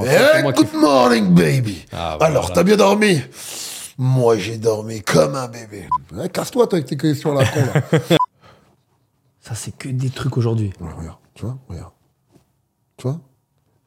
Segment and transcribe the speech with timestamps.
[0.00, 1.84] Oh, Eh, good morning, baby.
[1.92, 2.32] Ah, voilà.
[2.32, 3.20] Alors, t'as bien dormi?
[3.98, 5.88] Moi, j'ai dormi comme un bébé.
[6.22, 7.98] Eh, Casse-toi, toi, avec tes questions là, con, là.
[9.40, 10.72] Ça, c'est que des trucs aujourd'hui.
[10.80, 11.92] Ouais, regarde, tu vois, regarde.
[12.96, 13.18] Tu vois?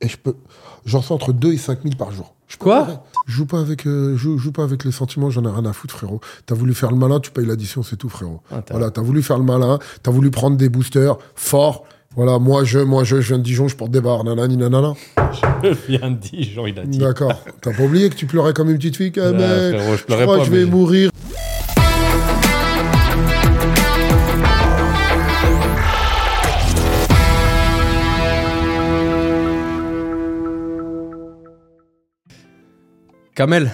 [0.01, 0.35] Et je peux.
[0.85, 2.33] J'en sors entre 2 et 5 000 par jour.
[2.47, 2.85] Je Quoi?
[2.85, 5.49] pas- Je joue pas avec, euh, je joue, joue pas avec les sentiments, j'en ai
[5.49, 6.19] rien à foutre, frérot.
[6.45, 8.41] T'as voulu faire le malin, tu payes l'addition, c'est tout, frérot.
[8.51, 11.85] Ah, voilà, t'as voulu faire le malin, t'as voulu prendre des boosters forts.
[12.15, 14.93] Voilà, moi je, moi je, je viens de Dijon, je porte des barres, nanani, nanana.
[15.63, 16.97] Je viens de genre, il a dit.
[16.97, 17.41] D'accord.
[17.61, 19.75] T'as pas oublié que tu pleurais comme une petite fille, quand Ouais, même.
[19.79, 21.11] frérot, je pleurais crois pas, que je vais mais- mourir.
[33.35, 33.71] Kamel,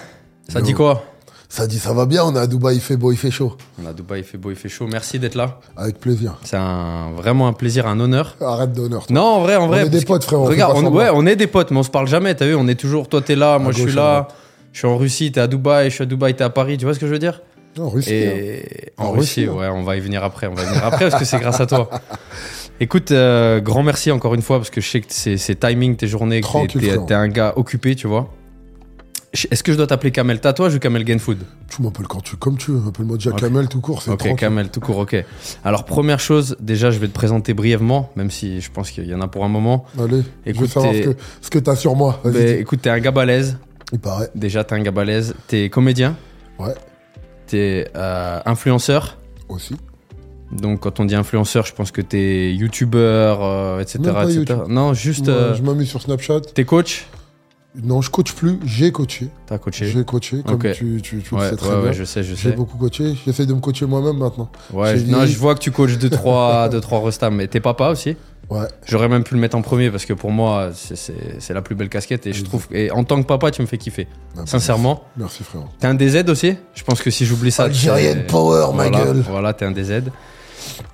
[0.48, 0.64] ça Yo.
[0.64, 1.04] dit quoi?
[1.50, 3.56] Ça dit, ça va bien, on est à Dubaï, il fait beau, il fait chaud.
[3.80, 4.86] On est à Dubaï, il fait beau, il fait chaud.
[4.90, 5.60] Merci d'être là.
[5.78, 6.36] Avec plaisir.
[6.44, 8.36] C'est un, vraiment un plaisir, un honneur.
[8.40, 9.06] Arrête d'honneur.
[9.08, 9.86] Non, en vrai, en vrai.
[9.86, 11.90] est des potes, on fait Regarde, on, ouais, on est des potes, mais on se
[11.90, 12.34] parle jamais.
[12.34, 13.08] T'as vu, on est toujours.
[13.08, 14.28] Toi, t'es là, moi, je gauche, suis là.
[14.72, 16.76] Je suis en Russie, t'es à Dubaï, je suis à Dubaï, t'es à Paris.
[16.76, 17.40] Tu vois ce que je veux dire?
[17.78, 18.10] Non, Russie.
[18.12, 18.14] hein.
[18.14, 19.58] Et en, En Russie, Russie, hein.
[19.58, 20.48] ouais, on va y venir après.
[20.48, 21.88] On va y venir après parce que c'est grâce à toi.
[22.80, 26.06] Écoute, euh, grand merci encore une fois parce que je sais que c'est timing tes
[26.06, 28.28] journées, que t'es un gars occupé, tu vois.
[29.42, 32.20] Je- Est-ce que je dois t'appeler Kamel Tatouage ou Kamel Gain Food Tu m'appelles quand
[32.20, 32.88] tu comme tu veux.
[32.88, 33.40] Appelle-moi déjà Ok.
[33.40, 34.34] Kamel tout court, c'est Ok.
[34.36, 35.24] Kamel, tout court, ok.
[35.64, 39.14] Alors, première chose, déjà, je vais te présenter brièvement, même si je pense qu'il y
[39.14, 39.84] en a pour un moment.
[39.98, 42.20] Allez, je Écoute, veux savoir ce que, ce que t'as sur moi.
[42.24, 43.58] Ben, écoute, t'es un gars balèze.
[43.92, 44.30] Il paraît.
[44.34, 45.34] Déjà, t'es un gars balèze.
[45.46, 46.16] T'es comédien.
[46.58, 46.74] Ouais.
[47.46, 49.16] T'es euh, influenceur.
[49.48, 49.76] Aussi.
[50.52, 53.98] Donc, quand on dit influenceur, je pense que t'es youtubeur, euh, etc.
[54.30, 54.58] YouTube.
[54.68, 55.26] Non, juste.
[55.28, 56.40] Moi, euh, Je m'amuse sur Snapchat.
[56.54, 57.06] T'es coach?
[57.80, 58.58] Non, je coach plus.
[58.64, 59.28] J'ai coaché.
[59.46, 60.72] T'as coaché J'ai coaché, comme Ok.
[60.72, 61.84] tu, tu, tu Ouais, le sais très ouais, bien.
[61.90, 62.56] ouais, je sais, je J'ai sais.
[62.56, 63.14] beaucoup coaché.
[63.24, 64.50] J'essaie de me coacher moi-même maintenant.
[64.72, 67.46] Ouais, j'ai je- non, je vois que tu coaches 2 trois, deux, trois restas, mais
[67.46, 68.16] t'es papa aussi?
[68.50, 68.66] Ouais.
[68.86, 71.90] J'aurais même pu le mettre en premier parce que pour moi, c'est- la plus belle
[71.90, 72.66] casquette et je trouve.
[72.72, 74.08] Et en tant que papa, tu me fais kiffer.
[74.10, 75.04] Ah, bah, Sincèrement.
[75.18, 75.66] Merci, frérot.
[75.78, 76.54] T'es un DZ aussi?
[76.74, 77.64] Je pense que si j'oublie ça.
[77.64, 79.24] Algérienne c'est- power, ma voilà, gueule.
[79.28, 80.04] Voilà, t'es un DZ.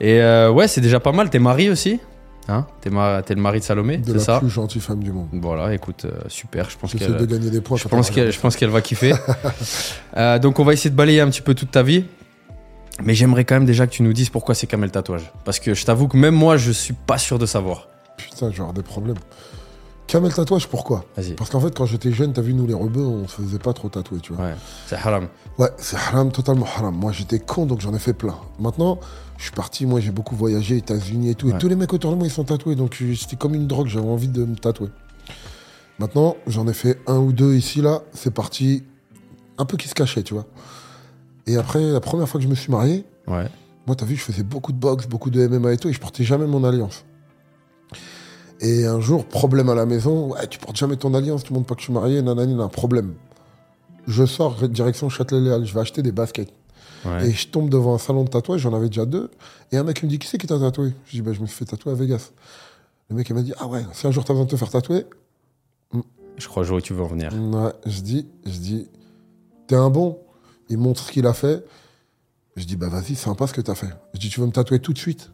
[0.01, 1.31] Et euh, ouais, c'est déjà pas mal.
[1.31, 2.01] T'es mari aussi?
[2.49, 5.13] Hein T'es ma- le mari de Salomé, De c'est la ça plus gentille femme du
[5.13, 5.29] monde.
[5.33, 6.69] Voilà, écoute, euh, super.
[6.71, 7.17] Je pense qu'elle.
[7.17, 7.77] de gagner des points.
[7.77, 8.35] Je pense qu'elle, regarde.
[8.35, 9.15] je pense qu'elle va kiffer.
[10.17, 12.05] Euh, donc on va essayer de balayer un petit peu toute ta vie.
[13.03, 15.33] Mais j'aimerais quand même déjà que tu nous dises pourquoi c'est Kamel Tatouage.
[15.45, 17.89] Parce que je t'avoue que même moi, je suis pas sûr de savoir.
[18.17, 19.17] Putain, je vais avoir des problèmes.
[20.07, 21.05] Camel tatouage, pourquoi.
[21.37, 23.73] Parce qu'en fait, quand j'étais jeune, t'as vu, nous les rebeux, on se faisait pas
[23.73, 24.45] trop tatouer, tu vois.
[24.47, 24.55] Ouais,
[24.87, 25.29] c'est haram.
[25.59, 26.95] Ouais, c'est haram, totalement haram.
[26.95, 28.37] Moi, j'étais con, donc j'en ai fait plein.
[28.61, 28.99] Maintenant,
[29.39, 31.49] je suis parti, moi, j'ai beaucoup voyagé, États-Unis et tout.
[31.49, 31.55] Ouais.
[31.55, 32.77] Et tous les mecs autour de moi, ils sont tatoués.
[32.77, 34.91] Donc, je- c'était comme une drogue, j'avais envie de me tatouer.
[35.99, 38.03] Maintenant, j'en ai fait un ou deux ici, là.
[38.13, 38.83] C'est parti,
[39.59, 40.45] un peu qui se cachait, tu vois.
[41.47, 43.49] Et après, la première fois que je me suis marié, Ouais.
[43.87, 46.01] moi, t'as vu, je faisais beaucoup de boxe, beaucoup de MMA et tout, et je
[46.01, 47.05] portais jamais mon alliance.
[48.65, 51.67] Et un jour, problème à la maison, ouais, tu portes jamais ton alliance, tu montres
[51.67, 53.15] pas que je suis marié, nanani, un problème.
[54.07, 56.53] Je sors direction Châtelet-Léal, je vais acheter des baskets.
[57.05, 57.29] Ouais.
[57.29, 59.31] Et je tombe devant un salon de tatouage, j'en avais déjà deux.
[59.71, 60.95] Et un mec il me dit Qui c'est qui t'a tatoué?
[61.05, 62.31] Je dis bah, Je me suis fait tatouer à Vegas.
[63.11, 64.71] Le mec il m'a dit Ah ouais, si un jour t'as besoin de te faire
[64.71, 65.05] tatouer,
[66.39, 67.31] Je crois que je vois où tu veux en venir.
[67.35, 68.89] ouais, je dis, je dis
[69.67, 70.19] T'es un bon?
[70.71, 71.63] Il montre ce qu'il a fait.
[72.57, 73.91] Je dis Bah vas-y, sympa ce que t'as fait.
[74.15, 75.31] Je dis Tu veux me tatouer tout de suite?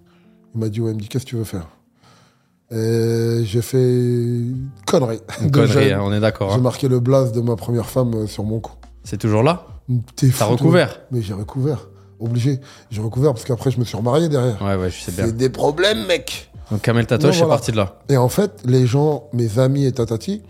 [0.54, 1.68] Il m'a dit Ouais, il me dit Qu'est-ce que tu veux faire?
[2.72, 5.20] Et j'ai fait une connerie.
[5.42, 5.92] Une connerie, jeune.
[5.98, 6.50] hein, on est d'accord.
[6.50, 6.60] J'ai hein.
[6.60, 8.72] marqué le blaze de ma première femme euh, sur mon cou.
[9.02, 9.66] C'est toujours là
[10.14, 11.88] T'es T'as recouvert Mais j'ai recouvert.
[12.20, 12.60] Obligé.
[12.90, 14.60] J'ai recouvert parce qu'après, je me suis remarié derrière.
[14.62, 15.26] Ouais, ouais, je sais bien.
[15.26, 16.50] C'est des problèmes, mec.
[16.70, 17.54] Donc Kamel Tatouage, Non, c'est voilà.
[17.56, 17.98] parti de là.
[18.08, 20.42] Et en fait, les gens, mes amis et tatati,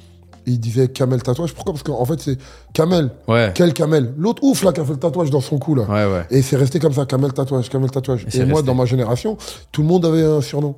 [0.45, 1.55] ils disaient Kamel tatouage.
[1.55, 1.73] Pourquoi?
[1.73, 2.37] Parce qu'en fait, c'est
[2.75, 3.11] Kamel.
[3.29, 4.13] Ouais, Quel Kamel?
[4.19, 5.85] L'autre ouf, là, qui a fait le tatouage dans son cou, là.
[5.85, 6.27] ouais, ouais.
[6.31, 8.27] Et c'est resté comme ça, Kamel tatouage, Kamel tatouage.
[8.35, 8.67] Et moi, resté.
[8.67, 9.39] dans ma génération,
[9.73, 10.75] tout le monde avait un surnom.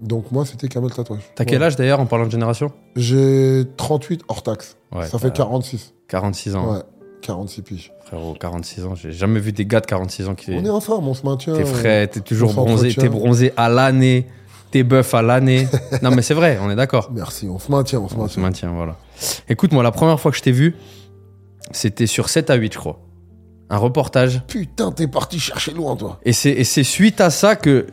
[0.00, 1.20] Donc moi, c'était Kamel tatouage.
[1.34, 4.76] T'as quel âge d'ailleurs en parlant de génération J'ai 38 hors taxe.
[4.92, 5.94] Ouais, ça fait t'as 46.
[6.08, 6.72] 46 ans.
[6.72, 6.82] Ouais,
[7.22, 7.92] 46 piges.
[8.06, 8.94] Frérot, 46 ans.
[8.94, 10.52] J'ai jamais vu des gars de 46 ans qui.
[10.52, 11.54] On est en forme, on se maintient.
[11.54, 14.26] T'es frais, t'es toujours on bronzé, t'es bronzé à l'année,
[14.70, 15.68] t'es bœuf à l'année.
[16.02, 17.10] non mais c'est vrai, on est d'accord.
[17.12, 18.42] Merci, on se maintient, on se On se maintient.
[18.42, 18.96] maintient, voilà.
[19.48, 20.76] Écoute, moi, la première fois que je t'ai vu,
[21.72, 23.00] c'était sur 7 à 8, je crois.
[23.68, 24.42] Un reportage.
[24.48, 26.18] Putain, t'es parti chercher loin, toi.
[26.24, 27.86] Et c'est et c'est suite à ça que,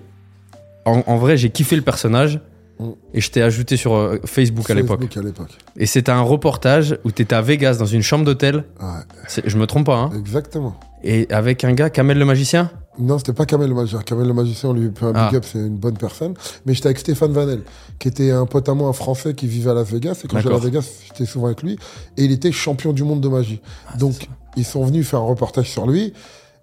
[0.87, 2.39] en, en vrai, j'ai kiffé le personnage.
[2.79, 2.89] Mm.
[3.15, 4.99] Et je t'ai ajouté sur euh, Facebook à l'époque.
[5.01, 5.57] Facebook à l'époque.
[5.77, 8.65] Et c'était un reportage où t'étais à Vegas dans une chambre d'hôtel.
[8.79, 8.87] Ouais,
[9.27, 10.11] C'est- Je me trompe pas, hein.
[10.15, 10.79] exactement.
[11.03, 12.69] Et avec un gars, Kamel le magicien?
[12.99, 13.99] Non, c'était pas Kamel le magicien.
[14.01, 15.27] Kamel le magicien, on lui fait un Ah.
[15.29, 16.33] big up, c'est une bonne personne.
[16.65, 17.61] Mais j'étais avec Stéphane Vanel,
[17.99, 20.21] qui était un pote à moi, un Français qui vivait à Las Vegas.
[20.23, 20.65] Et quand j'allais à D'accord.
[20.65, 21.77] Vegas, j'étais souvent avec lui.
[22.17, 23.59] Et il était champion du monde de magie.
[23.91, 26.13] Ah, Donc, ils sont venus faire un reportage sur lui.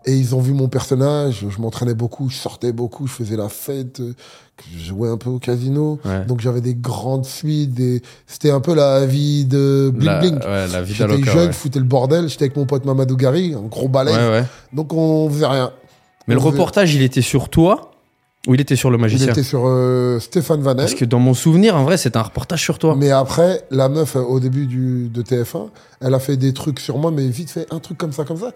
[0.06, 3.48] Et ils ont vu mon personnage, je m'entraînais beaucoup, je sortais beaucoup, je faisais la
[3.48, 4.12] fête, euh,
[4.76, 5.98] je jouais un peu au casino.
[6.04, 6.24] Ouais.
[6.26, 8.02] Donc j'avais des grandes suites, des...
[8.26, 10.34] c'était un peu la vie de Bling La, Bling.
[10.36, 11.52] ouais, la vie J'étais jeune, ouais.
[11.52, 14.12] foutais le bordel, j'étais avec mon pote Mamadou Gary, un gros balai.
[14.12, 14.44] Ouais, ouais.
[14.74, 15.72] Donc on faisait rien.
[16.28, 17.90] Mais le faisait- reportage, il était sur toi
[18.46, 20.84] ou il était sur le Il magicien était sur euh, Stéphane Vanel.
[20.84, 22.94] Parce que dans mon souvenir, en vrai, c'était un reportage sur toi.
[22.94, 25.70] Mais après, la meuf, euh, au début du, de TF1,
[26.02, 28.36] elle a fait des trucs sur moi, mais vite fait, un truc comme ça, comme
[28.36, 28.52] ça.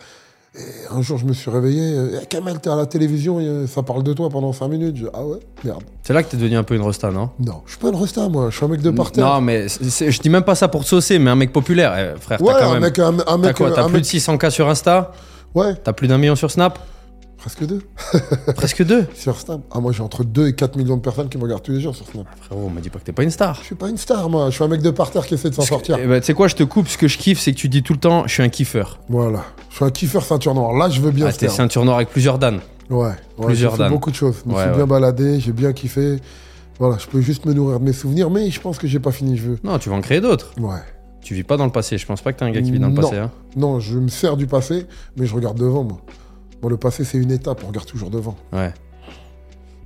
[0.58, 1.80] Et un jour, je me suis réveillé.
[1.94, 4.96] Euh, Eh, Kamel, t'es à la télévision, euh, ça parle de toi pendant 5 minutes.
[4.96, 5.82] Je- ah ouais Merde.
[6.02, 7.30] C'est là que t'es devenu un peu une rosta, non?
[7.38, 8.48] Non, je suis pas une resta, moi.
[8.50, 9.24] Je suis un mec de parterre.
[9.26, 11.52] Non, mais c'est- c'est- je dis même pas ça pour te saucer, mais un mec
[11.52, 12.42] populaire, eh, frère.
[12.42, 12.82] ouais, t'as quand un même.
[12.82, 15.12] mec, un, un T'as mec, quoi un T'as plus mec- de 600K sur Insta?
[15.54, 16.78] Ouais, T'as plus d'un million sur Snap?
[17.38, 17.80] Presque deux.
[18.56, 19.06] Presque deux.
[19.14, 19.60] Sur Snap.
[19.70, 21.80] Ah, moi, j'ai entre 2 et 4 millions de personnes qui me regardent tous les
[21.80, 22.26] jours sur Snap.
[22.42, 23.56] Frérot, on m'a dit pas que t'es pas une star.
[23.60, 24.50] Je suis pas une star, moi.
[24.50, 25.96] Je suis un mec de parterre qui essaie de s'en sortir.
[26.02, 26.88] Eh ben, tu sais quoi, je te coupe.
[26.88, 28.98] Ce que je kiffe, c'est que tu dis tout le temps, je suis un kiffeur.
[29.08, 29.44] Voilà.
[29.70, 30.72] Je suis un kiffeur ceinture noire.
[30.74, 32.60] Là, je veux bien Ah, ce t'es ceinture noire avec plusieurs Dan.
[32.90, 33.08] Ouais,
[33.38, 33.92] ouais Plusieurs j'ai fait dames.
[33.92, 34.36] beaucoup de choses.
[34.44, 34.76] Je me Ouais, suis ouais.
[34.76, 36.16] bien baladé, j'ai bien kiffé.
[36.78, 39.10] Voilà, je peux juste me nourrir de mes souvenirs, mais je pense que j'ai pas
[39.12, 39.58] fini, je veux.
[39.64, 40.52] Non, tu vas en créer d'autres.
[40.58, 40.78] Ouais.
[41.20, 41.98] Tu vis pas dans le passé.
[41.98, 43.02] Je pense pas que t'es un gars qui vit dans le Non.
[43.02, 43.16] passé.
[43.18, 43.30] Hein.
[43.56, 44.86] Non, je me sers du passé,
[45.16, 45.98] mais je regarde devant, moi.
[46.60, 48.36] Bon, le passé, c'est une étape, on regarde toujours devant.
[48.52, 48.72] Ouais.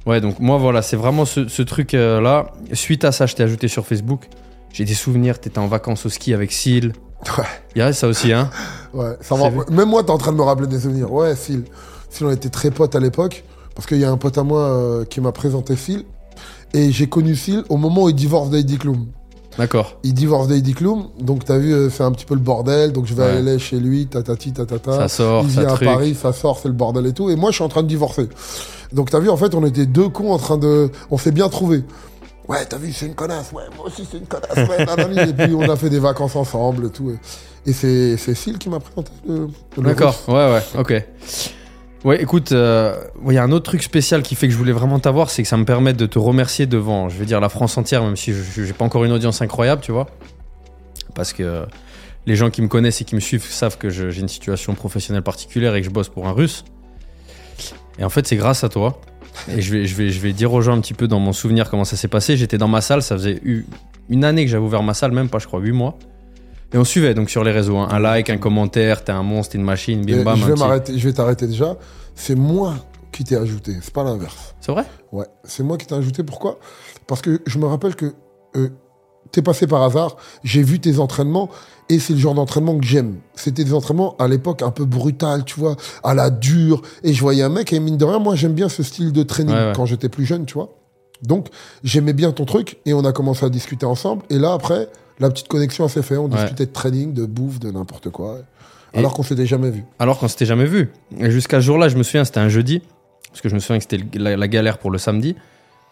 [0.07, 2.53] Ouais, donc moi, voilà, c'est vraiment ce, ce truc-là.
[2.73, 4.29] Suite à ça, je t'ai ajouté sur Facebook.
[4.73, 6.93] J'ai des souvenirs, t'étais en vacances au ski avec Seal.
[7.39, 7.45] Ouais.
[7.77, 8.51] Il y a ça aussi, hein
[8.95, 9.51] Ouais, ça va.
[9.71, 11.13] Même moi, t'es en train de me rappeler des souvenirs.
[11.13, 11.65] Ouais, Phil.
[12.11, 14.61] Phil, on était très potes à l'époque, parce qu'il y a un pote à moi
[14.61, 16.05] euh, qui m'a présenté Phil.
[16.75, 19.07] Et j'ai connu Phil au moment où il divorce d'Heidi Klum.
[19.59, 19.99] D'accord.
[20.03, 22.93] Il divorce d'Heidi Klum, donc t'as vu, euh, c'est un petit peu le bordel.
[22.93, 23.31] Donc je vais Ouais.
[23.37, 24.93] aller chez lui, tatati, tatata.
[24.93, 25.89] Ça sort, il ça vient à truc.
[25.89, 27.29] Paris, ça sort, c'est le bordel et tout.
[27.31, 28.29] Et moi, je suis en train de divorcer.
[28.93, 30.91] Donc, t'as vu, en fait, on était deux cons en train de.
[31.11, 31.83] On s'est bien trouvés.
[32.49, 33.53] Ouais, t'as vu, c'est une connasse.
[33.53, 34.69] Ouais, moi aussi, c'est une connasse.
[34.69, 35.31] Ouais, nanani.
[35.31, 37.11] et puis, on a fait des vacances ensemble et tout.
[37.67, 39.49] Et, c'est Phil qui m'a présenté le.
[39.77, 41.05] le D'accord, ouais, ouais, ok.
[42.05, 42.97] Ouais, écoute, euh,
[43.29, 45.43] il y a un autre truc spécial qui fait que je voulais vraiment t'avoir, c'est
[45.43, 48.17] que ça me permet de te remercier devant, je vais dire, la France entière, même
[48.17, 50.09] si j'ai pas encore une audience incroyable, tu vois.
[51.15, 51.65] Parce que
[52.27, 55.23] les gens qui me connaissent et qui me suivent savent que j'ai une situation professionnelle
[55.23, 56.65] particulière et que je bosse pour un russe.
[57.99, 59.01] Et en fait, c'est grâce à toi.
[59.49, 61.33] Et je vais, je, vais, je vais dire aux gens un petit peu dans mon
[61.33, 62.37] souvenir comment ça s'est passé.
[62.37, 63.41] J'étais dans ma salle, ça faisait
[64.09, 65.97] une année que j'avais ouvert ma salle, même pas, je crois, 8 mois.
[66.75, 67.77] Et on suivait donc sur les réseaux.
[67.79, 67.89] hein.
[67.91, 70.39] Un like, un commentaire, t'es un monstre, t'es une machine, bim Et bam.
[70.39, 71.77] je vais m'arrêter, je vais t'arrêter déjà.
[72.15, 72.75] C'est moi
[73.13, 74.55] qui t'ai ajouté, c'est pas l'inverse.
[74.61, 74.85] C'est vrai?
[75.13, 76.23] Ouais, c'est moi qui t'ai ajouté.
[76.23, 76.59] Pourquoi?
[77.07, 78.15] Parce que je me rappelle que
[78.57, 78.69] euh,
[79.33, 81.51] t'es passé par hasard, j'ai vu tes entraînements
[81.91, 83.17] et c'est le genre d'entraînement que j'aime.
[83.35, 86.81] C'était des entraînements à l'époque un peu brutal, tu vois, à la dure.
[87.03, 89.23] Et je voyais un mec et mine de rien, moi j'aime bien ce style de
[89.23, 89.73] training Ouais, ouais.
[89.77, 90.71] quand j'étais plus jeune, tu vois.
[91.23, 91.49] Donc
[91.85, 94.23] j'aimais bien ton truc et on a commencé à discuter ensemble.
[94.31, 94.89] Et là après,
[95.19, 96.19] la petite connexion s'est faite.
[96.19, 96.37] On Ouais.
[96.37, 98.39] discutait de training, de bouffe, de n'importe quoi.
[98.95, 99.85] Et- Alors qu'on s'était jamais vu.
[99.99, 100.91] Alors qu'on s'était jamais vu.
[101.19, 102.83] Et jusqu'à ce jour-là, je me souviens, c'était un jeudi.
[103.31, 105.35] Parce que je me souviens que c'était la, la galère pour le samedi.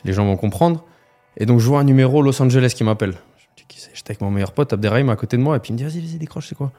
[0.05, 0.85] Les gens vont comprendre.
[1.39, 3.13] Et donc, je vois un numéro Los Angeles qui m'appelle.
[3.39, 3.91] Je me dis, qui c'est?
[3.95, 5.57] J'étais avec mon meilleur pote, Abderrahim, à côté de moi.
[5.57, 6.73] Et puis il me dit, vas-y, vas-y, décroche, c'est quoi?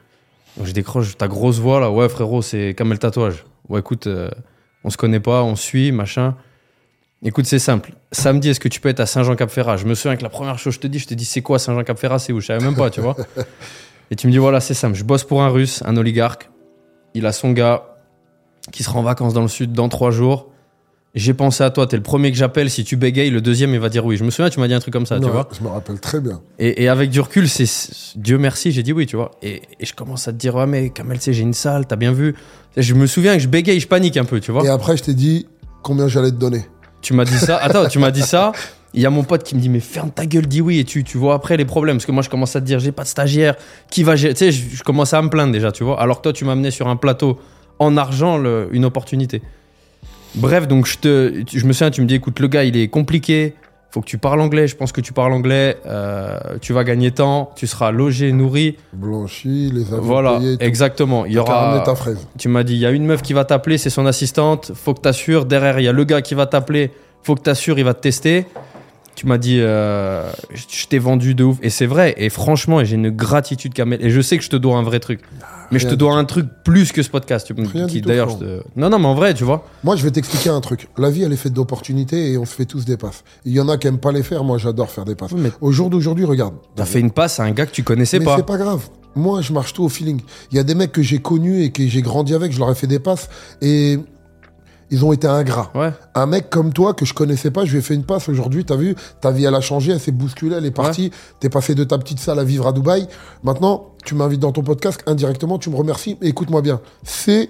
[0.56, 1.90] Donc, je décroche, ta grosse voix là.
[1.90, 3.44] Ouais, frérot, c'est Kamel Tatouage.
[3.68, 4.28] Ouais, écoute, euh,
[4.84, 6.36] on se connaît pas, on suit, machin.
[7.24, 7.92] Écoute, c'est simple.
[8.10, 9.76] Samedi, est-ce que tu peux être à Saint-Jean-Cap-Ferrat?
[9.76, 11.42] Je me souviens que la première chose que je te dis, je te dis, c'est
[11.42, 12.18] quoi Saint-Jean-Cap-Ferrat?
[12.18, 12.40] C'est où?
[12.40, 13.16] Je savais même pas, tu vois.
[14.10, 14.96] Et tu me dis, voilà, c'est simple.
[14.96, 16.50] Je bosse pour un russe, un oligarque.
[17.14, 17.84] Il a son gars
[18.72, 20.48] qui sera en vacances dans le sud dans trois jours.
[21.14, 22.70] J'ai pensé à toi, t'es le premier que j'appelle.
[22.70, 24.16] Si tu bégayes, le deuxième, il va dire oui.
[24.16, 25.48] Je me souviens, tu m'as dit un truc comme ça, tu vois.
[25.56, 26.40] Je me rappelle très bien.
[26.58, 27.68] Et, et avec du recul, c'est
[28.16, 29.30] Dieu merci, j'ai dit oui, tu vois.
[29.42, 31.86] Et, et je commence à te dire, ouais, mais Kamel, tu sais, j'ai une salle,
[31.86, 32.34] t'as bien vu.
[32.78, 34.64] Je me souviens que je bégaye, je panique un peu, tu vois.
[34.64, 35.46] Et après, je t'ai dit
[35.82, 36.64] combien j'allais te donner.
[37.02, 37.58] Tu m'as dit ça.
[37.58, 38.52] Attends, tu m'as dit ça.
[38.94, 40.84] Il y a mon pote qui me dit mais ferme ta gueule, dis oui et
[40.84, 43.04] tu, vois après les problèmes parce que moi je commence à te dire j'ai pas
[43.04, 43.54] de stagiaire,
[43.90, 45.98] qui va gérer, tu sais je, commence à me plaindre déjà tu vois.
[46.00, 47.40] Alors que toi tu m'as amené sur un plateau
[47.78, 49.40] en argent une opportunité.
[50.34, 52.88] Bref donc je te, je me souviens tu me dis écoute le gars il est
[52.88, 53.54] compliqué,
[53.92, 57.10] faut que tu parles anglais, je pense que tu parles anglais, euh, tu vas gagner
[57.10, 61.26] temps, tu seras logé, nourri, Blanchi, les avions voilà payés, exactement.
[61.26, 62.26] Il y aura ta fraise.
[62.38, 64.94] tu m'as dit, il y a une meuf qui va t'appeler, c'est son assistante, faut
[64.94, 65.44] que t'assures.
[65.44, 66.90] Derrière, il y a le gars qui va t'appeler,
[67.22, 68.46] faut que t'assures, il va te tester.
[69.14, 71.58] Tu m'as dit, euh, je t'ai vendu de ouf.
[71.62, 74.02] Et c'est vrai, et franchement, j'ai une gratitude, Kamel.
[74.04, 75.20] Et je sais que je te dois un vrai truc.
[75.70, 77.46] Mais je te dois un truc plus que ce podcast.
[77.46, 78.62] Tu, Rien qui, d'ailleurs, te...
[78.76, 79.66] Non, non, mais en vrai, tu vois.
[79.84, 80.88] Moi, je vais t'expliquer un truc.
[80.98, 83.24] La vie, elle est faite d'opportunités et on se fait tous des passes.
[83.44, 84.44] Il y en a qui aiment pas les faire.
[84.44, 85.32] Moi, j'adore faire des passes.
[85.32, 86.54] Mais Au jour d'aujourd'hui, regarde.
[86.76, 88.36] t'as fait une passe à un gars que tu connaissais Mais pas.
[88.36, 88.88] c'est pas grave.
[89.14, 90.20] Moi, je marche tout au feeling.
[90.50, 92.70] Il y a des mecs que j'ai connus et que j'ai grandi avec, je leur
[92.70, 93.28] ai fait des passes
[93.60, 93.98] et
[94.92, 95.72] ils ont été ingrats.
[95.74, 95.90] Ouais.
[96.14, 98.64] Un mec comme toi que je connaissais pas, je lui ai fait une passe aujourd'hui,
[98.64, 101.74] t'as vu, ta vie elle a changé, elle s'est bousculée, elle est partie, t'es passé
[101.74, 103.08] de ta petite salle à vivre à Dubaï.
[103.42, 107.48] Maintenant, tu m'invites dans ton podcast, indirectement, tu me remercies, mais écoute-moi bien, c'est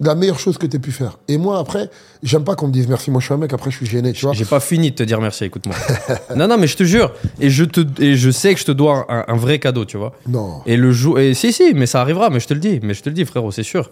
[0.00, 1.18] la meilleure chose que tu pu faire.
[1.28, 1.90] Et moi, après,
[2.22, 3.10] j'aime pas qu'on me dise merci.
[3.10, 4.34] Moi, je suis un mec, après, je suis gêné, tu vois.
[4.34, 5.76] J'ai pas fini de te dire merci, écoute-moi.
[6.36, 7.12] non, non, mais je te jure.
[7.38, 9.98] Et je, te, et je sais que je te dois un, un vrai cadeau, tu
[9.98, 10.14] vois.
[10.26, 10.62] Non.
[10.66, 11.20] Et le jour.
[11.20, 12.80] Et si, si, mais ça arrivera, mais je te le dis.
[12.82, 13.90] Mais je te le dis, frérot, c'est sûr.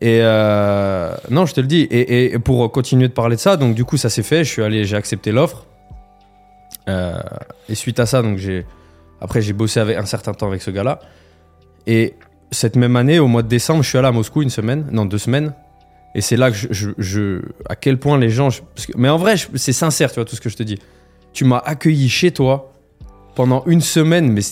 [0.00, 1.86] Et euh, non, je te le dis.
[1.90, 4.44] Et, pour continuer de parler de ça, donc du coup, ça s'est fait.
[4.44, 5.66] Je suis allé, j'ai accepté l'offre.
[6.88, 7.20] Euh,
[7.68, 8.66] et suite à ça, donc j'ai.
[9.20, 11.00] Après, j'ai bossé avec un certain temps avec ce gars-là.
[11.86, 12.14] Et
[12.50, 15.04] cette même année, au mois de décembre, je suis allé à Moscou une semaine, non
[15.04, 15.52] deux semaines.
[16.14, 18.48] Et c'est là que je, à quel point les gens,
[18.96, 20.78] mais en vrai, c'est sincère, tu vois tout ce que je te dis.
[21.32, 22.69] Tu m'as accueilli chez toi
[23.34, 24.42] pendant une semaine, mais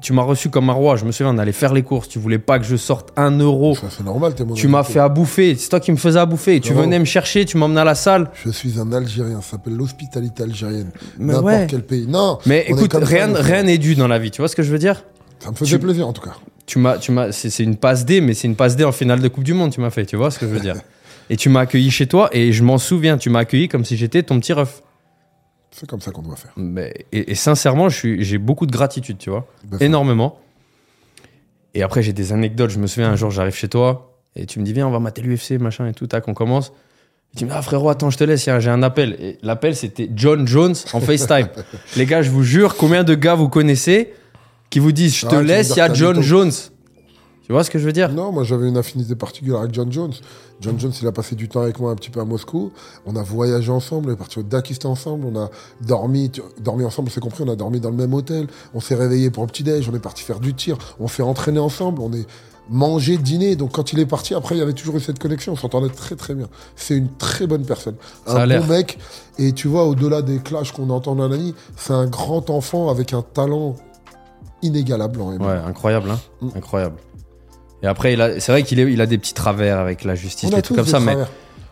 [0.00, 0.96] tu m'as reçu comme un roi.
[0.96, 2.08] Je me souviens, on allait faire les courses.
[2.08, 3.74] Tu voulais pas que je sorte un euro.
[3.74, 5.56] Ça, c'est normal, t'es mon Tu m'as fait à bouffer.
[5.56, 6.60] C'est toi qui me faisais à bouffer.
[6.60, 7.44] Tu venais me chercher.
[7.44, 8.30] Tu m'emmenais à la salle.
[8.44, 10.90] Je suis un Algérien, ça s'appelle l'hospitalité algérienne.
[11.18, 11.66] N'importe ouais.
[11.68, 12.06] quel pays.
[12.06, 12.38] Non.
[12.46, 14.30] Mais écoute, ça, rien, rien n'est dû dans la vie.
[14.30, 15.04] Tu vois ce que je veux dire?
[15.40, 16.36] Ça me faisait tu- plaisir, en tout cas.
[16.66, 19.20] tu m'as, tu m'as, c'est une passe D, mais c'est une passe D en finale
[19.20, 20.76] de Coupe du Monde, tu m'as fait, tu vois ce que je veux dire?
[21.30, 23.96] et tu m'as accueilli chez toi, et je m'en souviens, tu m'as accueilli comme si
[23.96, 24.82] j'étais ton petit ref.
[25.76, 26.52] C'est comme ça qu'on doit faire.
[26.56, 30.38] Mais, et, et sincèrement, j'ai beaucoup de gratitude, tu vois, Ben, énormément.
[31.74, 32.70] Et après, j'ai des anecdotes.
[32.70, 35.00] Je me souviens, un jour, j'arrive chez toi, et tu me dis, viens, on va
[35.00, 36.72] mater l'UFC, machin et tout, tac, on commence.
[37.34, 39.16] Et tu me dis, ah frérot, attends, je te laisse, j'ai un appel.
[39.18, 41.48] Et l'appel, c'était John Jones en FaceTime.
[41.96, 44.14] Les gars, je vous jure, combien de gars vous connaissez
[44.70, 46.20] qui vous disent, je te Ah, laisse, il y a John.
[46.22, 46.52] Jones.
[47.46, 48.10] Tu vois ce que je veux dire?
[48.10, 50.12] Non, moi j'avais une affinité particulière avec John Jones.
[50.62, 52.72] John Jones, il a passé du temps avec moi un petit peu à Moscou.
[53.04, 55.50] On a voyagé ensemble, on est parti au Dakistan ensemble, on a
[55.82, 58.46] dormi, tu- dormi ensemble, c'est compris, on a dormi dans le même hôtel.
[58.72, 61.58] On s'est réveillé pour le petit-déj, on est parti faire du tir, on s'est entraîné
[61.58, 62.24] ensemble, on est
[62.70, 63.56] mangé, dîné.
[63.56, 65.90] Donc quand il est parti, après, il y avait toujours eu cette connexion, on s'entendait
[65.92, 66.48] très très bien.
[66.76, 67.96] C'est une très bonne personne.
[68.26, 68.98] Ça a un bon mec.
[69.38, 72.88] Et tu vois, au-delà des clashs qu'on entend dans la nuit, c'est un grand enfant
[72.88, 73.76] avec un talent
[74.62, 75.46] inégalable en MMA.
[75.46, 76.48] Ouais, incroyable, hein Mm.
[76.56, 76.96] Incroyable.
[77.84, 80.76] Et après, c'est vrai qu'il il a des petits travers avec la justice, des trucs
[80.78, 81.00] comme des ça.
[81.00, 81.16] Mais...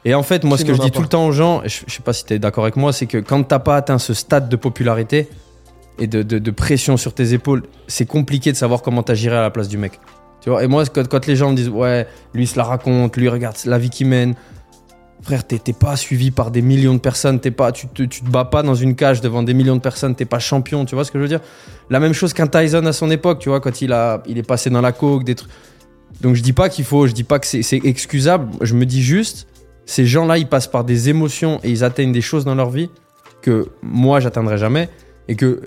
[0.05, 1.81] Et en fait, moi, ce que je dis tout le temps aux gens, et je,
[1.87, 3.99] je sais pas si tu es d'accord avec moi, c'est que quand t'as pas atteint
[3.99, 5.29] ce stade de popularité
[5.99, 9.43] et de, de- de pression sur tes épaules, c'est compliqué de savoir comment t'agirais à
[9.43, 10.01] la place du mec.
[10.43, 12.65] Tu vois, et moi, quand, quand les gens me disent, ouais, lui, il se la
[12.65, 14.35] raconte, lui, regarde la vie qu'il mène.
[15.23, 18.23] Frère, t'es t'es pas suivi par des millions de personnes, t'es pas, tu, te, tu
[18.23, 20.97] te bats pas dans une cage devant des millions de personnes, t'es pas champion, tu
[20.97, 21.41] vois ce que je veux dire?
[21.91, 24.43] La même chose qu'un Tyson à son époque, tu vois, quand il, a, il est
[24.43, 25.51] passé dans la coke, des trucs.
[26.21, 29.03] Donc je dis pas qu'il faut, je dis pas que c'est excusable, je me dis
[29.03, 29.49] juste,
[29.87, 32.91] ces gens-là, ils passent par des émotions et ils atteignent des choses dans leur vie
[33.41, 34.89] que moi, j'atteindrai jamais
[35.29, 35.61] et que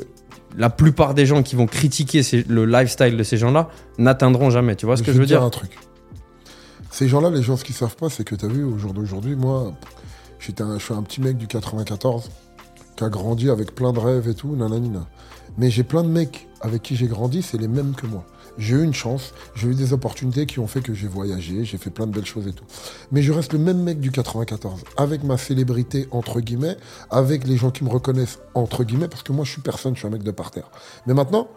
[0.57, 4.77] la plupart des gens qui vont critiquer ces- le lifestyle de ces gens-là n'atteindront jamais.
[4.77, 5.77] Tu vois ce que je veux dire dire un truc.
[6.91, 8.93] Ces gens-là, les gens, ce qu'ils savent pas, c'est que tu as vu, au jour
[8.93, 9.73] d'aujourd'hui, moi,
[10.39, 12.29] j'étais un- je suis un petit mec du 94
[12.95, 15.05] qui a grandi avec plein de rêves et tout, nananina.
[15.57, 18.25] Mais j'ai plein de mecs avec qui j'ai grandi, c'est les mêmes que moi.
[18.57, 21.77] J'ai eu une chance, j'ai eu des opportunités qui ont fait que j'ai voyagé, j'ai
[21.77, 22.63] fait plein de belles choses et tout.
[23.11, 26.77] Mais je reste le même mec du 94, avec ma célébrité, entre guillemets,
[27.09, 29.99] avec les gens qui me reconnaissent, entre guillemets, parce que moi, je suis personne, je
[29.99, 30.71] suis un mec de parterre.
[31.05, 31.49] Mais maintenant,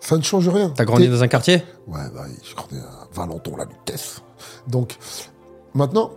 [0.00, 0.70] ça ne change rien.
[0.70, 1.62] T'as grandi dans un quartier?
[1.86, 4.22] Ouais, bah, je grandis à Valenton, la Lutèce.
[4.66, 4.96] Donc,
[5.74, 6.10] maintenant,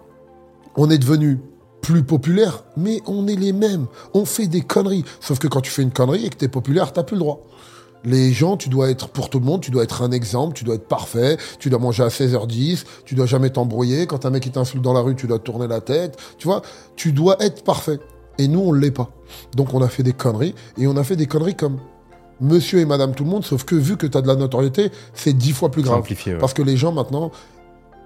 [0.75, 1.39] on est devenu
[1.82, 3.88] plus populaire, mais on est les mêmes.
[4.13, 5.03] On fait des conneries.
[5.20, 7.46] Sauf que quand tu fais une connerie et que t'es populaire, t'as plus le droit.
[8.03, 10.63] Les gens, tu dois être pour tout le monde, tu dois être un exemple, tu
[10.63, 14.08] dois être parfait, tu dois manger à 16h10, tu dois jamais t'embrouiller.
[14.08, 16.17] Quand un mec il t'insulte dans la rue, tu dois te tourner la tête.
[16.38, 16.62] Tu vois,
[16.96, 18.00] tu dois être parfait.
[18.38, 19.10] Et nous, on l'est pas.
[19.55, 21.77] Donc on a fait des conneries, et on a fait des conneries comme
[22.39, 24.91] monsieur et madame tout le monde, sauf que vu que tu as de la notoriété,
[25.13, 26.00] c'est dix fois plus grave.
[26.00, 26.39] Amplifié, ouais.
[26.39, 27.31] Parce que les gens maintenant,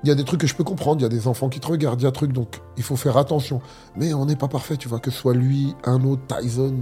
[0.04, 1.60] il y a des trucs que je peux comprendre, il y a des enfants qui
[1.60, 3.62] te regardent, il y a des trucs, donc il faut faire attention.
[3.96, 6.76] Mais on n'est pas parfait, tu vois, que ce soit lui, un autre, Tyson,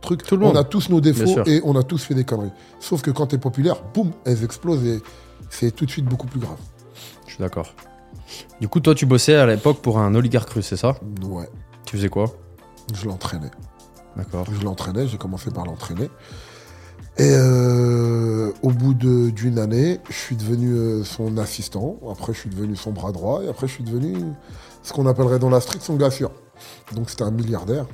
[0.00, 0.22] truc.
[0.22, 0.56] Tout le on monde.
[0.56, 2.52] a tous nos défauts et on a tous fait des conneries.
[2.80, 5.02] Sauf que quand tu es populaire, boum, elles explosent et
[5.50, 6.58] c'est tout de suite beaucoup plus grave.
[7.26, 7.74] Je suis d'accord.
[8.60, 10.96] Du coup, toi, tu bossais à l'époque pour un oligarque russe, c'est ça?
[11.28, 11.48] Ouais,
[11.84, 12.26] Tu faisais quoi?
[12.94, 13.50] Je l'entraînais.
[14.16, 14.46] D'accord.
[14.52, 16.10] Je l'entraînais, j'ai commencé par l'entraîner.
[17.18, 21.98] Et euh, au bout de- d'une année, je suis devenu euh, son assistant.
[22.10, 23.42] Après, je suis devenu son bras droit.
[23.42, 24.16] Et après, je suis devenu
[24.82, 26.30] ce qu'on appellerait dans la street son sûr.
[26.94, 27.86] Donc, c'était un milliardaire.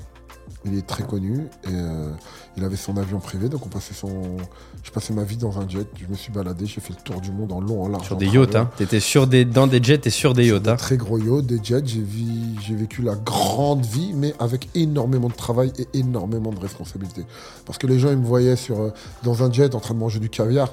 [0.64, 1.38] Il est très connu.
[1.64, 2.10] Et euh,
[2.56, 3.48] il avait son avion privé.
[3.48, 4.36] Donc, on passait son.
[4.82, 5.86] Je passais ma vie dans un jet.
[6.00, 6.66] Je me suis baladé.
[6.66, 8.06] J'ai fait le tour du monde en long, en large.
[8.06, 10.70] Sur des yachts, hein T'étais sur des, dans des jets et sur des yachts, Des
[10.70, 11.82] hein très gros yachts, des jets.
[11.86, 16.58] J'ai vi- j'ai vécu la grande vie, mais avec énormément de travail et énormément de
[16.60, 17.24] responsabilités.
[17.64, 18.90] Parce que les gens, ils me voyaient sur, euh,
[19.22, 20.72] dans un jet en train de manger du caviar,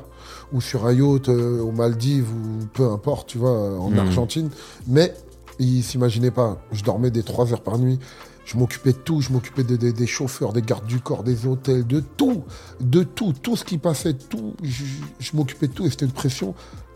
[0.51, 3.99] ou sur un yacht euh, aux Maldives, ou peu importe, tu vois, en Mhm.
[3.99, 4.49] Argentine.
[4.87, 5.13] Mais
[5.59, 6.57] ils s'imaginaient pas.
[6.71, 7.99] Je dormais des 3 heures par nuit.
[8.45, 11.45] Je m'occupais de tout, je m'occupais de- de- des chauffeurs, des gardes du corps, des
[11.45, 12.43] hôtels, de tout,
[12.81, 14.83] de tout, tout ce qui passait, tout, je,
[15.19, 16.53] je m'occupais de tout et c'était une pression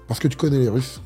[0.08, 1.02] parce que tu connais les Russes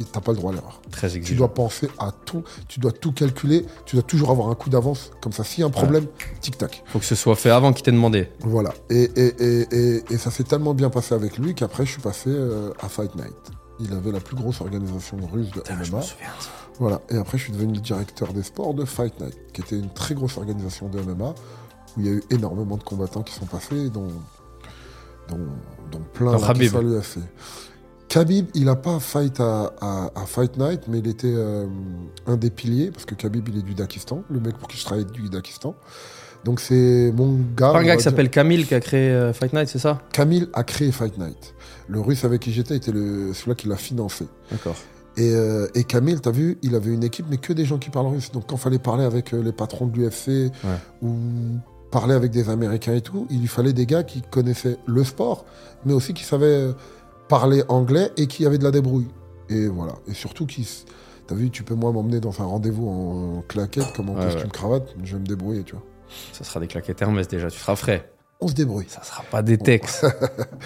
[0.00, 0.80] et t'as pas le droit à l'erreur.
[0.90, 1.38] Très Tu exigeant.
[1.38, 5.12] dois penser à tout, tu dois tout calculer, tu dois toujours avoir un coup d'avance.
[5.20, 6.06] Comme ça, s'il y a un problème,
[6.40, 6.82] tic-tac.
[6.86, 8.28] Faut que ce soit fait avant qu'il t'ait demandé.
[8.40, 8.72] Voilà.
[8.90, 12.28] Et, et, et, et, ça s'est tellement bien passé avec lui qu'après, je suis passé
[12.30, 13.36] euh, à Fight Night.
[13.78, 15.98] Il avait la plus grosse organisation russe de Putain, je MMA.
[15.98, 16.50] me souviens de ça.
[16.80, 17.00] Voilà.
[17.10, 19.90] Et après, je suis devenu le directeur des sports de Fight Night, qui était une
[19.92, 21.30] très grosse organisation de MMA,
[21.96, 24.08] où il y a eu énormément de combattants qui sont passés, dont,
[25.28, 25.38] dont,
[25.92, 26.70] dont plein là, qui Khabib.
[26.72, 27.18] sont l'UFC.
[28.08, 31.66] Khabib, il n'a pas fight à, à- à Fight Night, mais il était euh,
[32.26, 34.84] un des piliers, parce que Khabib, il est du Dakistan, le mec pour qui je
[34.84, 35.74] travaille est du Dakistan.
[36.44, 37.72] Donc c'est mon gars.
[37.72, 40.02] Pas un gars qui s'appelle Camille qui a créé euh, Fight Night, c'est ça?
[40.12, 41.54] Camille a créé Fight Night.
[41.88, 44.26] Le russe avec qui j'étais était le, celui-là qui l'a financé.
[44.50, 44.76] D'accord.
[45.16, 47.90] Et, euh, et Camille, t'as vu, il avait une équipe, mais que des gens qui
[47.90, 48.32] parlent russe.
[48.32, 50.52] Donc quand fallait parler avec euh, les patrons de l'UFC
[51.02, 51.14] ou
[51.90, 55.44] parler avec des Américains et tout, il lui fallait des gars qui connaissaient le sport,
[55.84, 56.72] mais aussi qui savaient euh,
[57.28, 59.08] parler anglais et qui avaient de la débrouille.
[59.48, 59.94] Et voilà.
[60.08, 60.68] Et surtout qui...
[61.26, 64.42] T'as vu, tu peux moi m'emmener dans un rendez-vous en, claquette comme en Ouais, costume
[64.44, 64.50] ouais.
[64.50, 65.84] cravate, je vais me débrouiller, tu vois.
[66.32, 68.10] Ça sera des claquettes Hermès déjà, tu seras frais.
[68.40, 68.86] On se débrouille.
[68.88, 70.04] Ça sera pas des textes.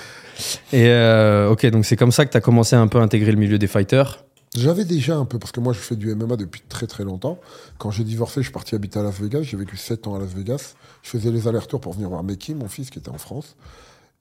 [0.73, 3.31] Et euh, ok, donc c'est comme ça que tu as commencé à un peu intégrer
[3.31, 4.25] le milieu des fighters.
[4.57, 7.39] J'avais déjà un peu, parce que moi je fais du MMA depuis très très longtemps.
[7.79, 9.43] Quand j'ai divorcé, je suis parti habiter à Las Vegas.
[9.43, 10.75] J'ai vécu 7 ans à Las Vegas.
[11.03, 13.57] Je faisais les allers-retours pour venir voir Meki, mon fils qui était en France.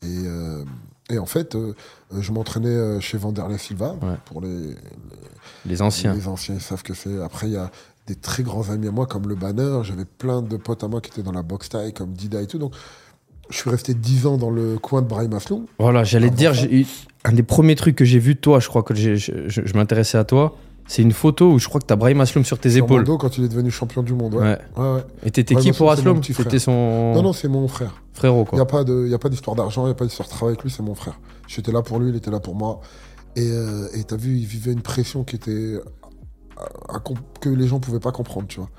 [0.03, 0.63] Et, euh,
[1.09, 1.73] et en fait, euh,
[2.19, 3.95] je m'entraînais euh, chez Vanderlei Silva.
[4.01, 4.15] Ouais.
[4.25, 4.75] Pour les,
[5.65, 6.13] Les anciens.
[6.13, 7.19] les anciens, ils savent que c'est.
[7.21, 7.71] Après, il y a
[8.05, 9.79] des très grands amis à moi comme le Banner.
[9.83, 12.47] J'avais plein de potes à moi qui étaient dans la boxe taille comme Dida et
[12.47, 12.59] tout.
[12.59, 12.73] Donc,
[13.49, 15.65] je suis resté 10 ans dans le coin de Brahim Asloum.
[15.79, 16.85] Voilà, j'allais te dire, j'ai eu-
[17.27, 20.23] un des premiers trucs que j'ai vu de toi, je crois que je, m'intéressais à
[20.23, 20.55] toi,
[20.87, 23.03] c'est une photo où je crois que tu as Brahim Asloum sur tes Sur épaules.
[23.03, 24.35] Bordeaux, quand il est devenu champion du monde.
[24.35, 24.41] Ouais.
[24.41, 24.57] Ouais.
[24.77, 25.03] Ouais, ouais.
[25.25, 26.23] Et t'étais qui pour Asloum.
[26.23, 28.01] C'était son Non, non, c'est mon frère.
[28.13, 28.57] frérot, Il quoi.
[29.05, 30.83] n'y a pas d'histoire d'argent, il n'y a pas d'histoire de travail avec lui, c'est
[30.83, 31.19] mon frère.
[31.47, 32.79] J'étais là pour lui, il était là pour moi.
[33.35, 35.75] Et euh, t'as vu, il vivait une pression qui était.
[36.57, 38.69] à- à comp- que les gens pouvaient pas comprendre, tu vois.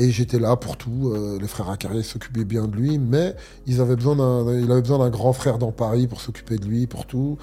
[0.00, 1.10] Et j'étais là pour tout.
[1.12, 3.34] euh, les frères Acarier s'occupaient bien de lui, mais
[3.66, 6.64] ils avaient besoin d'un, il avait besoin d'un grand frère dans Paris pour s'occuper de
[6.66, 7.36] lui, pour tout.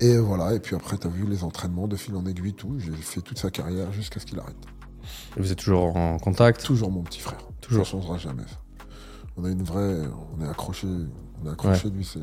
[0.00, 0.54] Et voilà.
[0.54, 2.76] Et puis après, t'as vu les entraînements de fil en aiguille, tout.
[2.78, 4.54] J'ai fait toute sa carrière jusqu'à ce qu'il arrête.
[5.36, 6.64] Et Vous êtes toujours en contact?
[6.64, 7.40] Toujours mon petit frère.
[7.60, 7.84] Toujours.
[7.84, 8.44] Ça changera jamais.
[8.44, 8.58] ça.
[9.36, 10.02] On a une vraie.
[10.38, 10.86] On est accroché.
[11.42, 12.04] On est accroché de lui.
[12.04, 12.20] C'est.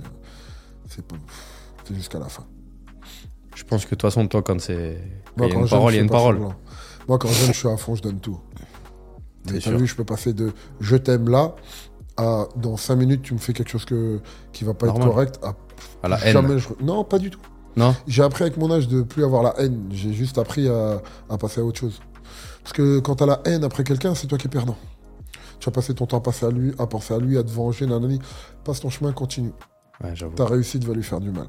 [0.88, 1.04] C'est
[1.84, 2.46] c'est jusqu'à la fin.
[3.56, 5.02] Je pense que de toute façon, toi, quand c'est.
[5.36, 6.40] Moi, Il y a une parole, il y a une parole.
[7.08, 8.40] Moi, quand j'aime, je suis à fond, je donne tout.
[9.46, 11.56] T'as vu, je peux passer de je t'aime là
[12.18, 14.20] à dans 5 minutes, tu me fais quelque chose que,
[14.54, 15.08] qui va pas Normal.
[15.08, 15.40] être correct.
[15.44, 15.56] À
[16.04, 16.58] À la haine.
[16.58, 16.68] je...
[16.82, 17.42] Non, pas du tout.
[17.76, 19.90] Non J'ai appris avec mon âge de plus avoir la haine.
[19.92, 22.00] J'ai juste appris à, à passer à autre chose.
[22.64, 24.78] Parce que quand t'as la haine après quelqu'un, c'est toi qui es perdant.
[25.60, 27.50] Tu vas passer ton temps à passer à lui, à penser à lui, à te
[27.52, 28.20] venger, nanani.
[28.64, 29.52] Passe ton chemin, continue.
[30.04, 30.14] Ouais.
[30.36, 31.48] Ta réussite va lui faire du mal.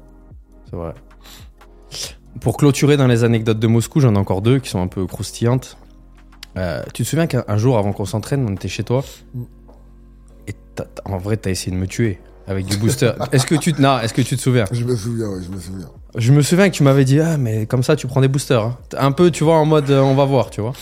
[0.69, 0.93] C'est vrai.
[2.41, 5.07] Pour clôturer dans les anecdotes de Moscou, j'en ai encore deux qui sont un peu
[5.07, 5.77] croustillantes.
[6.57, 9.41] Euh, tu te souviens qu'un un jour, avant qu'on s'entraîne, on était chez toi Mm.
[10.47, 13.11] et t'as- t'as- en vrai, t'as essayé de me tuer avec du booster.
[13.31, 14.65] est-ce que tu te- non, est-ce que tu te souviens?
[14.71, 15.89] Je me souviens, ouais, je me souviens.
[16.15, 18.63] Je me souviens que tu m'avais dit ah mais comme ça tu prends des boosters.
[18.63, 18.77] hein.
[18.97, 20.73] Un peu, tu vois, en mode euh, on va voir, tu vois.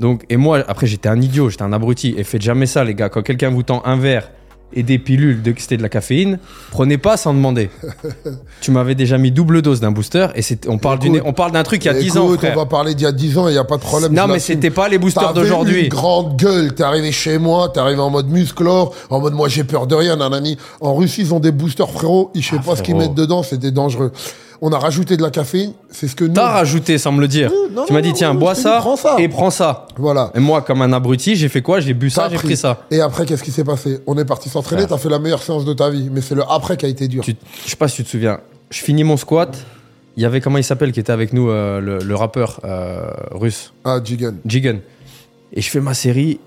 [0.00, 2.94] Donc et moi après j'étais un idiot, j'étais un abruti et faites jamais ça les
[2.94, 3.08] gars.
[3.08, 4.30] Quand quelqu'un vous tend un verre
[4.74, 6.38] et des pilules de c'était de la caféine,
[6.70, 7.70] prenez pas sans demander.
[8.60, 11.52] tu m'avais déjà mis double dose d'un booster et c'est on parle d'une on parle
[11.52, 12.56] d'un truc il y a 10 Écoute, ans on frère.
[12.56, 14.12] va parler d'il y a 10 ans et il n'y a pas de problème.
[14.12, 15.82] Non je mais c'était pas les boosters d'aujourd'hui.
[15.84, 16.74] une grande gueule.
[16.74, 19.94] T'es arrivé chez moi, t'es arrivé en mode musclore, en mode moi j'ai peur de
[19.94, 20.56] rien, nanani.
[20.80, 22.30] En Russie, ils ont des boosters, frérot.
[22.34, 24.12] Ils savent Ah, pas ce qu'ils mettent dedans, c'était dangereux.
[24.64, 26.34] On a rajouté de la caféine, c'est ce que nous.
[26.34, 27.50] T'as rajouté sans me le dire.
[27.72, 29.16] non, tu m'as dit tiens non, bois ça, dit, prends ça.
[29.18, 29.88] et prends ça.
[29.96, 30.30] Voilà.
[30.36, 31.80] Et moi comme un abruti j'ai fait quoi?
[31.80, 32.82] J'ai bu ça, j'ai pris ça.
[32.92, 33.98] Et après, qu'est-ce qui s'est passé?
[34.06, 34.90] On est parti s'entraîner, Frère.
[34.96, 36.08] t'as fait la meilleure séance de ta vie.
[36.12, 37.24] Mais c'est le après qui a été dur.
[37.24, 38.38] Tu- je sais pas si tu te souviens.
[38.70, 39.52] Je finis mon squat.
[40.16, 43.10] Il y avait comment il s'appelle qui était avec nous euh, le, le rappeur euh,
[43.32, 43.72] russe?
[43.84, 44.36] Ah, Jigen.
[44.46, 44.78] Jigen.
[45.54, 46.38] Et je fais ma série.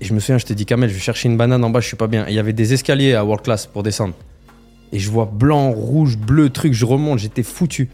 [0.00, 1.80] Et je me souviens, je t'ai dit Kamel, je vais chercher une banane en bas,
[1.80, 2.26] je suis pas bien.
[2.26, 4.12] Et il y avait des escaliers à World Class pour descendre.
[4.92, 7.88] Et je vois blanc, rouge, bleu, truc, je remonte, j'étais foutu.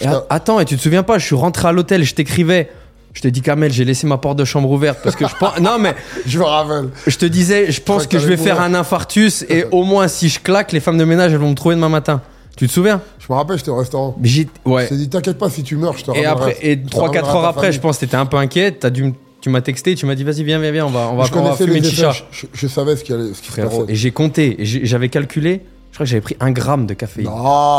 [0.00, 2.70] Et a- attends, et tu te souviens pas, je suis rentré à l'hôtel, je t'écrivais.
[3.12, 5.58] Je te dis Kamel, j'ai laissé ma porte de chambre ouverte parce que je pense.
[5.60, 5.94] Non mais
[6.26, 6.90] Je me rappelle.
[7.08, 10.28] je te disais, je pense que je vais faire un infarctus et au moins si
[10.28, 12.22] je claque, les femmes de ménage elles vont me trouver demain matin.
[12.56, 13.00] Tu te souviens?
[13.18, 14.14] Je me rappelle, j'étais au restaurant.
[14.20, 14.84] Mais j'ai- Ouais.
[14.84, 16.78] Je t'ai dit, t'inquiète pas, si tu meurs, je te Et ramènerai- après, et je
[16.84, 17.76] te 3-4 ramènerai heures ta après, famille.
[17.76, 18.72] je pense que t'étais un peu inquiet.
[18.72, 21.16] T'as dû, tu m'as texté, tu m'as dit vas-y viens viens viens, on va on
[21.16, 22.12] va, je on va fumer une chicha.
[22.30, 23.92] je, je savais ce qui, allait, ce qui se Frérot, passait.
[23.92, 25.62] et j'ai compté, et j'avais calculé.
[25.90, 27.24] Je crois que j'avais pris un gramme de caféine.
[27.26, 27.32] Non.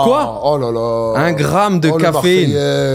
[0.04, 1.14] Quoi Oh là là.
[1.26, 2.52] Un gramme de Oh, caféine.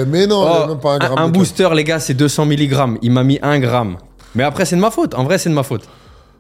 [0.08, 1.18] Mais non, Oh, même pas un gramme.
[1.18, 2.98] un de booster, les gars, c'est 200 mg.
[3.00, 3.96] Il m'a mis un gramme.
[4.34, 5.14] Mais après, c'est de ma faute.
[5.14, 5.88] En vrai, c'est de ma faute.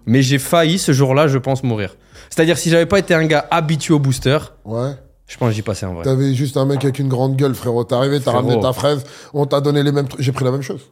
[0.04, 1.96] Mais j'ai failli ce jour-là, je pense, mourir.
[2.28, 4.38] C'est-à-dire, si j'avais pas été un gars habitué au booster.
[4.66, 4.90] Ouais.
[5.26, 6.04] Je pense que j'y passais en vrai.
[6.04, 7.82] T'avais juste un mec avec une grande gueule, frérot.
[7.84, 10.20] T'es arrivé, t'as ramené ta fraise, on t'a donné les mêmes trucs.
[10.20, 10.82] J'ai pris la même chose.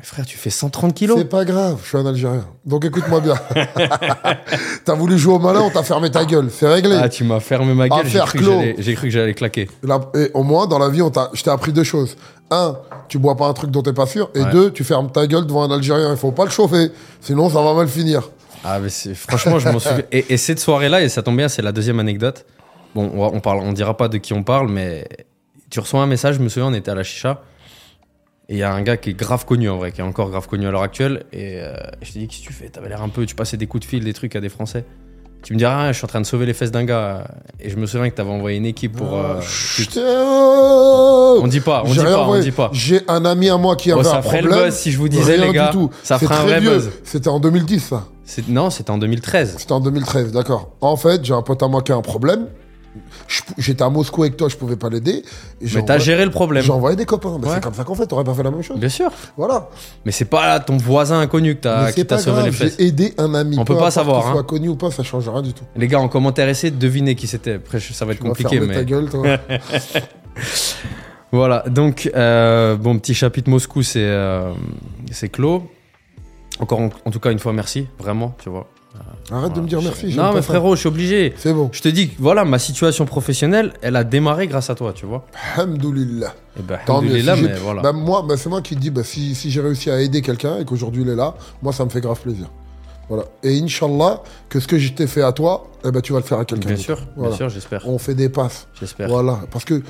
[0.00, 2.46] Mais frère, tu fais 130 kilos C'est pas grave, je suis un Algérien.
[2.64, 3.34] Donc écoute-moi bien.
[4.84, 6.48] t'as voulu jouer au malin, on t'a fermé ta gueule.
[6.50, 6.96] C'est réglé.
[7.00, 9.68] Ah, tu m'as fermé ma gueule, j'ai cru, que j'allais- j'ai cru que j'allais claquer.
[10.14, 12.16] Et au moins, dans la vie, on t'a, je t'ai appris deux choses.
[12.50, 12.76] Un,
[13.08, 14.30] tu bois pas un truc dont t'es pas sûr.
[14.34, 14.50] Et Ouais.
[14.50, 16.10] deux, tu fermes ta gueule devant un Algérien.
[16.12, 16.90] Il faut pas le chauffer.
[17.20, 18.28] Sinon, ça va mal finir.
[18.64, 20.02] Ah, mais franchement, je m'en souviens.
[20.12, 22.46] Et, et cette soirée-là, et ça tombe bien, c'est la deuxième anecdote.
[22.94, 25.06] Bon, on, on, parle, on dira pas de qui on parle, mais
[25.68, 27.42] tu reçois un message, je me souviens, on était à la chicha.
[28.50, 30.28] Et il y a un gars qui est grave connu en vrai, qui est encore
[30.28, 31.22] grave connu à l'heure actuelle.
[31.32, 32.68] Et euh, je t'ai dit, qu'est-ce que tu fais?
[32.68, 34.84] T'avais l'air un peu, tu passais des coups de fil, des trucs à des Français.
[35.42, 37.28] Tu me dis, ah, je suis en train de sauver les fesses d'un gars.
[37.60, 39.16] Et je me souviens que t'avais envoyé une équipe pour.
[39.16, 39.40] euh,
[39.96, 42.70] euh, on dit pas, on dit pas, on dit pas.
[42.72, 44.58] J'ai un ami à moi qui Oh, avait ça un ferait problème.
[44.58, 45.66] le buzz si je vous disais, Rien les gars.
[45.70, 45.90] du tout.
[46.02, 46.70] Ça ferait un très vrai vieux.
[46.72, 46.90] buzz.
[47.04, 48.06] C'était en 2010, ça.
[48.48, 49.56] Non, c'était en 2013.
[49.58, 50.70] C'était en 2013, d'accord.
[50.80, 52.46] En fait, j'ai un pote à moi qui a un problème.
[53.58, 55.22] J'étais à Moscou avec toi, je pouvais pas l'aider.
[55.60, 56.64] Mais t'as géré le problème.
[56.64, 57.36] J'ai envoyé des copains.
[57.40, 57.54] Mais Ouais.
[57.54, 58.78] c'est comme ça qu'on fait, t'aurais pas fait la même chose.
[58.80, 59.10] Bien sûr.
[59.36, 59.68] Voilà.
[60.04, 62.76] Mais c'est pas ton voisin inconnu que t'as qui t'a sauvé les fesses.
[62.78, 63.56] j'ai aidé un ami.
[63.58, 64.32] On peut Peu pas savoir, Qu'il hein.
[64.34, 65.64] soit connu ou pas, ça change rien du tout.
[65.76, 67.54] Les gars, en commentaire, essayez de deviner qui c'était.
[67.54, 69.22] Après, ça va être Tu vas compliqué, ta mais gueule, toi.
[71.32, 71.64] voilà.
[71.68, 74.52] Donc, euh, bon, petit chapitre Moscou, c'est euh,
[75.10, 75.62] c'est clos.
[76.58, 78.66] Encore, en, en tout cas, une fois, merci, vraiment, tu vois.
[79.32, 80.14] Arrête de me dire merci.
[80.16, 81.34] non, mais frérot, je suis obligé.
[81.36, 81.68] C'est bon.
[81.72, 85.24] Je te dis, voilà, ma situation professionnelle, elle a démarré grâce à toi, tu vois.
[85.56, 86.34] Alhamdoulilah.
[86.58, 87.10] Et ben, Tant mieux.
[87.14, 87.82] alhamdoulilah, Si mais voilà.
[87.82, 90.58] Bah, moi, bah, c'est moi qui dis, bah, si, si j'ai réussi à aider quelqu'un
[90.58, 92.46] et qu'aujourd'hui il est là, moi ça me fait grave plaisir.
[93.08, 93.24] Voilà.
[93.42, 96.24] Et Inch'Allah, que ce que je t'ai fait à toi, eh ben, tu vas le
[96.24, 96.68] faire à quelqu'un.
[96.68, 97.36] bien sûr, bien Voilà.
[97.36, 97.88] sûr, j'espère.
[97.88, 98.66] On fait des passes.
[98.78, 99.08] J'espère.
[99.08, 99.40] Voilà.
[99.50, 99.82] Parce que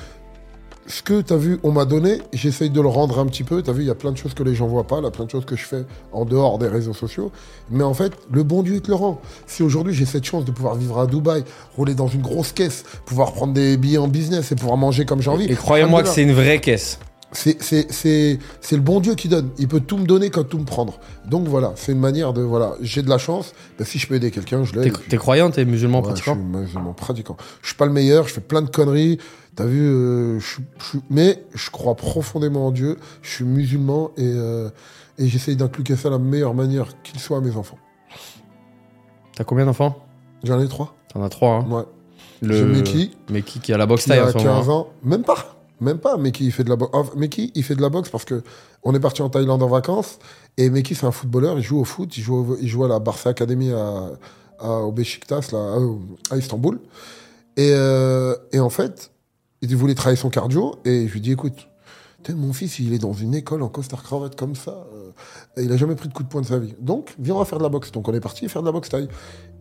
[0.87, 3.63] ce que tu as vu, on m'a donné, j'essaye de le rendre un petit peu.
[3.63, 5.05] Tu as vu, il y a plein de choses que les gens voient pas, il
[5.05, 7.31] y a plein de choses que je fais en dehors des réseaux sociaux.
[7.71, 9.21] Mais en fait, le bon Dieu te le rend.
[9.47, 11.45] Si aujourd'hui j'ai cette chance de pouvoir vivre à Dubaï,
[11.77, 15.21] rouler dans une grosse caisse, pouvoir prendre des billets en business et pouvoir manger comme
[15.23, 15.45] j'ai envie.
[15.47, 16.99] Et croyez-moi que c'est une vraie caisse.
[17.33, 19.51] C'est, c'est, c'est, c'est le bon Dieu qui donne.
[19.57, 20.99] Il peut tout me donner comme tout me prendre.
[21.27, 22.43] Donc voilà, c'est une manière de.
[22.43, 23.53] Voilà, j'ai de la chance.
[23.79, 24.83] Ben, si je peux aider quelqu'un, je l'aide.
[24.83, 27.37] T'es Et puis- t'es croyant, t'es musulman Ouais, pratiquant Je suis musulman pratiquant.
[27.63, 29.19] Je suis pas le meilleur, je fais plein de conneries.
[29.57, 32.97] T'as vu, euh, je, je mais je crois profondément en Dieu.
[33.23, 34.71] Je suis musulman et, euh,
[35.19, 37.79] et j'essaye d'inculquer ça de la meilleure manière qu'il soit à mes enfants.
[39.37, 39.97] T'as combien d'enfants?
[40.45, 40.95] J'en ai trois.
[41.13, 41.71] T'en as trois, hein.
[41.71, 41.83] Ouais.
[42.43, 42.57] Le...
[42.57, 44.73] J'ai Mickey, Mais qui, a la boxe taille moment 15 hein.
[44.73, 44.89] ans.
[45.03, 45.57] Même pas.
[45.81, 46.17] Même pas.
[46.17, 46.93] Mickey, il fait de la boxe.
[47.17, 48.43] Mickey, il fait de la boxe parce que
[48.83, 50.19] on est parti en Thaïlande en vacances.
[50.57, 51.59] Et Mickey, c'est un footballeur.
[51.59, 52.17] Il joue au foot.
[52.17, 54.11] Il joue, au- il joue à la Barça Academy à,
[54.59, 55.59] à, au Beşiktaş, là,
[56.31, 56.81] à, à Istanbul.
[57.57, 59.11] Et, euh, et en fait,
[59.63, 60.77] il voulait travailler son cardio.
[60.85, 61.69] Et je lui dis, écoute,
[62.35, 64.87] mon fils, il est dans une école en costard cravate comme ça.
[64.95, 65.11] euh,
[65.57, 66.75] et il a jamais pris de coup de poing de sa vie.
[66.81, 67.93] Donc, viens, on va faire de la boxe.
[67.93, 69.09] Donc, on est parti faire de la boxe taille.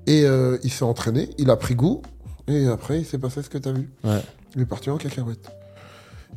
[0.07, 1.29] Et euh, il s'est entraîné.
[1.37, 2.01] Il a pris goût.
[2.47, 3.89] Et après, il s'est passé ce que tu as vu.
[4.03, 4.21] Ouais.
[4.55, 5.49] Il est parti en cacahuète.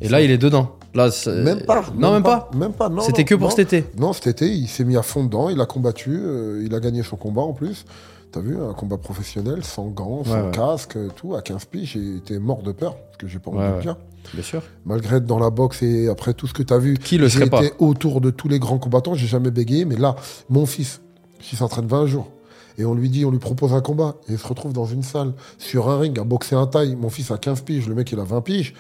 [0.01, 0.77] Et là, il est dedans.
[0.95, 1.85] Là, Même pas.
[1.97, 2.51] Non, même pas.
[2.55, 2.89] Même pas.
[2.89, 3.55] non, C'était que pour non.
[3.57, 3.85] cet été.
[3.99, 5.49] Non, cet été, il s'est mis à fond dedans.
[5.49, 6.19] Il a combattu.
[6.19, 7.85] euh, il a gagné son combat en plus.
[8.33, 10.51] T'as vu, un combat professionnel, sans gants, sans ouais.
[10.53, 11.35] casque, tout.
[11.35, 12.97] À 15 piges, j'ai été mort de peur.
[12.97, 13.97] Parce que j'ai pas envie Ouais, de dire.
[14.33, 14.63] Bien sûr.
[14.87, 17.51] Malgré être dans la boxe et après tout ce que t'as vu, Qui le serait
[17.51, 19.15] pas autour de tous les grands combattants.
[19.15, 19.85] J'ai jamais bégayé.
[19.85, 20.17] Mais là,
[20.49, 21.03] mon fils,
[21.41, 22.31] qui s'entraîne 20 jours,
[22.79, 25.03] et on lui dit, on lui propose un combat, et il se retrouve dans une
[25.03, 26.97] salle, sur un ring, à boxer un taille.
[26.97, 28.73] Mon fils a 15 piges, le mec il a 20 piges.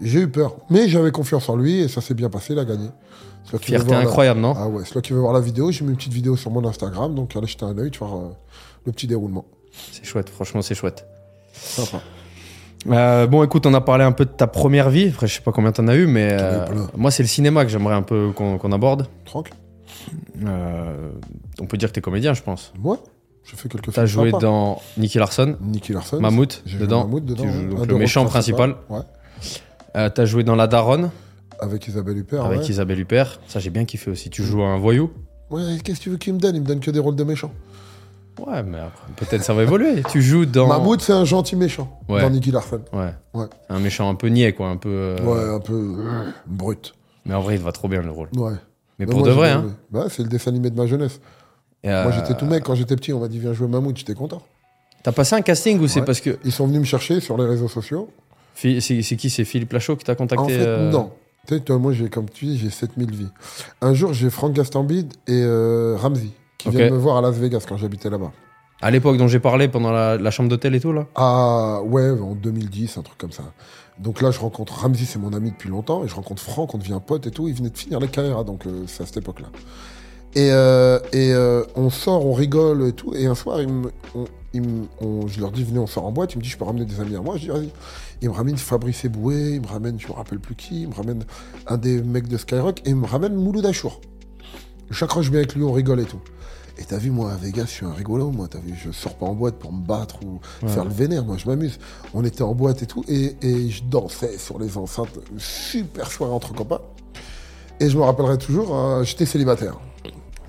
[0.00, 0.54] J'ai eu peur.
[0.70, 2.86] Mais j'avais confiance en lui, et ça s'est bien passé, il a gagné.
[3.60, 4.54] Fierté la- incroyable, non?
[4.56, 6.50] Ah ouais, c'est toi qui veux voir la vidéo, j'ai mis une petite vidéo sur
[6.52, 8.28] mon Instagram, donc allez jeter un œil, tu voir euh,
[8.84, 9.44] le petit déroulement.
[9.92, 11.06] C'est chouette, franchement, c'est chouette.
[11.52, 12.00] Sympa.
[12.88, 15.08] Euh, bon, écoute, on a parlé un peu de ta première vie.
[15.08, 16.66] Après, je sais pas combien t'en as eu, mais euh,
[16.96, 19.06] moi, c'est le cinéma que j'aimerais un peu qu'on aborde.
[19.24, 19.54] Tranquille.
[20.44, 21.10] Euh,
[21.60, 22.72] on peut dire que t'es comédien, je pense.
[22.82, 22.96] Ouais,
[23.44, 24.40] j'ai fait quelques T'as films joué sympas.
[24.40, 26.20] dans Nicky Larson, Nicky Larson.
[26.20, 27.04] Mammouth, joué dedans.
[27.04, 27.44] Mammouth dedans.
[27.44, 28.74] Tu joues donc le méchant principal.
[28.88, 29.00] Ouais.
[30.10, 31.10] T'as joué dans La Daronne
[31.60, 32.44] Avec Isabelle Huppert.
[32.44, 32.66] avec ouais.
[32.66, 33.40] Isabelle Huppert.
[33.46, 34.28] Ça, j'ai bien kiffé aussi.
[34.30, 35.12] Tu joues un voyou
[35.50, 36.56] Ouais, qu'est-ce que tu veux qu'il me donne?
[36.56, 37.52] Il me donne que des rôles de méchants.
[38.40, 38.78] Ouais, mais
[39.16, 40.02] peut-être ça va évoluer.
[40.10, 40.66] tu joues dans.
[40.66, 42.22] Mammouth, c'est un gentil méchant Ouais.
[42.22, 42.80] dans Nicky Larson.
[42.92, 43.12] Ouais.
[43.34, 43.46] Ouais.
[43.68, 44.68] Un méchant un peu niais, quoi.
[44.68, 44.88] Un peu.
[44.90, 46.94] euh, Ouais, un peu euh, brut.
[47.26, 48.28] Mais en vrai, il te va trop bien le rôle.
[48.36, 48.52] Ouais.
[48.98, 49.66] Mais Ouais, pour moi, de vrai, hein.
[49.90, 51.20] Bah, c'est le dessin animé de ma jeunesse.
[51.84, 53.12] Et, euh, Moi, j'étais tout mec quand j'étais petit.
[53.12, 53.96] On m'a dit, viens jouer Mammouth.
[53.96, 54.42] J'étais content.
[55.02, 56.38] T'as passé un casting ou c'est parce que.
[56.44, 58.08] Ils sont venus me chercher sur les réseaux sociaux.
[58.54, 58.78] C'est
[59.16, 59.30] qui?
[59.30, 61.10] C'est Philippe Lachaud qui t'a contacté En fait, non.
[61.46, 63.28] Tu sais, toi, moi, j'ai, comme tu dis, j'ai 7000 vies.
[63.80, 65.44] Un jour, j'ai Franck Gastambide et
[65.96, 66.74] Ramsey qui Ok.
[66.74, 68.32] viennent me voir à Las Vegas quand j'habitais là-bas.
[68.80, 71.06] À l'époque dont j'ai parlé pendant la, la chambre d'hôtel et tout, là?
[71.14, 73.44] Ah, ouais, en 2010, un truc comme ça.
[73.98, 76.78] Donc là, je rencontre Ramsey, c'est mon ami depuis longtemps, et je rencontre Franck, on
[76.78, 77.46] devient pote et tout.
[77.46, 79.46] Il venait de finir la carrière, donc euh, c'est à cette époque-là.
[80.34, 83.14] Et, euh, et euh, on sort, on rigole et tout.
[83.14, 86.06] Et un soir, il me- on, il me- on- je leur dis, venez, on sort
[86.06, 86.32] en boîte.
[86.34, 87.36] Il me dit, je peux ramener des amis à moi.
[87.36, 87.68] Je dis, vas-y.
[88.22, 90.94] Il me ramène Fabrice Eboué, il me ramène, je me rappelle plus qui, il me
[90.94, 91.24] ramène
[91.66, 94.00] un des mecs de Skyrock et il me ramène Mouloud Achour.
[94.90, 96.20] J'accroche bien avec lui, on rigole et tout.
[96.82, 99.14] Et t'as vu, moi, à Vegas, je suis un rigolo, moi, t'as vu, je sors
[99.14, 101.78] pas en boîte pour me battre ou faire le vénère, moi, je m'amuse.
[102.12, 106.32] On était en boîte et tout, et, et je dansais sur les enceintes, super soirée
[106.32, 106.80] entre copains.
[107.78, 109.78] Et je me rappellerai toujours, euh, j'étais célibataire.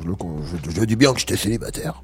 [0.02, 2.02] Je, le con- je- je dis bien que j'étais célibataire.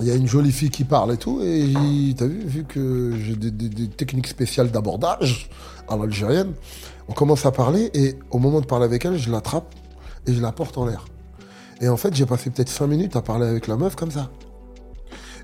[0.00, 1.72] Il y a une jolie fille qui parle et tout, et
[2.16, 5.48] t'as vu, vu que j'ai des, des- des techniques spéciales d'abordage
[5.88, 6.54] à l'algérienne,
[7.08, 9.72] on commence à parler, et au moment de parler avec elle, je l'attrape
[10.26, 11.04] et je la porte en l'air.
[11.80, 14.30] Et en fait, j'ai passé peut-être 5 minutes à parler avec la meuf comme ça.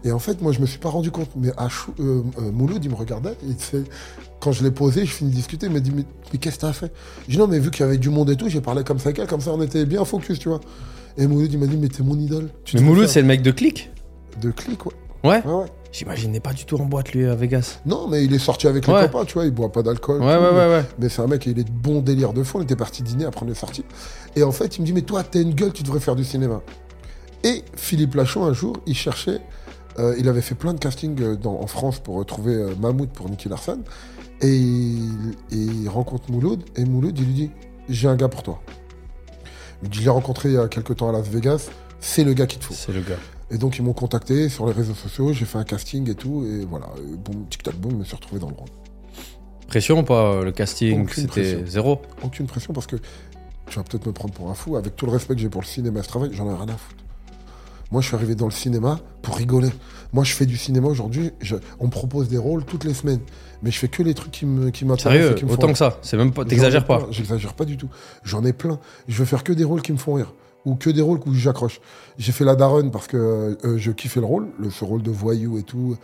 [0.05, 1.31] Et en fait, moi, je me suis pas rendu compte.
[1.37, 3.33] Mais Achou, euh, euh, Mouloud, il me regardait.
[3.43, 3.85] Et il fait-
[4.41, 5.67] quand je l'ai posé, je finis de discuter.
[5.67, 6.93] Il m'a dit Mais, mais qu'est-ce que t'as fait?
[7.27, 8.99] Je dis Non, mais vu qu'il y avait du monde et tout, j'ai parlé comme
[8.99, 9.27] ça avec elle.
[9.27, 10.61] Comme ça, on était bien focus, tu vois.
[11.17, 12.51] Et Mouloud, il m'a dit Mais t'es mon idole.
[12.65, 13.91] Tu Mais Mouloud, c'est le mec de clic
[14.41, 14.93] De clic, ouais.
[15.27, 15.43] Ouais.
[15.45, 15.67] Ouais, ouais.
[15.93, 17.81] J'imaginais pas du tout en boîte, lui, à Vegas.
[17.87, 19.03] Non, mais il est sorti avec les Ouais.
[19.03, 19.45] copains, tu vois.
[19.47, 20.21] Il boit pas d'alcool.
[20.23, 20.85] Ouais, tout, ouais, mais- ouais, ouais.
[20.99, 22.59] Mais c'est un mec, il est de bon délire de fond.
[22.59, 23.85] On était parti dîner, après on est sorti.
[24.35, 26.25] Et en fait, il me dit, mais toi, t'as une gueule, tu devrais faire du
[26.25, 26.61] cinéma.
[27.45, 29.41] Et Philippe Lachaud, un jour, il cherchait,
[29.99, 33.09] euh, il avait fait plein de castings euh, dans- en France pour retrouver euh, Mahmoud
[33.11, 33.79] pour Nicky Larson.
[34.43, 37.51] Et il, et il rencontre Mouloud, et Mouloud, il lui dit,
[37.89, 38.61] j'ai un gars pour toi.
[39.83, 41.69] Il dit, je l'ai rencontré il y a quelques temps à Las Vegas,
[42.01, 42.75] c'est le gars qu'il te faut.
[42.75, 43.17] C'est le gars.
[43.51, 46.45] Et donc, ils m'ont contacté sur les réseaux sociaux, j'ai fait un casting et tout,
[46.45, 48.69] et voilà, et boum, tic-tac, boum, je me suis retrouvé dans le rôle.
[49.69, 52.01] Pression ou pas Le casting, c'était zéro.
[52.23, 52.97] aucune pression parce que
[53.69, 54.77] tu vas peut-être me prendre pour un fou.
[54.77, 56.69] Avec tout le respect que j'ai pour le cinéma et ce travail, j'en ai rien
[56.69, 57.03] à foutre.
[57.93, 59.71] Moi, je suis arrivé dans le cinéma pour rigoler.
[60.13, 61.31] Moi, je fais du cinéma aujourd'hui.
[61.41, 63.21] je- On me propose des rôles toutes les semaines.
[63.63, 65.03] Mais je fais que les trucs qui m'intéressent.
[65.03, 65.99] Sérieux, qui me autant que ça.
[66.03, 66.45] C'est même pas.
[66.45, 67.07] T'exagères pas.
[67.11, 67.89] J'exagère pas du tout.
[68.25, 68.79] J'en ai plein.
[69.09, 70.33] Je veux faire que des rôles qui me font rire.
[70.67, 71.81] Ou que des rôles où j'accroche.
[72.19, 73.17] J'ai fait la daronne parce que
[73.65, 75.97] euh, je kiffais le rôle, le, ce rôle de voyou et tout.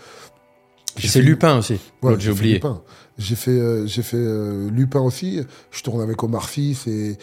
[0.96, 1.78] C'est fait- Lupin aussi.
[2.02, 2.54] Ouais, j'ai fait oublié.
[2.54, 2.80] Lupin.
[3.18, 5.40] J'ai fait, euh, j'ai fait euh, Lupin aussi.
[5.70, 6.74] Je tourne avec Omar Sy.
[6.74, 7.18] C'est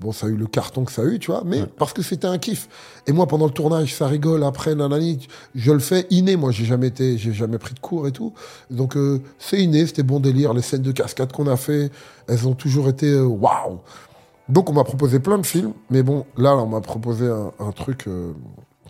[0.00, 1.42] bon, ça a eu le carton que ça a eu, tu vois.
[1.44, 1.68] Mais Ouais.
[1.78, 2.68] parce que c'était un kiff.
[3.06, 4.42] Et moi, pendant le tournage, ça rigole.
[4.44, 6.36] Après, nanani, je le fais inné.
[6.36, 8.32] Moi, j'ai jamais été, j'ai jamais pris de cours et tout.
[8.70, 9.86] Donc euh, c'est inné.
[9.86, 10.52] C'était bon délire.
[10.52, 11.90] Les scènes de cascade qu'on a fait,
[12.28, 13.78] elles ont toujours été euh, waouh.
[14.48, 17.72] Donc on m'a proposé plein de films, mais bon, là, on m'a proposé un, un
[17.72, 18.32] truc euh,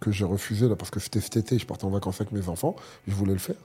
[0.01, 2.49] que j'ai refusé là parce que c'était cet été, je partais en vacances avec mes
[2.49, 2.77] enfants,
[3.09, 3.57] je voulais le faire.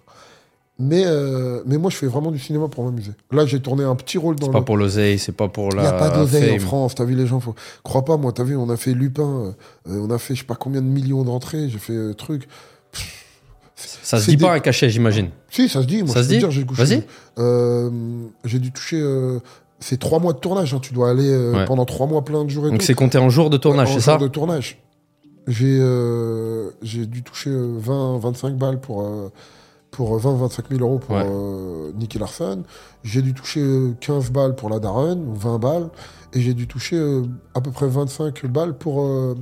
[0.79, 3.11] Mais, euh, mais moi, je fais vraiment du cinéma pour m'amuser.
[3.31, 4.59] Là, j'ai tourné un petit rôle dans C'est le.
[4.59, 5.81] pas pour l'oseille, c'est pas pour Il la.
[5.83, 6.59] n'y a pas d'oseille en.
[6.59, 7.53] France, t'as vu les gens, faut...
[7.83, 9.53] crois pas, moi, t'as vu, on a fait Lupin,
[9.87, 12.47] euh, on a fait je sais pas combien de millions d'entrées, j'ai fait truc.
[13.75, 15.29] Ça se dit des- pas un cachet, j'imagine.
[15.49, 16.83] Si, ça se dit, moi Ça je se dit dire, j'ai couché.
[16.83, 17.03] Vas-y.
[17.39, 17.89] Euh,
[18.45, 18.99] j'ai dû toucher.
[19.81, 21.65] Euh, c'est trois mois de tournage, hein, tu dois aller euh, Ouais.
[21.65, 23.99] pendant trois mois plein de jours et Donc c'est compté en jours de tournage, c'est
[24.01, 24.81] ça de tournage.
[25.47, 29.31] J'ai euh, dû toucher euh, 20, 25 balles pour, euh,
[29.89, 31.25] pour 20, 25 000 euros pour Ouais.
[31.25, 32.63] euh, Nicky Larson.
[33.03, 35.89] J'ai dû toucher euh, 15 balles pour la ou 20 balles.
[36.33, 37.23] Et j'ai dû toucher euh,
[37.55, 39.35] à peu près 25 balles pour, euh,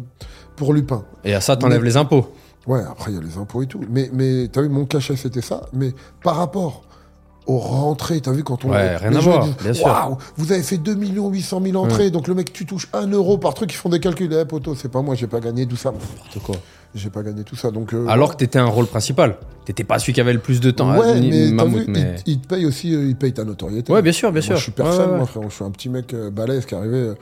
[0.55, 1.03] pour Lupin.
[1.25, 2.27] Et à ça, t'enlèves les impôts.
[2.65, 3.81] Ouais, après, il y a les impôts et tout.
[3.89, 5.67] Mais, mais t'as vu, mon cachet, c'était ça.
[5.73, 6.83] Mais par rapport
[7.47, 8.69] aux rentrées, t'as vu, quand on.
[8.69, 9.85] Ouais, rien à voir, bien sûr.
[9.87, 13.37] Waouh, vous avez fait 2 800 000 entrées, donc le mec, tu touches 1 euro
[13.37, 14.31] par truc, ils font des calculs.
[14.33, 15.91] Eh, poteau, c'est pas moi, j'ai pas gagné tout ça.
[15.91, 16.55] N'importe quoi.
[16.95, 17.69] J'ai pas gagné tout ça.
[17.71, 19.37] Donc, euh, Alors que t'étais un rôle principal.
[19.65, 20.97] T'étais pas celui qui avait le plus de temps.
[20.97, 23.43] Ouais, à mais Mammouth, vu, mais- il, il te paye aussi, euh, il paye ta
[23.43, 23.93] notoriété.
[23.93, 24.55] Ouais, bien sûr, bien Moi, sûr.
[24.57, 25.43] Je suis personne, Ouais, moi, frère.
[25.49, 26.97] Je suis un petit mec euh, balèze qui est arrivé.
[26.97, 27.15] euh,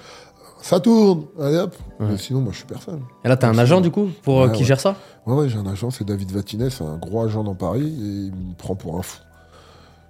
[0.62, 1.76] ça tourne, allez hop.
[2.00, 2.08] Ouais.
[2.12, 3.02] Mais sinon, moi, je suis personne.
[3.24, 4.66] Et là, t'as un agent du coup pour euh, Ouais, qui ouais.
[4.68, 4.96] gère ça?
[5.26, 8.06] Ouais, ouais, j'ai un agent, c'est David Vatinet, c'est un gros agent dans Paris, et
[8.28, 9.18] il me prend pour un fou.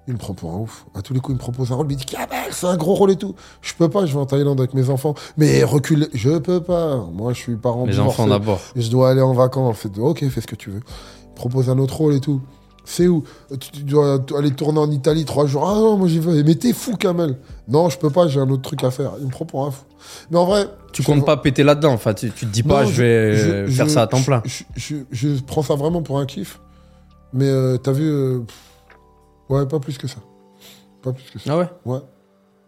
[0.07, 0.85] Il me prend pour un ouf.
[0.95, 2.93] À tous les coups, il me propose un rôle, il dit Kamel, c'est un gros
[2.95, 3.35] rôle et tout.
[3.61, 5.15] Je peux pas, je vais en Thaïlande avec mes enfants.
[5.35, 6.95] Mais recule, je peux pas.
[7.13, 8.61] Moi, je suis parent Les enfants d'abord.
[8.75, 9.77] Je dois aller en vacances.
[9.79, 10.79] Fait, ok, fais ce que tu veux.
[11.25, 12.41] Il me propose un autre rôle et tout.
[12.85, 13.25] C'est où?
[13.59, 15.67] Tu, dois aller tourner en Italie trois jours.
[15.69, 16.41] Ah non, moi j'y vais.
[16.43, 17.37] Mais t'es fou, Kamel.
[17.67, 19.11] Non, je peux pas, j'ai un autre truc à faire.
[19.19, 19.83] Il me prend pour un fou.
[20.31, 20.69] Mais en vrai.
[20.93, 21.91] Tu je- comptes pas péter là-dedans.
[21.91, 24.07] Enfin, tu, tu te dis pas, non, je vais euh, je- faire je- ça à
[24.07, 24.41] temps plein.
[24.45, 26.61] Je, je- je- je prends ça vraiment pour un kiff.
[27.33, 28.05] Mais euh, t'as vu.
[28.09, 28.55] euh, pff,
[29.49, 30.17] ouais, pas plus que ça.
[31.01, 31.51] Pas plus que ça.
[31.53, 31.99] Ah ouais Ouais.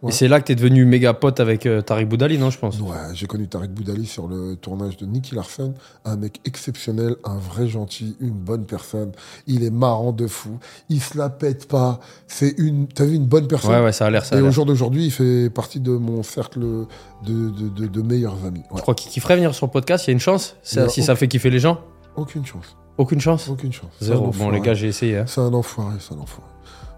[0.02, 0.08] Ouais.
[0.08, 2.80] Et c'est là que t'es devenu méga pote avec euh, Tariq Boudali, non, je pense?
[2.80, 5.74] Ouais, j'ai connu Tarek Boudali sur le tournage de Nicky Larson,
[6.06, 9.12] un mec exceptionnel, un vrai gentil, une bonne personne.
[9.46, 12.00] Il est marrant de fou, il se la pète pas.
[12.28, 13.72] C'est une, t'as vu une bonne personne?
[13.72, 15.90] Ouais, ouais, ça a l'air, ça a Et au jour d'aujourd'hui, il fait partie de
[15.92, 16.86] mon cercle de,
[17.26, 18.60] de, de- de meilleurs amis.
[18.70, 18.76] Ouais.
[18.76, 20.56] Je crois qu'il kifferait venir sur le podcast, il y a une chance?
[20.62, 21.78] Ça- Si ça fait kiffer les gens?
[22.16, 23.90] Aucune chance, Aucune chance aucune chance.
[24.00, 24.30] Zéro.
[24.38, 25.18] Bon, les gars, j'ai essayé.
[25.18, 25.24] hein.
[25.26, 26.48] C'est un enfoiré, c'est un enfoiré.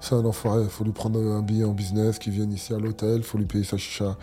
[0.01, 2.79] C'est un enfoiré, il faut lui prendre un billet en business, qu'il vienne ici à
[2.79, 4.17] l'hôtel, il faut lui payer sa chicha.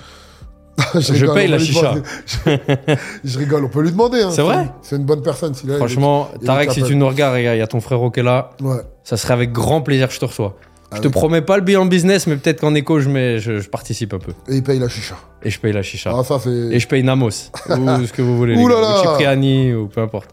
[0.96, 1.94] Je rigole, paye la chicha.
[2.26, 4.22] Je, je rigole, on peut lui demander.
[4.22, 4.32] hein.
[4.32, 5.54] C'est vrai C'est une bonne personne.
[5.54, 8.24] Franchement, est Tarek, si tu nous regardes, regarde, il y a ton frérot qui est
[8.24, 8.52] là.
[8.62, 8.82] Ouais.
[9.04, 10.56] Ça serait avec grand plaisir que je te reçois.
[10.92, 13.60] Je te Avec- promets pas le bilan business, mais peut-être qu'en écho, je, mets, je,
[13.60, 14.32] je participe un peu.
[14.48, 15.16] Et il paye la chicha.
[15.44, 16.12] Et je paye la chicha.
[16.18, 16.40] Ah, ça.
[16.50, 17.28] Et je paye Namos.
[17.70, 18.58] ou ce que vous voulez.
[18.58, 18.96] Ouh là là.
[19.00, 20.30] Ou Cipriani, ou peu importe.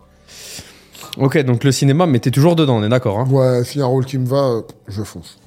[1.18, 3.18] Ok, donc le cinéma, mais t'es toujours dedans, on est d'accord.
[3.20, 5.38] Hein Ouais, s'il y a un rôle qui me va, euh, je fonce.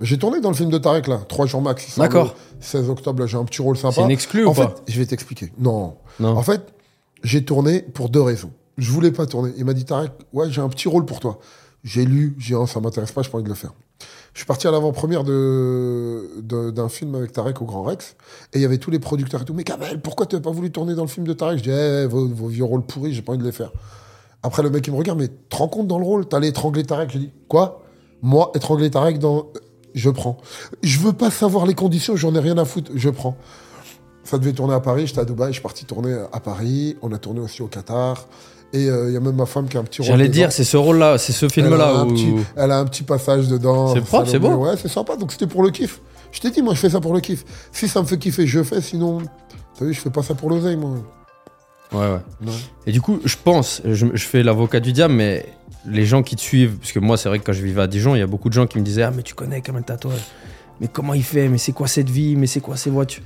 [0.00, 1.20] J'ai tourné dans le film de Tarek, là.
[1.28, 1.98] Trois jours max.
[1.98, 2.34] D'accord.
[2.58, 3.96] le 16 octobre, là, j'ai un petit rôle sympa.
[3.96, 5.52] C'est une exclue en ou fait, pas je vais t'expliquer.
[5.58, 5.94] Non.
[6.20, 6.36] Non.
[6.36, 6.62] En fait,
[7.22, 8.50] j'ai tourné pour deux raisons.
[8.78, 9.52] Je voulais pas tourner.
[9.58, 11.38] Il m'a dit, Tarek, ouais, j'ai un petit rôle pour toi.
[11.84, 13.72] J'ai lu, j'ai dit, ça m'intéresse pas, j'ai pas envie de le faire.
[14.32, 18.14] Je suis parti à l'avant-première de, de- d'un film avec Tarek au Grand Rex,
[18.54, 19.52] et il y avait tous les producteurs et tout.
[19.54, 21.58] Mais Kamel, pourquoi tu n'as pas voulu tourner dans le film de Tarek?
[21.58, 23.72] Je dis, eh, vos, vos vieux rôles pourris, j'ai pas envie de les faire.
[24.42, 26.84] Après, le mec, il me regarde, mais te rends compte dans le rôle, t'allais étrangler
[26.84, 27.10] Tarek.
[27.12, 27.82] Je dis, quoi?
[28.22, 29.46] Moi, étrangler Tarek dans.
[29.94, 30.36] Je prends.
[30.82, 33.36] Je veux pas savoir les conditions, j'en ai rien à foutre, je prends.
[34.22, 37.12] Ça devait tourner à Paris, j'étais à Dubaï, je suis parti tourner à Paris, on
[37.12, 38.26] a tourné aussi au Qatar.
[38.72, 40.06] Et euh, il y a même ma femme qui a un petit rôle.
[40.12, 42.12] J'allais dire, c'est ce rôle-là, c'est ce film-là un où.
[42.12, 43.92] petit- elle a un petit passage dedans.
[43.92, 44.54] C'est propre, c'est beau.
[44.54, 45.16] Ouais, c'est sympa.
[45.16, 46.00] Donc c'était pour le kiff.
[46.30, 47.44] Je t'ai dit, moi, je fais ça pour le kiff.
[47.72, 48.80] Si ça me fait kiffer, je fais.
[48.80, 49.18] Sinon,
[49.76, 50.90] t'as vu, je fais pas ça pour l'oseille, moi.
[51.92, 52.20] Ouais, ouais.
[52.40, 52.52] Non.
[52.86, 55.46] Et du coup, je pense, je, je fais l'avocat du diable, mais
[55.86, 57.86] les gens qui te suivent, parce que moi, c'est vrai que quand je vivais à
[57.86, 59.82] Dijon, il y a beaucoup de gens qui me disaient Ah, mais tu connais Kamel
[59.82, 60.20] Tatouage.
[60.80, 61.48] Mais comment il fait?
[61.48, 62.36] Mais c'est quoi cette vie?
[62.36, 63.22] Mais c'est quoi ces voitures?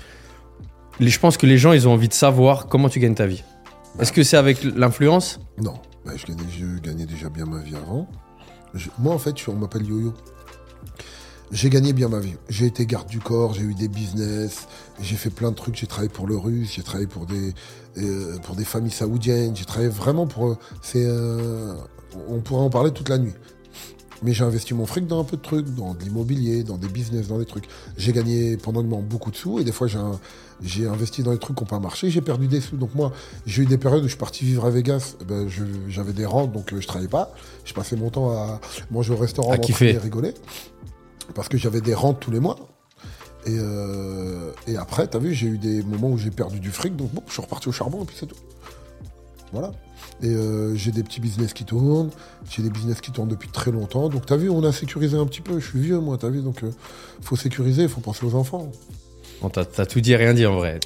[1.01, 3.27] Les- Je pense que les gens, ils ont envie de savoir comment tu gagnes ta
[3.27, 3.43] vie.
[4.01, 5.39] Est-ce que c'est avec l'influence?
[5.63, 5.75] Non.
[6.05, 8.09] Bah, je, gagnais, je gagnais déjà bien ma vie avant.
[8.75, 10.15] Je- moi, en fait, je- on m'appelle Yo-Yo.
[11.53, 12.35] J'ai gagné bien ma vie.
[12.49, 14.67] J'ai été garde du corps, j'ai eu des business,
[15.01, 15.77] j'ai fait plein de trucs.
[15.77, 17.53] J'ai travaillé pour le russe, j'ai travaillé pour des,
[17.99, 20.49] euh, pour des familles saoudiennes, j'ai travaillé vraiment pour.
[20.49, 21.75] euh, C'est, euh,
[22.29, 23.33] on pourrait en parler toute la nuit.
[24.23, 26.89] Mais j'ai investi mon fric dans un peu de trucs, dans de l'immobilier, dans des
[26.89, 27.65] business, dans des trucs.
[27.99, 29.87] J'ai gagné pendant le moment beaucoup de sous et des fois
[30.63, 32.77] j'ai investi dans des trucs qui n'ont pas marché, j'ai perdu des sous.
[32.77, 33.13] Donc moi,
[33.45, 35.47] j'ai eu des périodes où je suis parti vivre à Vegas, eh ben,
[35.89, 37.33] j'avais des rentes, donc euh, je travaillais pas.
[37.67, 39.91] Je passais mon temps à manger au restaurant, À kiffer.
[39.91, 40.33] et rigoler.
[41.35, 42.57] Parce que j'avais des rentes tous les mois.
[43.47, 46.97] Et, euh, et après, t'as vu, j'ai eu des moments où j'ai perdu du fric,
[46.97, 48.37] donc bon, je suis reparti au charbon et puis c'est tout.
[49.53, 49.73] Voilà.
[50.23, 52.11] Et euh, j'ai des petits business qui tournent,
[52.49, 54.09] j'ai des business qui tournent depuis très longtemps.
[54.09, 55.61] Donc t'as vu, on a sécurisé un petit peu.
[55.61, 56.71] Je suis vieux, moi, t'as vu, donc euh,
[57.21, 58.71] faut sécuriser, il faut penser aux enfants.
[59.45, 60.81] Bon, t'as t'as tout dit et rien dit en vrai.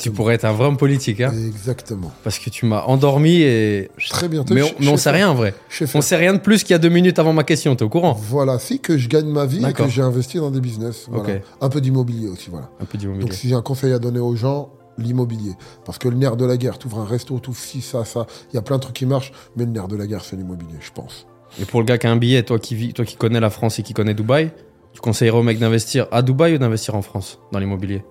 [0.00, 2.10] Tu pourrais être un vrai homme politique, hein, Exactement.
[2.24, 3.88] parce que tu m'as endormi et.
[4.08, 4.44] Très bien.
[4.50, 5.54] Mais on, mais on sait rien en vrai.
[5.94, 7.88] On sait rien de plus qu'il y a deux minutes avant ma question, t'es au
[7.88, 11.06] courant Voilà, si que je gagne ma vie et que j'ai investi dans des business.
[11.08, 11.38] Voilà.
[11.60, 12.68] Un peu d'immobilier aussi, voilà.
[12.80, 13.32] Un peu Donc d'immobilier.
[13.32, 15.52] si j'ai un conseil à donner aux gens, l'immobilier.
[15.84, 18.26] Parce que le nerf de la guerre, tu ouvres un resto, tu ci, ça, ça.
[18.52, 20.34] Il y a plein de trucs qui marchent, mais le nerf de la guerre, c'est
[20.34, 21.28] l'immobilier, je pense.
[21.60, 23.50] Et pour le gars qui a un billet, toi qui, vis, toi qui connais la
[23.50, 24.50] France et qui connais Dubaï,
[24.92, 28.04] tu conseillerais au mec d'investir à Dubaï ou d'investir en France dans l'immobilier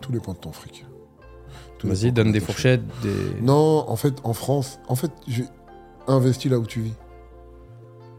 [0.00, 0.84] Tout dépend de ton fric.
[1.84, 3.40] Vas-y, donne de des fourchettes, des.
[3.40, 5.46] Non, en fait, en France, en fait, j'ai
[6.06, 6.94] investi là où tu vis.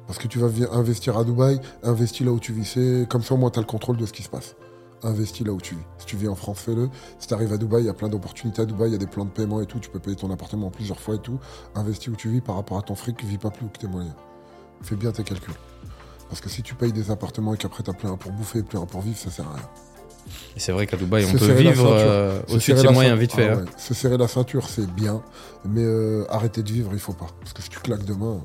[0.08, 2.66] Parce que tu vas investir à Dubaï, investis là où tu vis.
[2.66, 4.56] C'est comme ça, au moins, tu as le contrôle de ce qui se passe.
[5.04, 5.84] Investis là où tu vis.
[6.00, 6.90] Si tu vis en France, fais-le.
[7.18, 9.00] Si tu arrives à Dubaï, il y a plein d'opportunités à Dubaï, il y a
[9.00, 9.80] des plans de paiement et tout.
[9.80, 11.40] Tu peux payer ton appartement plusieurs fois et tout.
[11.76, 14.16] Investis où tu vis par rapport à ton fric, vis pas plus que tes moyens.
[14.82, 15.54] Fais bien tes calculs.
[16.32, 18.78] Parce que si tu payes des appartements et qu'après t'as plus un pour bouffer plus
[18.78, 19.70] un pour vivre, ça sert à rien.
[20.56, 23.50] Et c'est vrai qu'à Dubaï, on peut vivre euh, au-dessus de ses moyens vite fait.
[23.50, 23.66] Ah hein.
[23.78, 25.22] Se serrer la ceinture, c'est bien,
[25.66, 27.28] mais euh, arrêter de vivre, il faut pas.
[27.42, 28.40] Parce que si tu claques demain,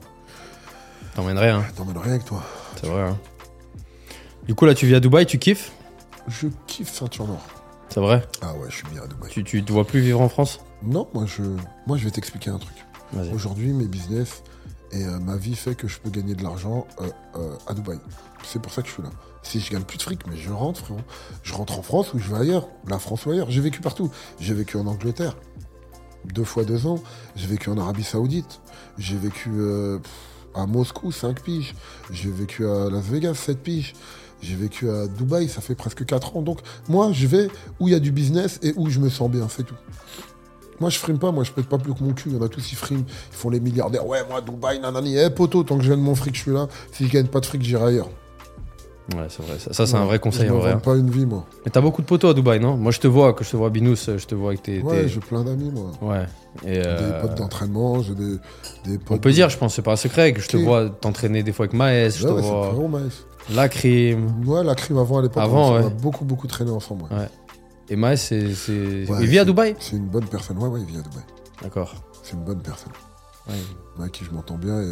[1.14, 1.64] T'emmènerais, hein.
[1.77, 2.42] t'emmènes rien avec toi.
[2.81, 3.03] c'est vrai.
[3.03, 3.16] hein.
[4.49, 5.70] Du coup, là, tu vis à Dubaï, tu kiffes?
[6.27, 7.46] Je kiffe ceinture noire.
[7.88, 8.22] C'est vrai?
[8.42, 9.31] Ah ouais, je suis bien à Dubaï.
[9.31, 10.59] tu, tu te vois plus vivre en France?
[10.83, 11.42] Non, moi je,
[11.87, 12.75] moi je vais t'expliquer un truc.
[13.33, 14.42] Aujourd'hui, mes business
[14.92, 17.99] et euh, ma vie fait que je peux gagner de l'argent euh, euh, à Dubaï.
[18.44, 19.11] C'est pour ça que je suis là.
[19.42, 21.01] Si je gagne plus de fric, mais je rentre, frérot.
[21.42, 22.68] Je rentre en France ou je vais ailleurs.
[22.88, 23.51] La France ou ailleurs.
[23.51, 24.11] J'ai vécu partout.
[24.40, 25.37] J'ai vécu en Angleterre.
[26.25, 26.99] Deux fois deux ans.
[27.37, 28.61] J'ai vécu en Arabie Saoudite.
[28.99, 29.51] J'ai vécu
[30.55, 31.75] à Moscou, 5 piges.
[32.11, 33.94] J'ai vécu à Las Vegas, 7 piges.
[34.42, 36.42] J'ai vécu à Dubaï, ça fait presque 4 ans.
[36.42, 39.31] Donc, moi, je vais où il y a du business et où je me sens
[39.31, 39.77] bien, c'est tout.
[40.80, 42.30] Moi, je frime pas, moi, je pète pas plus que mon cul.
[42.30, 44.06] Il y en a tous, ils friment, ils font les milliardaires.
[44.06, 45.16] Ouais, moi, Dubaï, nanani.
[45.16, 46.68] Eh, poteau, tant que je gagne mon fric, je suis là.
[46.92, 48.08] Si je gagne pas de fric, j'irai ailleurs.
[49.14, 49.58] Ouais, c'est vrai.
[49.60, 50.72] Ça, ça, c'est un vrai conseil je en vrai.
[50.72, 50.78] hein.
[50.78, 51.46] pas une vie, moi.
[51.64, 52.76] Mais t'as beaucoup de potos à Dubaï, non?
[52.76, 54.80] Moi, je te vois, que je te vois Binous, je te vois avec tes.
[54.82, 55.92] Ouais, tes- j'ai plein d'amis, moi.
[56.02, 56.26] Ouais.
[56.66, 58.36] Et, euh, Des potes d'entraînement, j'ai des,
[58.85, 59.16] des potes.
[59.16, 61.52] On peut dire, je pense, c'est pas un secret, que je te vois t'entraîner des
[61.52, 62.90] fois avec Maes, je Ouais, te ouais, c'est vois frérot,
[63.54, 64.44] la crime.
[64.44, 65.87] Ouais, la crime avant à l'époque, Avant, on ouais.
[65.87, 67.04] a beaucoup, beaucoup traîné ensemble.
[67.04, 67.29] ouais.
[67.88, 68.44] Et Maes, c'est.
[68.44, 70.58] Ouais, Il vit à Dubaï C'est une bonne personne.
[70.58, 71.22] Ouais, ouais, il vit à Dubaï.
[71.62, 71.94] D'accord.
[72.22, 72.92] C'est une bonne personne.
[73.48, 73.54] Ouais.
[74.00, 74.82] avec qui je m'entends bien.
[74.82, 74.87] Et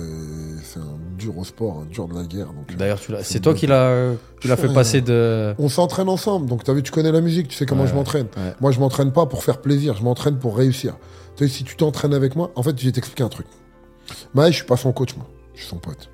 [0.63, 2.47] c'est un dur au sport, un dur de la guerre.
[2.79, 5.55] D'ailleurs, c'est toi qui l'as fait passer de.
[5.59, 6.47] on s'entraîne ensemble.
[6.47, 8.29] Donc, as vu, tu connais la musique, tu sais comment Ouais, je m'entraîne.
[8.37, 8.55] ouais.
[8.61, 10.97] Moi, je m'entraîne pas pour faire plaisir, je m'entraîne pour réussir.
[11.37, 13.47] Tu sais, si tu t'entraînes avec moi, en fait, je vais t'expliquer un truc.
[14.35, 15.27] Maë, je suis pas son coach, moi.
[15.55, 16.11] Je suis son pote.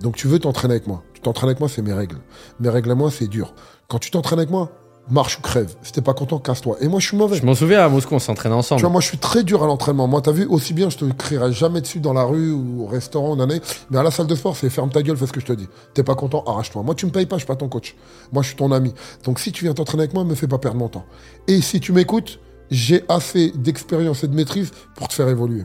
[0.00, 1.02] Donc, tu veux t'entraîner avec moi.
[1.14, 2.18] Tu t'entraînes avec moi, c'est mes règles.
[2.60, 3.54] Mes règles à moi, c'est dur.
[3.88, 4.70] Quand tu t'entraînes avec moi,
[5.08, 5.74] marche ou crève.
[5.82, 6.76] Si t'es pas content, casse-toi.
[6.80, 7.36] Et moi, je suis mauvais.
[7.36, 8.80] Je m'en souviens à Moscou, on s'entraînait ensemble.
[8.80, 10.06] Tu vois, moi, je suis très dur à l'entraînement.
[10.08, 12.86] Moi, t'as vu, aussi bien, je te crierai jamais dessus dans la rue ou au
[12.86, 13.60] restaurant, en année.
[13.90, 15.52] Mais à la salle de sport, c'est ferme ta gueule, fais ce que je te
[15.52, 15.68] dis.
[15.94, 16.82] T'es pas content, arrache-toi.
[16.82, 17.94] Moi, tu me payes pas, je suis pas ton coach.
[18.32, 18.92] Moi, je suis ton ami.
[19.24, 21.04] Donc, si tu viens t'entraîner avec moi, me fais pas perdre mon temps.
[21.48, 22.40] Et si tu m'écoutes,
[22.70, 25.64] j'ai assez d'expérience et de maîtrise pour te faire évoluer.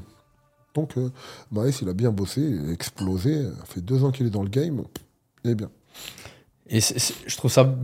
[0.76, 1.10] Donc, euh,
[1.52, 3.44] Maës, il a bien bossé, explosé.
[3.44, 4.84] Ça fait deux ans qu'il est dans le game.
[5.44, 5.70] Il est bien.
[6.68, 7.76] Et c'est- je trouve ça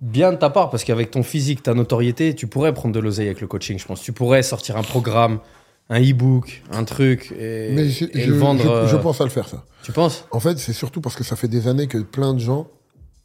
[0.00, 3.26] bien de ta part parce qu'avec ton physique, ta notoriété, tu pourrais prendre de l'oseille
[3.26, 4.00] avec le coaching, je pense.
[4.02, 5.40] Tu pourrais sortir un programme,
[5.88, 8.62] un e-book, un truc et, Mais je, et je- le vendre.
[8.84, 9.64] je- je euh, pense à le faire, ça.
[9.82, 10.24] Tu penses?
[10.30, 12.68] En fait, c'est surtout parce que ça fait des années que plein de gens,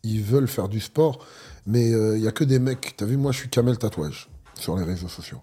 [0.04, 1.20] ils veulent faire du sport,
[1.66, 2.96] mais il y a que des mecs.
[2.98, 5.40] T'as vu, moi, je suis camel tatouage sur les réseaux sociaux.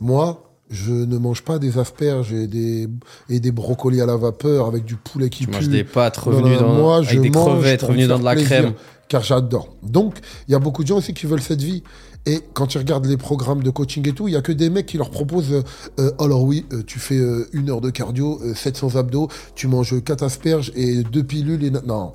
[0.00, 2.88] Moi, je ne mange pas des asperges et des,
[3.28, 5.52] et des brocolis à la vapeur avec du poulet qui Tu pue.
[5.54, 8.24] manges des pâtes revenues non, dans, moi, avec je des mange crevettes revenues dans de
[8.24, 8.72] la plaisir, crème.
[9.08, 9.76] Car j'adore.
[9.82, 11.82] Donc, il y a beaucoup de gens aussi qui veulent cette vie.
[12.28, 14.68] Et quand tu regardes les programmes de coaching et tout, il y a que des
[14.68, 15.62] mecs qui leur proposent euh,
[16.00, 19.68] euh, alors oui, euh, tu fais euh, une heure de cardio, euh, 700 abdos, tu
[19.68, 21.62] manges 4 asperges et deux pilules.
[21.62, 21.70] Et...
[21.70, 22.12] Non.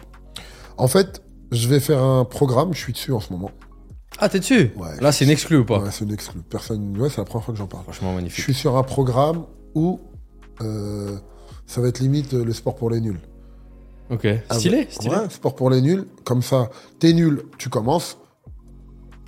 [0.78, 1.24] En fait,
[1.54, 3.52] je vais faire un programme, je suis dessus en ce moment.
[4.20, 4.72] Ah, t'es dessus?
[4.76, 5.00] Ouais.
[5.00, 5.80] Là, c'est une exclu ou pas?
[5.80, 6.42] Ouais, c'est une exclu.
[6.42, 6.98] Personne.
[7.00, 7.84] Ouais, c'est la première fois que j'en parle.
[7.84, 8.44] Franchement, Je magnifique.
[8.44, 10.02] suis sur un programme où
[10.60, 11.16] euh,
[11.66, 13.20] ça va être limite le sport pour les nuls.
[14.12, 14.28] Ok.
[14.50, 14.88] Ah Stylé, ouais.
[14.90, 15.16] stylé.
[15.16, 16.06] Ouais, sport pour les nuls.
[16.26, 18.18] Comme ça, t'es nul, tu commences.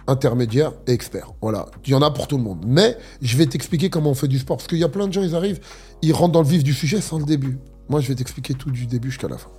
[0.06, 1.32] Intermédiaire et expert.
[1.42, 1.68] Voilà.
[1.86, 2.66] Il y en a pour tout le monde.
[2.68, 4.58] Mais je vais t'expliquer comment on fait du sport.
[4.58, 5.62] Parce qu'il y a plein de gens, ils arrivent,
[6.02, 7.58] ils rentrent dans le vif du sujet sans le début.
[7.88, 9.50] Moi, je vais t'expliquer tout du début jusqu'à la fin.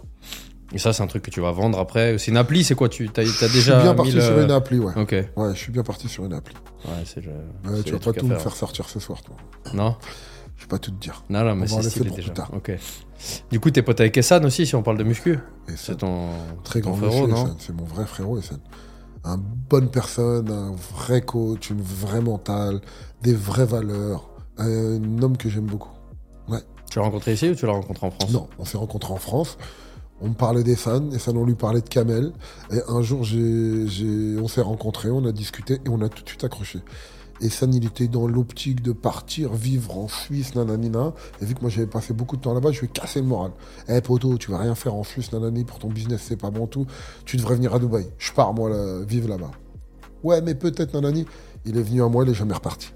[0.74, 2.18] Et ça, c'est un truc que tu vas vendre après.
[2.18, 2.90] C'est une appli, c'est quoi?
[2.90, 4.92] Tu as, je suis déjà bien mis parti le- sur une appli, ouais.
[4.96, 5.12] Ok.
[5.12, 6.54] Ouais, Ouais, je suis bien parti sur une appli.
[7.06, 7.30] c'est le.
[7.70, 8.42] Ouais, tu vas pas tout me faire.
[8.42, 9.36] faire sortir ce soir, toi.
[9.72, 9.96] Non?
[10.56, 11.24] Je vais pas tout te dire.
[11.28, 12.32] Non, non, mais c'est stylé plus déjà.
[12.32, 12.50] tard.
[12.54, 12.72] Ok.
[13.50, 15.38] Du coup, t'es pote avec Essan aussi, si on parle de muscu
[15.68, 16.28] Et C'est ton,
[16.62, 17.56] très ton grand frérot, monsieur, non.
[17.58, 18.60] C'est mon vrai frérot, Essène.
[19.24, 22.80] Un bonne personne, un vrai coach, une vraie mentale,
[23.22, 24.28] des vraies valeurs.
[24.58, 25.90] Un homme que j'aime beaucoup.
[26.90, 28.30] Tu l'as rencontré ici ou tu l'as rencontré en France?
[28.30, 29.58] Non, on s'est rencontrés en France.
[30.20, 32.32] On me parlait d'Essan, Essan, on lui parlait de Kamel.
[32.70, 36.44] Et un jour, on s'est rencontrés, on a discuté et on a tout de suite
[36.44, 36.78] accroché.
[37.44, 41.12] Essan, il était dans l'optique de partir vivre en Suisse, nananina.
[41.40, 43.26] Et vu que moi, j'avais passé beaucoup de temps là-bas, je lui ai cassé le
[43.26, 43.52] moral.
[43.88, 46.66] Eh, poto, tu vas rien faire en Suisse, nanani, pour ton business, c'est pas bon
[46.66, 46.86] tout.
[47.24, 48.06] Tu devrais venir à Dubaï.
[48.18, 49.50] Je pars, moi, là, vivre là-bas.
[50.22, 51.26] Ouais, mais peut-être, nanani.
[51.66, 52.92] Il est venu à moi, il est jamais reparti.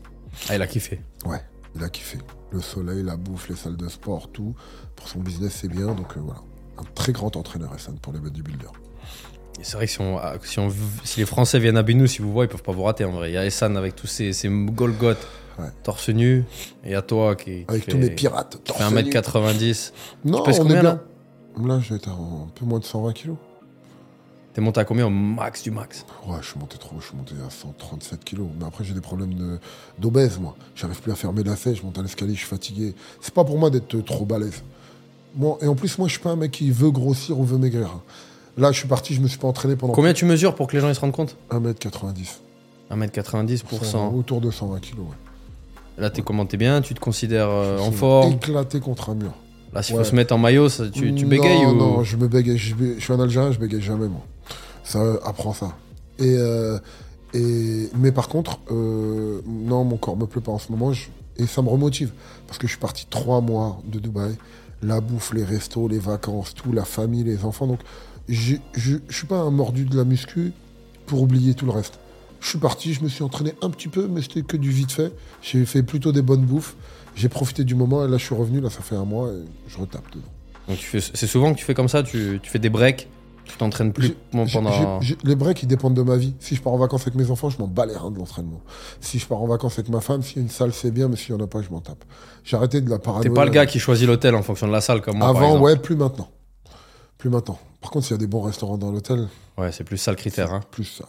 [0.49, 1.01] Ah, il a kiffé.
[1.27, 1.43] Ouais,
[1.75, 2.19] il a kiffé.
[2.51, 4.55] Le soleil, la bouffe, les salles de sport, tout.
[4.97, 5.95] Pour son business, c'est bien.
[5.95, 6.41] Donc euh, voilà.
[6.79, 8.73] Un très grand entraîneur, Hassan, pour les bodybuilders.
[9.63, 10.73] C'est vrai que si, on, ah, si, on-
[11.05, 13.11] si les Français viennent à Binou, si vous voyez, ils peuvent pas vous rater en
[13.13, 13.31] vrai.
[13.31, 15.19] Il y a Essan avec tous ses, ses Golgoth,
[15.59, 15.67] Ouais.
[15.83, 16.45] torse nu.
[16.85, 18.55] Et à toi qui, qui Avec fait, tous mes pirates.
[18.65, 18.99] fait torse nu.
[18.99, 19.93] 1m90.
[20.25, 21.01] Non, on combien, est là
[21.57, 21.67] bien.
[21.67, 23.37] Là, je vais être à un peu moins de 120 kilos.
[24.55, 26.97] T'es monté à combien au max du max Ouais, je suis monté trop.
[27.01, 28.47] Je suis monté à 137 kilos.
[28.59, 29.59] Mais après, j'ai des problèmes de-
[29.99, 30.57] d'obèse, moi.
[30.77, 31.75] J'arrive plus à fermer la selle.
[31.77, 32.95] Je monte à l'escalier, je suis fatigué.
[33.21, 34.63] C'est pas pour moi d'être trop balèze.
[35.35, 37.59] Moi, et en plus, moi, je suis pas un mec qui veut grossir ou veut
[37.59, 38.01] maigrir.
[38.59, 40.75] Là, je suis parti, je me suis pas entraîné pendant Combien tu mesures pour que
[40.77, 42.39] les gens ils se rendent compte 1m90.
[42.91, 44.13] 1m90 pour 100.
[44.15, 46.03] Autour de 120 kilos, ouais.
[46.03, 46.81] Là, t'es comment T'es bien?
[46.81, 48.33] Tu te considères euh, en forme?
[48.33, 49.33] Éclaté contre un mur.
[49.73, 50.03] Là, s'il Ouais.
[50.05, 51.75] faut se mettre en maillot, ça- tu, tu Non, bégayes ou?
[51.75, 52.57] Non, je me bégaye.
[52.57, 54.23] Je, suis un Algérien, je bégaye jamais, moi.
[54.85, 55.73] Ça euh, apprend ça.
[56.19, 56.79] Et, euh,
[57.35, 60.93] et, mais par contre, euh, non, mon corps me plaît pas en ce moment.
[60.93, 62.11] je- et ça me remotive.
[62.47, 64.35] Parce que je suis parti trois mois de Dubaï.
[64.83, 67.67] La bouffe, les restos, les vacances, tout, la famille, les enfants.
[67.67, 67.81] Donc,
[68.29, 70.53] je je suis pas un mordu de la muscu
[71.07, 71.99] pour oublier tout le reste.
[72.41, 74.93] Je suis parti, je me suis entraîné un petit peu, mais c'était que du vite
[74.93, 75.13] fait.
[75.43, 76.77] J'ai fait plutôt des bonnes bouffes.
[77.17, 78.61] J'ai profité du moment et là, je suis revenu.
[78.61, 80.29] Là, ça fait un mois et je retape dedans.
[80.69, 80.79] Donc,
[81.15, 83.09] C'est souvent que tu fais comme ça tu, tu fais des breaks,
[83.45, 85.01] tu t'entraînes plus pendant.
[85.25, 86.35] Les breaks, ils dépendent de ma vie.
[86.39, 88.61] Si je pars en vacances avec mes enfants, je m'en bats les reins de l'entraînement.
[89.01, 91.09] Si je pars en vacances avec ma femme, s'il y a une salle, c'est bien,
[91.09, 92.05] mais s'il n'y en a pas, je m'en tape.
[92.45, 93.29] J'ai arrêté de la paranoïa.
[93.31, 95.29] T'es pas le gars qui choisit l'hôtel en fonction de la salle comme moi.
[95.29, 96.29] Avant, ouais, plus maintenant.
[97.17, 97.59] Plus maintenant.
[97.81, 100.17] Par contre, s'il y a des bons restaurants dans l'hôtel, Ouais, c'est plus ça le
[100.17, 100.53] critère.
[100.53, 100.61] hein.
[100.71, 101.05] plus ça.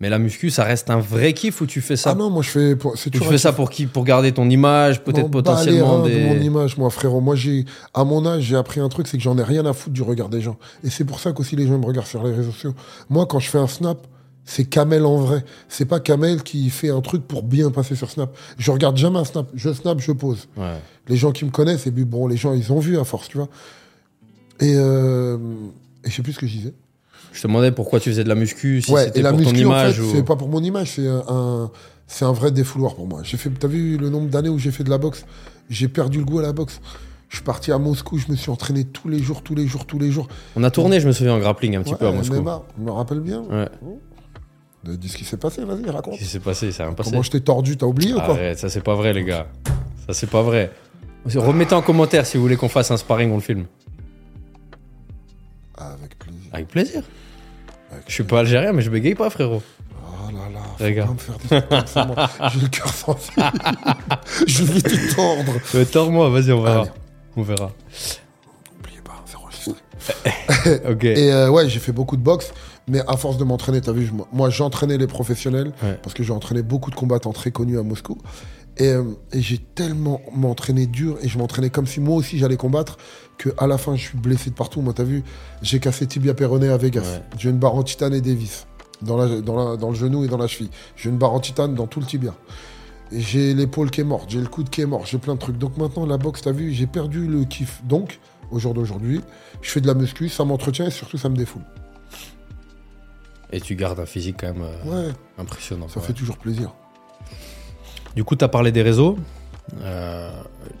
[0.00, 2.42] Mais la muscu, ça reste un vrai kiff ou tu fais ça Ah non, moi,
[2.42, 2.76] je fais.
[2.76, 3.86] pour- tu fais ça pour qui?
[3.86, 6.24] Pour garder ton image, peut-être bats les potentiellement reins de des.
[6.24, 7.20] mon image, moi, frérot.
[7.20, 9.72] Moi, j'ai, à mon âge, j'ai appris un truc, c'est que j'en ai rien à
[9.72, 10.56] foutre du regard des gens.
[10.82, 12.74] Et c'est pour ça qu'aussi les gens me regardent sur les réseaux sociaux.
[13.08, 14.06] Moi, quand je fais un snap,
[14.46, 15.42] C'est Kamel en vrai.
[15.70, 18.36] C'est pas Kamel qui fait un truc pour bien passer sur Snap.
[18.58, 19.46] Je regarde jamais un Snap.
[19.54, 20.48] Je snap, je pose.
[20.58, 20.74] Ouais.
[21.08, 23.28] Les gens qui me connaissent, et puis bon, les gens, ils ont vu à force,
[23.28, 23.48] tu vois.
[24.60, 25.36] Et, euh,
[26.04, 26.74] et je sais plus ce que je disais.
[27.32, 29.56] Je te demandais pourquoi tu faisais de la muscu, si ouais, c'était pour ton muscu,
[29.56, 30.12] en image fait, ou...
[30.12, 31.70] c'est pas pour mon image, c'est un,
[32.06, 33.22] c'est un vrai défouloir pour moi.
[33.24, 35.24] J'ai fait, t'as vu le nombre d'années où j'ai fait de la boxe?
[35.68, 36.80] J'ai perdu le goût à la boxe.
[37.28, 39.86] Je suis parti à Moscou, je me suis entraîné tous les jours, tous les jours,
[39.86, 40.28] tous les jours.
[40.54, 42.40] On a tourné, je me souviens, en grappling un petit Ouais, peu à Moscou.
[42.40, 43.42] MMA, je me rappelle bien.
[43.50, 43.68] Ouais.
[44.84, 46.14] Dis ce qui s'est passé, vas-y, raconte.
[46.14, 46.70] Qu'est-ce qui s'est passé?
[46.70, 47.10] Ça a rien passé.
[47.10, 48.34] Comment je t'ai tordu, t'as oublié ou quoi?
[48.34, 49.48] Arrête, ça c'est pas vrai, les gars.
[50.06, 50.70] Ça c'est pas vrai.
[51.34, 53.64] Remettez en commentaire si vous voulez qu'on fasse un sparring, on le filme.
[56.54, 57.02] Avec plaisir.
[57.92, 59.62] Avec Je suis pas algérien, mais je bégaye pas, frérot.
[59.92, 61.08] Oh là là, faut Regarde.
[61.08, 62.30] pas me faire des trucs comme ça, moi.
[62.52, 63.42] J'ai le cœur sensible.
[64.46, 65.52] je vais te tordre.
[65.74, 66.80] Euh, Tords-moi, vas-y, on verra.
[66.82, 66.90] Allez.
[67.36, 67.72] On verra.
[68.76, 69.72] N'oubliez pas, c'est enregistré.
[70.90, 71.04] Ok.
[71.04, 72.52] Et euh, ouais, j'ai fait beaucoup de boxe,
[72.88, 75.98] mais à force de m'entraîner, t'as vu, je- moi j'entraînais les professionnels, Ouais.
[76.02, 78.18] parce que j'ai entraîné beaucoup de combattants très connus à Moscou.
[78.78, 82.56] Et, euh, et j'ai tellement m'entraîné dur, et je m'entraînais comme si moi aussi j'allais
[82.56, 82.96] combattre,
[83.38, 84.80] que à la fin je suis blessé de partout.
[84.80, 85.22] Moi, t'as vu,
[85.62, 87.02] j'ai cassé tibia péroné à Vegas.
[87.02, 87.22] Ouais.
[87.38, 88.66] J'ai une barre en titane et des vis,
[89.02, 90.70] dans, la, dans, la- dans le genou et dans la cheville.
[90.96, 92.34] J'ai une barre en titane dans tout le tibia.
[93.12, 95.58] J'ai l'épaule qui est morte, j'ai le coude qui est mort, j'ai plein de trucs.
[95.58, 97.80] Donc maintenant, la boxe, t'as vu, j'ai perdu le kiff.
[97.84, 98.18] Donc,
[98.50, 99.20] au jour d'aujourd'hui,
[99.62, 101.62] je fais de la muscu, ça m'entretient et surtout ça me défoule.
[103.52, 105.86] Et tu gardes un physique quand même euh, Ouais, impressionnant.
[105.88, 106.06] ça ouais.
[106.06, 106.72] fait toujours plaisir.
[108.16, 109.16] Du coup, tu as parlé des réseaux.
[109.80, 110.30] Euh,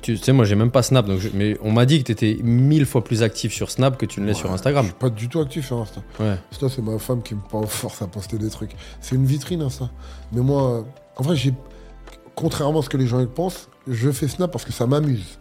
[0.02, 2.12] tu sais, moi, j'ai même pas Snap, donc je- mais on m'a dit que tu
[2.12, 4.84] étais mille fois plus actif sur Snap que tu ne l'es sur Instagram.
[4.84, 6.00] Je suis pas du tout actif sur Insta.
[6.20, 6.36] Ouais.
[6.52, 8.72] Ça, c'est ma femme qui me force à poster des trucs.
[9.00, 9.88] C'est une vitrine, Insta.
[10.32, 10.84] Mais moi,
[11.16, 11.54] en vrai, j'ai,
[12.34, 15.38] contrairement à ce que les gens pensent, je fais Snap parce que ça m'amuse.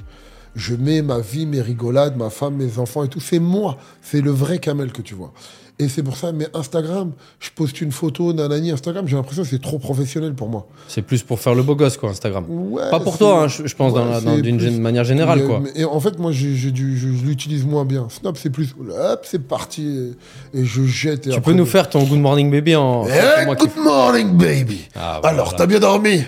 [0.56, 3.20] Je mets ma vie, mes rigolades, ma femme, mes enfants et tout.
[3.20, 3.78] C'est moi.
[4.02, 5.32] C'est le vrai Kamel que tu vois.
[5.80, 9.50] Et c'est pour ça, mais Instagram, je poste une photo, nanani, Instagram, j'ai l'impression que
[9.50, 10.68] c'est trop professionnel pour moi.
[10.88, 12.46] C'est plus pour faire le beau gosse, quoi, Instagram.
[12.48, 15.60] Ouais, Pas pour toi, hein, je, je pense, ouais, d'une plus- manière générale, Mais- quoi.
[15.64, 18.08] mais- Et en fait, moi, j'ai, j'ai dû- je, je l'utilise moins bien.
[18.12, 20.14] Snap, c'est plus, hop, c'est parti,
[20.54, 21.26] et, et je jette.
[21.26, 23.08] Et Tu après, peux nous faire ton Good Morning Baby en.
[23.08, 24.82] Eh, moi qui- good morning, baby.
[24.96, 25.36] Ah, voilà.
[25.38, 26.22] Alors, t'as bien dormi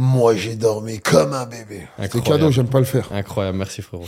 [0.00, 1.88] Moi, j'ai dormi comme un bébé.
[1.98, 2.28] C'est Incroyable.
[2.40, 3.08] cadeau, j'aime pas le faire.
[3.12, 4.04] Incroyable, merci frérot.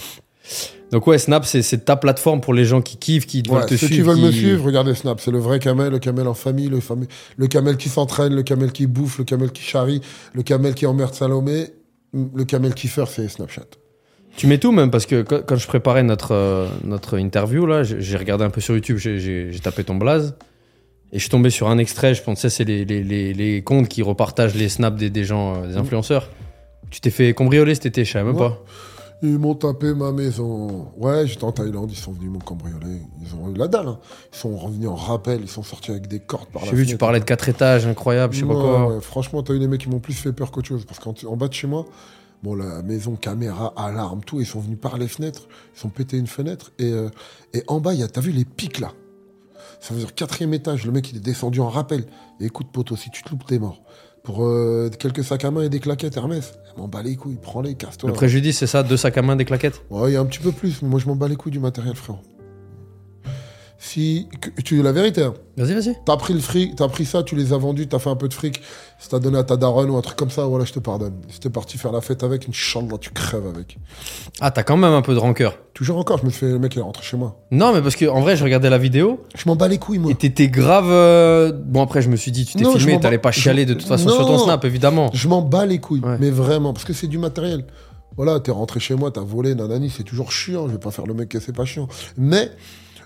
[0.93, 3.77] Donc ouais, Snap, c'est ta plateforme pour les gens qui kiffent, qui Ouais, veulent te
[3.77, 4.13] ceux qui suivre.
[4.13, 5.21] veulent me qui- suivre, regardez Snap.
[5.21, 8.43] C'est le vrai camel, le camel en famille, le, fami- le camel qui s'entraîne, le
[8.45, 10.01] camel qui bouffe, le camel qui charrie,
[10.33, 11.71] le camel qui emmerde Salomé,
[12.15, 13.67] le camel qui fait, c'est Snapchat.
[14.37, 18.17] Tu mets tout même parce que quand, je préparais notre, euh, notre interview, là, j'ai
[18.17, 20.35] regardé un peu sur YouTube, j'ai tapé ton blaze.
[21.13, 23.89] Et je suis tombé sur un extrait, je pensais c'est les, les, les, les comptes
[23.89, 26.29] qui repartagent les snaps des, des gens, euh, des influenceurs.
[26.91, 28.49] Tu t'es fait cambrioler cet été, je savais même Ouais.
[28.49, 28.63] pas.
[29.23, 30.89] Ils m'ont tapé ma maison.
[30.97, 33.03] Ouais, j'étais en Thaïlande, ils sont venus me cambrioler.
[33.23, 33.89] Ils ont eu la dalle.
[33.89, 33.99] hein.
[34.33, 36.87] Ils sont revenus en rappel, ils sont sortis avec des cordes par la J'ai vu,
[36.87, 38.87] tu parlais de quatre étages, incroyable, je sais pas quoi.
[38.95, 40.87] ouais, franchement, t'as eu des mecs qui m'ont plus fait peur qu'autre chose.
[40.87, 41.85] Parce qu'en en bas de chez moi,
[42.43, 45.49] bon, la maison, caméra, alarme, tout, ils sont venus par les fenêtres.
[45.79, 46.73] Ils ont pété une fenêtre.
[46.79, 47.11] Et, euh,
[47.53, 48.93] et en bas, t'as vu les pics là?
[49.81, 52.05] Ça veut dire quatrième étage, le mec il est descendu en rappel.
[52.41, 53.83] Et écoute, poteau, si tu te loupes, t'es mort.
[54.23, 57.75] Pour euh, quelques sacs à main et des claquettes Hermès, m'en bats les couilles, prends-les,
[57.75, 58.11] casse-toi.
[58.11, 59.83] Le préjudice, c'est ça, deux sacs à main, des claquettes?
[59.91, 61.53] Ouais, il y a un petit peu plus, mais moi je m'en bats les couilles
[61.53, 62.21] du matériel, frérot.
[63.83, 64.29] Si.
[64.63, 65.33] tu la vérité, hein.
[65.57, 65.97] Vas-y, vas-y.
[66.05, 68.29] T'as pris le fric, t'as pris ça, tu les as vendus, t'as fait un peu
[68.29, 68.61] de fric,
[68.99, 71.15] si t'as donné à ta daronne ou un truc comme ça, voilà, je te pardonne.
[71.31, 73.79] Si t'es parti faire la fête avec, Inch'Allah, tu crèves avec.
[74.43, 75.57] Ah, t'as quand même un peu de rancœur.
[75.73, 77.41] Toujours encore, je me suis fait, le mec, il est rentré chez moi.
[77.53, 79.99] Non, mais parce que en vrai, je regardais la vidéo Je m'en bats les couilles,
[79.99, 80.11] moi.
[80.13, 80.89] et t'étais grave.
[80.91, 83.89] euh, Bon, après, je me suis dit, tu t'es filmé, t'allais pas chialer de toute
[83.89, 85.11] façon sur ton snap, évidemment.
[85.15, 86.19] Je m'en bats les couilles, Ouais.
[86.21, 87.65] mais vraiment, parce que c'est du matériel.
[88.17, 91.07] Voilà, t'es rentré chez moi, t'as volé, nanani, c'est toujours chiant, je vais pas faire
[91.07, 91.89] le mec que c'est pas chiant.
[92.19, 92.51] Mais,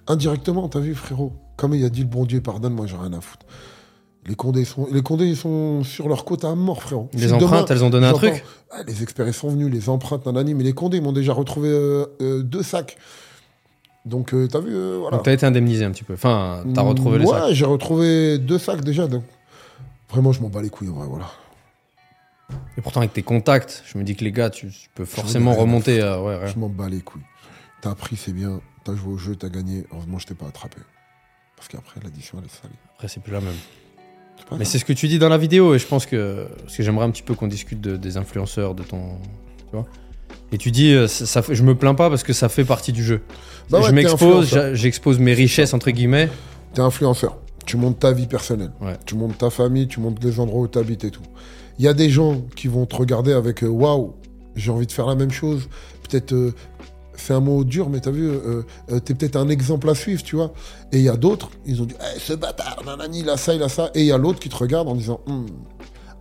[0.07, 3.21] indirectement, t'as vu, frérot, comme il a dit le bon Dieu, pardonne-moi, j'ai rien à
[3.21, 3.47] foutre.
[4.27, 7.11] Les condés, ils sont, les condés, ils sont sur leur côte à mort, frérot.
[7.13, 9.91] Les Si empreintes, elles ont donné un truc Ah, Les experts ils sont venus, les
[9.91, 12.97] empreintes, nanani, mais les condés, ils m'ont déjà retrouvé euh, euh, deux sacs.
[14.07, 15.17] Donc, euh, t'as vu, voilà.
[15.17, 16.15] Donc t'as été indemnisé un petit peu.
[16.15, 17.53] Enfin, t'as retrouvé les ouais, sacs.
[17.53, 19.09] j'ai retrouvé deux sacs déjà.
[19.09, 19.25] Donc,
[20.11, 21.27] vraiment, je m'en bats les couilles, vrai, voilà.
[22.79, 25.55] Et pourtant, avec tes contacts, je me dis que les gars, tu, tu peux forcément
[25.55, 26.03] remonter.
[26.03, 26.47] ouais, ouais.
[26.47, 27.23] Je m'en bats les couilles.
[27.83, 28.61] T'as pris, c'est bien.
[28.85, 29.85] T'as joué au jeu, t'as gagné.
[29.93, 30.77] Heureusement, je t'ai pas attrapé.
[31.57, 32.75] Parce qu'après, l'addition, elle est salée.
[32.95, 33.55] Après, c'est plus la même.
[34.59, 36.47] Mais c'est ce que tu dis dans la vidéo et je pense que.
[36.63, 39.19] Parce que j'aimerais un petit peu qu'on discute de- des influenceurs, de ton.
[39.71, 39.87] Tu vois
[40.53, 42.93] Et tu dis, euh, ça, ça je me plains pas parce que ça fait partie
[42.93, 43.23] du jeu.
[43.71, 46.29] Bah ouais, je m'expose, j'expose mes richesses, entre guillemets.
[46.75, 47.39] T'es influenceur.
[47.65, 48.73] Tu montes ta vie personnelle.
[48.83, 48.97] Ouais.
[49.07, 51.23] Tu montes ta famille, tu montes les endroits où t'habites et tout.
[51.79, 54.15] Il y a des gens qui vont te regarder avec euh, waouh,
[54.57, 55.69] j'ai envie de faire la même chose.
[56.09, 56.53] Peut-être euh,
[57.17, 60.23] c'est un mot dur, mais t'as vu, euh, euh, t'es peut-être un exemple à suivre,
[60.23, 60.53] tu vois.
[60.93, 63.55] Et il y a d'autres, ils ont dit, Eh, ce bâtard, nanani, il a ça,
[63.55, 63.91] il a ça.
[63.95, 65.47] Et il y a l'autre qui te regarde en disant, Hum,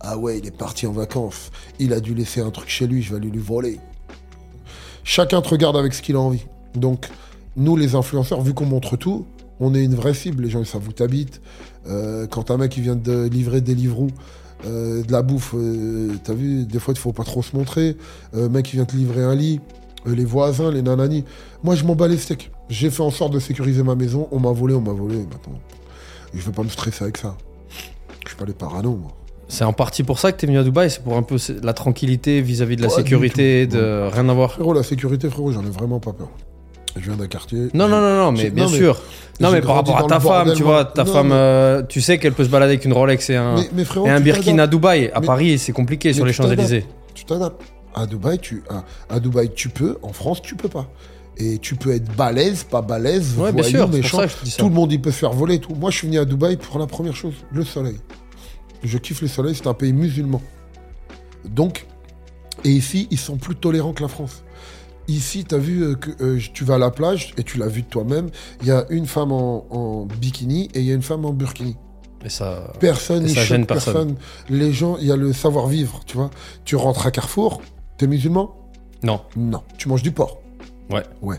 [0.00, 3.02] ah ouais, il est parti en vacances, il a dû laisser un truc chez lui,
[3.02, 3.80] je vais aller lui voler.
[5.02, 6.46] Chacun te regarde avec ce qu'il a envie.
[6.74, 7.08] Donc,
[7.56, 9.26] nous, les influenceurs, vu qu'on montre tout,
[9.60, 10.44] on est une vraie cible.
[10.44, 11.40] Les gens, ils savent où t'habites.
[11.86, 14.06] Euh, quand un mec qui vient de livrer des livres
[14.64, 15.54] de la bouffe,
[16.24, 17.98] t'as vu, des fois, il faut pas trop se montrer.
[18.32, 19.60] Mec qui vient te livrer un lit,
[20.06, 21.24] les voisins, les nananis.
[21.62, 22.50] Moi, je m'en bats les steaks.
[22.68, 24.28] J'ai fait en sorte de sécuriser ma maison.
[24.32, 25.16] On m'a volé, on m'a volé.
[25.16, 25.58] Maintenant,
[26.34, 27.36] je veux pas me stresser avec ça.
[28.24, 29.12] Je suis pas les parano, moi.
[29.48, 31.74] C'est en partie pour ça que t'es venu à Dubaï, c'est pour un peu la
[31.74, 34.52] tranquillité vis-à-vis de la sécurité, de rien à voir.
[34.52, 36.28] Frérot, la sécurité, frérot, j'en ai vraiment pas peur.
[36.96, 37.68] Je viens d'un quartier.
[37.74, 39.00] Non, non, non, non, mais bien non, mais sûr.
[39.40, 41.82] Non, mais par rapport à ta femme, bordel, tu vois, ta Non, femme, mais- euh,
[41.88, 44.10] tu sais qu'elle peut se balader avec une Rolex et un, Mais, mais frérot, et
[44.10, 45.10] un Birkin à Dubaï.
[45.12, 46.32] À Paris, c'est compliqué sur les.
[46.32, 46.86] Champs-Élysées.
[47.14, 47.60] Tu t'adaptes.
[47.94, 48.84] À Dubaï, tu, à,
[49.14, 49.98] à Dubaï, tu peux.
[50.02, 50.88] En France, tu peux pas.
[51.36, 54.18] Et tu peux être balèze, pas balèze, Ouais, bien voyou, sûr, méchant.
[54.28, 54.56] ça.
[54.58, 55.58] Tout le monde, il peut se faire voler.
[55.58, 55.74] Tout.
[55.74, 57.96] Moi, je suis venu à Dubaï pour la première chose, le soleil.
[58.82, 60.40] Je kiffe le soleil, c'est un pays musulman.
[61.44, 61.86] Donc,
[62.64, 64.42] et ici, ils sont plus tolérants que la France.
[65.08, 67.66] Ici, tu as vu euh, que euh, tu vas à la plage, et tu l'as
[67.66, 68.30] vu de toi-même,
[68.62, 71.32] il y a une femme en, en bikini et il y a une femme en
[71.32, 71.76] burkini.
[72.24, 72.72] Et ça.
[72.80, 74.14] Personne, Et ça gêne personne.
[74.48, 76.30] Les gens, il y a le savoir-vivre, tu vois.
[76.64, 77.60] Tu rentres à Carrefour,
[77.98, 78.54] t'es musulman?
[79.02, 79.20] Non.
[79.36, 79.62] Non.
[79.78, 80.40] Tu manges du porc?
[80.90, 81.02] Ouais.
[81.22, 81.36] Ouais.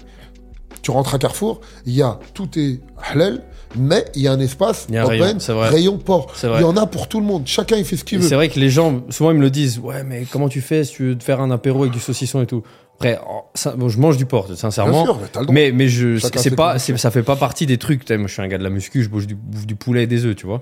[0.81, 2.79] Tu rentres à Carrefour, il y a tout est
[3.11, 3.41] halal,
[3.75, 5.69] mais il y a un espace Il y a un open, rayon, c'est vrai.
[5.69, 6.31] rayon porc.
[6.35, 6.59] C'est vrai.
[6.59, 7.43] Il y en a pour tout le monde.
[7.47, 8.27] Chacun, il fait ce qu'il Et veut.
[8.27, 9.79] C'est vrai que les gens, souvent, ils me le disent.
[9.79, 12.41] Ouais, mais comment tu fais si tu veux te faire un apéro avec du saucisson
[12.41, 12.61] et tout?
[12.97, 15.03] Après, oh, ça- bon, je mange du porc, Bien sincèrement.
[15.05, 15.53] sûr, mais t'as le droit.
[15.55, 18.05] Mais, mais je, Chacun c'est pas, c'est- ça fait pas partie des trucs.
[18.05, 20.03] T'sais, Moi, je suis un gars de la muscu, je bouffe du, bouffe du poulet
[20.03, 20.61] et des œufs, tu vois.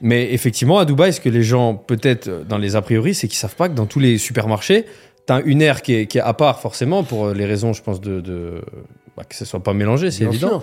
[0.00, 3.28] Mais effectivement, à Dubaï, ce que les gens, peut-être euh, dans les a priori, c'est
[3.28, 4.84] qu'ils savent pas que dans tous les supermarchés,
[5.26, 7.82] t'as une aire qui est, qui est à part, forcément, pour euh, les raisons, je
[7.82, 8.60] pense, de, de
[9.16, 10.48] bah, que ce soit pas mélangé, c'est évident.
[10.48, 10.62] sûr.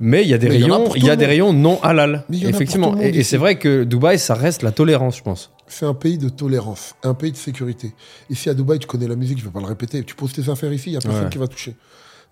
[0.00, 2.96] Mais il y a des Mais rayons, il y a des rayons non halal, effectivement.
[3.00, 5.50] et c'est vrai que Dubaï, ça reste la tolérance, je pense.
[5.66, 7.92] C'est un pays de tolérance, un pays de sécurité.
[8.30, 10.02] Ici à Dubaï, tu connais la musique, je vais pas le répéter.
[10.04, 11.30] Tu poses tes affaires ici, il y a personne Ouais.
[11.30, 11.74] qui va toucher.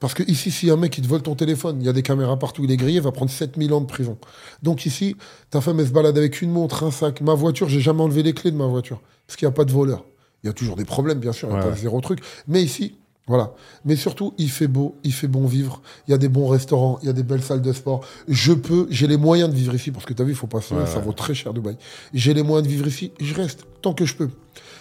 [0.03, 2.03] Parce que ici, si un mec qui te vole ton téléphone, il y a des
[2.03, 4.19] caméras partout, il est grillé, il va prendre 7000 ans de prison.
[4.61, 5.15] Donc ici,
[5.49, 7.21] ta femme, elle se balade avec une montre, un sac.
[7.21, 9.01] Ma voiture, j'ai jamais enlevé les clés de ma voiture.
[9.29, 10.05] Parce qu'il n'y a pas de voleur.
[10.43, 12.19] Il y a toujours des problèmes, bien sûr, il n'y a pas zéro truc.
[12.49, 12.97] Mais ici,
[13.29, 13.55] voilà.
[13.85, 15.81] Mais surtout, il fait beau, il fait bon vivre.
[16.09, 18.05] Il y a des bons restaurants, il y a des belles salles de sport.
[18.27, 20.49] Je peux, j'ai les moyens de vivre ici, parce que tu as vu, il faut
[20.49, 21.05] pas se Ouais, ça ouais.
[21.05, 21.77] vaut très cher Dubaï.
[22.13, 24.31] J'ai les moyens de vivre ici, je reste tant que je peux.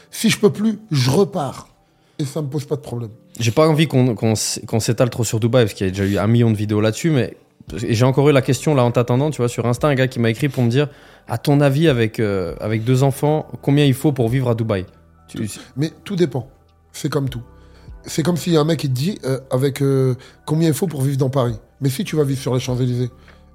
[0.09, 1.67] Si je peux plus, je repars.
[2.17, 3.11] Et ça me pose pas de problème.
[3.41, 6.27] J'ai pas envie qu'on s'étale trop sur Dubaï parce qu'il y a déjà eu un
[6.27, 7.35] million de vidéos là-dessus, mais
[7.75, 10.19] j'ai encore eu la question là en t'attendant, tu vois, sur Insta, un gars qui
[10.19, 10.89] m'a écrit pour me dire,
[11.27, 14.85] à ton avis, avec, euh, avec deux enfants, combien il faut pour vivre à Dubaï?
[15.75, 16.49] Mais tout dépend.
[16.91, 17.41] C'est comme tout.
[18.05, 20.15] C'est comme s'il y a un mec qui te dit euh, avec euh,
[20.45, 21.55] combien il faut pour vivre dans Paris.
[21.79, 23.09] Mais si tu vas vivre sur les Champs-Élysées,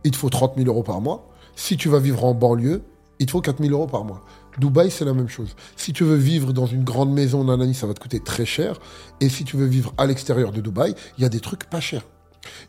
[0.05, 1.29] il te faut 30 000 euros par mois.
[1.55, 2.83] Si tu vas vivre en banlieue,
[3.19, 4.25] il te faut 4 000 euros par mois.
[4.59, 5.55] Dubaï, c'est la même chose.
[5.77, 8.79] Si tu veux vivre dans une grande maison, nanani, ça va te coûter très cher.
[9.21, 11.81] Et si tu veux vivre à l'extérieur de Dubaï, il y a des trucs pas
[11.81, 12.03] chers.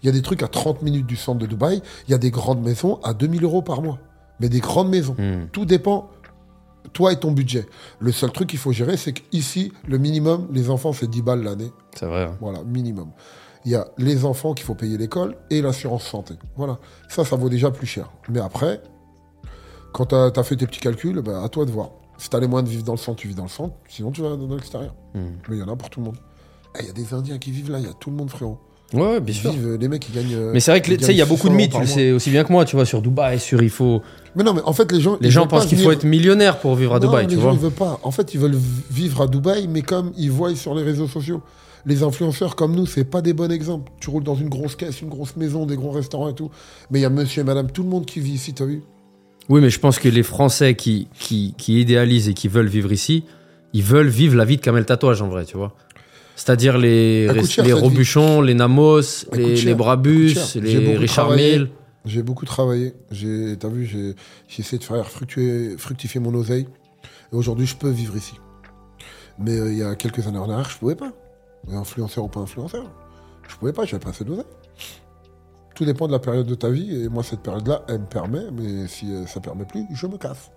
[0.01, 1.81] Il y a des trucs à 30 minutes du centre de Dubaï.
[2.07, 3.99] Il y a des grandes maisons à 2000 euros par mois.
[4.39, 5.15] Mais des grandes maisons.
[5.17, 5.47] Hmm.
[5.51, 6.09] Tout dépend,
[6.93, 7.65] toi et ton budget.
[7.99, 11.43] Le seul truc qu'il faut gérer, c'est qu'ici, le minimum, les enfants, c'est 10 balles
[11.43, 11.71] l'année.
[11.95, 12.23] C'est vrai.
[12.23, 12.37] hein.
[12.41, 13.11] Voilà, minimum.
[13.65, 16.35] Il y a les enfants qu'il faut payer l'école et l'assurance santé.
[16.55, 16.79] Voilà.
[17.09, 18.09] Ça, ça vaut déjà plus cher.
[18.29, 18.81] Mais après,
[19.93, 21.89] quand tu as, fait tes petits calculs, ben, à toi de voir.
[22.17, 23.75] Si tu as les moyens de vivre dans le centre, tu vis dans le centre.
[23.87, 24.93] Sinon, tu vas dans l'extérieur.
[25.13, 25.19] Hmm.
[25.49, 26.17] Mais il y en a pour tout le monde.
[26.77, 28.29] Eh, Il y a des Indiens qui vivent là, il y a tout le monde,
[28.29, 28.57] frérot.
[28.93, 29.51] Ouais, ouais, bien Ils sûr.
[29.51, 30.33] vivent, les mecs, ils gagnent.
[30.33, 31.79] euh, Mais c'est vrai que tu sais, il y a beaucoup de 600 mythes, tu
[31.81, 34.01] le sais aussi bien que moi, tu vois, sur Dubaï, sur il faut.
[34.35, 35.17] Mais non, mais en fait, les gens.
[35.19, 37.41] Les gens pensent qu'il faut être millionnaire pour vivre à Non, Dubaï, les tu gens,
[37.41, 37.53] vois.
[37.53, 37.99] ils veulent pas.
[38.03, 38.55] En fait, ils veulent
[38.89, 41.41] vivre à Dubaï, mais comme ils voient sur les réseaux sociaux.
[41.85, 43.91] Les influenceurs comme nous, c'est pas des bons exemples.
[43.99, 46.49] Tu roules dans une grosse caisse, une grosse maison, des gros restaurants et tout.
[46.91, 48.83] Mais il y a monsieur et madame, tout le monde qui vit ici, t'as vu?
[49.49, 52.91] Oui, mais je pense que les Français qui, qui, qui idéalisent et qui veulent vivre
[52.91, 53.23] ici,
[53.73, 55.73] ils veulent vivre la vie de Kamel Tatouage en vrai, tu vois.
[56.35, 57.79] C'est-à-dire les, cher, les vie.
[57.79, 61.31] Robuchon, les Namos, Elle les, Brabus, les Richard.
[61.31, 61.69] Mille.
[62.05, 62.93] J'ai beaucoup travaillé.
[63.11, 64.15] J'ai, t'as vu, j'ai,
[64.47, 66.67] j'ai essayé de faire fructuer, fructifier mon oseille.
[67.33, 68.35] Et aujourd'hui, je peux vivre ici.
[69.39, 71.11] Mais euh, il y a quelques années en arrière, je pouvais pas.
[71.69, 72.85] Influenceur ou pas influenceur,
[73.49, 74.45] je pouvais pas, j'avais pas assez d'oseille.
[75.77, 77.03] Tout dépend de la période de ta vie.
[77.03, 78.41] Et moi, cette période-là, elle me permet.
[78.51, 80.49] Mais si euh, ça permet plus, je me casse.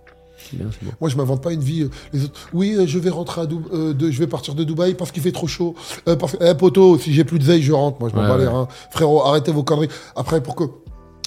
[0.55, 0.66] Bien.
[1.03, 1.83] Moi, je m'invente pas une vie.
[1.83, 4.55] euh, les autres, oui, euh, je vais rentrer à Dou- euh, de, je vais partir
[4.55, 5.75] de Dubaï parce qu'il fait trop chaud.
[6.09, 8.01] Euh, parce que, eh, poteau, si j'ai plus de veille, je rentre.
[8.01, 8.66] Moi, je m'en Ouais, bats les reins.
[8.91, 9.89] Frérot, arrêtez vos conneries.
[10.16, 10.64] Après, pour que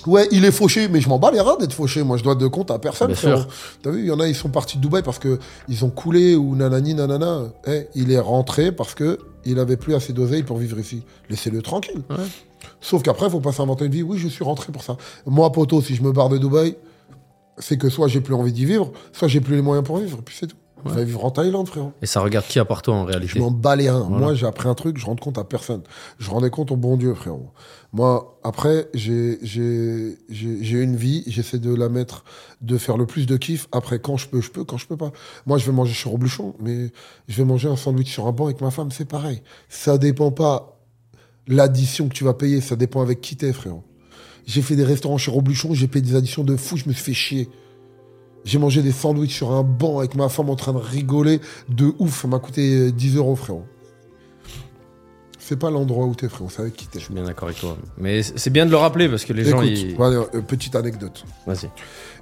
[0.05, 2.03] Ouais, il est fauché, mais je m'en bats les reins d'être fauché.
[2.03, 3.07] Moi, je dois de compte à personne.
[3.07, 3.41] Bien frérot.
[3.43, 3.47] sûr.
[3.83, 5.39] T'as vu, il y en a, ils sont partis de Dubaï parce que
[5.69, 7.43] ils ont coulé ou nanani nanana.
[7.67, 11.03] Eh, il est rentré parce que il avait plus assez d'oseille pour vivre ici.
[11.29, 12.01] Laissez-le tranquille.
[12.09, 12.25] Ouais.
[12.81, 14.03] Sauf qu'après, faut pas s'inventer une vie.
[14.03, 14.97] Oui, je suis rentré pour ça.
[15.25, 16.75] Moi, poto, si je me barre de Dubaï,
[17.57, 20.19] c'est que soit j'ai plus envie d'y vivre, soit j'ai plus les moyens pour vivre.
[20.19, 20.57] Et puis c'est tout.
[20.85, 21.93] Je vais vivre en Thaïlande, frérot.
[22.01, 24.05] Et ça regarde qui à part toi en Je réalité m'en bats les reins.
[24.07, 24.17] Voilà.
[24.17, 25.81] Moi, j'ai appris un truc, je rends compte à personne.
[26.19, 27.51] Je rendais compte au bon Dieu, frérot.
[27.93, 32.23] Moi, après, j'ai, j'ai, j'ai, j'ai une vie, j'essaie de la mettre,
[32.61, 33.67] de faire le plus de kiff.
[33.71, 35.11] Après, quand je peux, je peux, quand je peux pas.
[35.45, 36.91] Moi, je vais manger chez Robluchon, mais
[37.27, 39.41] je vais manger un sandwich sur un banc avec ma femme, c'est pareil.
[39.69, 40.79] Ça dépend pas
[41.47, 43.83] l'addition que tu vas payer, ça dépend avec qui t'es, frérot.
[44.45, 47.03] J'ai fait des restaurants chez Robluchon, j'ai payé des additions de fou, je me suis
[47.03, 47.49] fait chier.
[48.45, 51.39] J'ai mangé des sandwichs sur un banc avec ma femme en train de rigoler
[51.69, 52.21] de ouf.
[52.23, 53.63] Ça m'a coûté euh, 10 euros, frérot.
[55.39, 56.49] C'est pas l'endroit où t'es, frérot.
[56.49, 56.99] C'est avec qui t'es.
[56.99, 57.77] Je suis bien d'accord avec toi.
[57.97, 59.61] Mais c'est bien de le rappeler parce que les gens.
[59.61, 61.25] Ils- voilà, euh, petite anecdote.
[61.45, 61.69] Vas-y.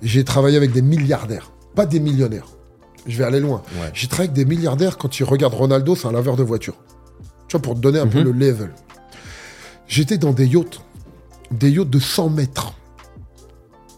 [0.01, 2.47] J'ai travaillé avec des milliardaires, pas des millionnaires.
[3.07, 3.63] Je vais aller loin.
[3.79, 3.89] Ouais.
[3.93, 6.75] J'ai travaillé avec des milliardaires quand tu regardes Ronaldo, c'est un laveur de voiture.
[7.47, 8.25] Tu vois, pour te donner un peu Mhm.
[8.25, 8.73] le level.
[9.87, 10.81] J'étais dans des yachts,
[11.51, 12.73] des yachts de 100 mètres.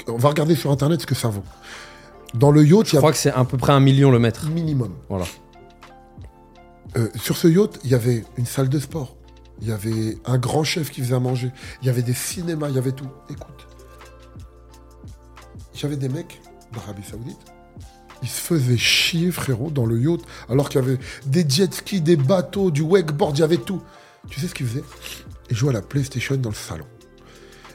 [0.08, 1.44] On va regarder sur internet ce que ça vaut.
[2.34, 4.10] Dans le yacht, il Je y a crois que c'est à peu près un million
[4.12, 4.48] le mètre.
[4.50, 4.94] minimum.
[5.10, 5.26] Voilà.
[6.98, 9.16] Euh, sur ce yacht, il y avait une salle de sport.
[9.62, 11.52] Il y avait un grand chef qui faisait à manger.
[11.82, 13.08] Il y avait des cinémas, il y avait tout.
[13.30, 13.68] Écoute,
[15.74, 16.42] j'avais des mecs
[16.74, 17.38] d'Arabie Saoudite.
[18.22, 22.02] Ils se faisaient chier, frérot, dans le yacht, alors qu'il y avait des jet skis,
[22.02, 23.82] des bateaux, du wakeboard, il y avait tout.
[24.30, 24.84] Tu sais ce qu'ils faisaient?
[25.50, 26.86] Ils jouaient à la PlayStation dans le salon.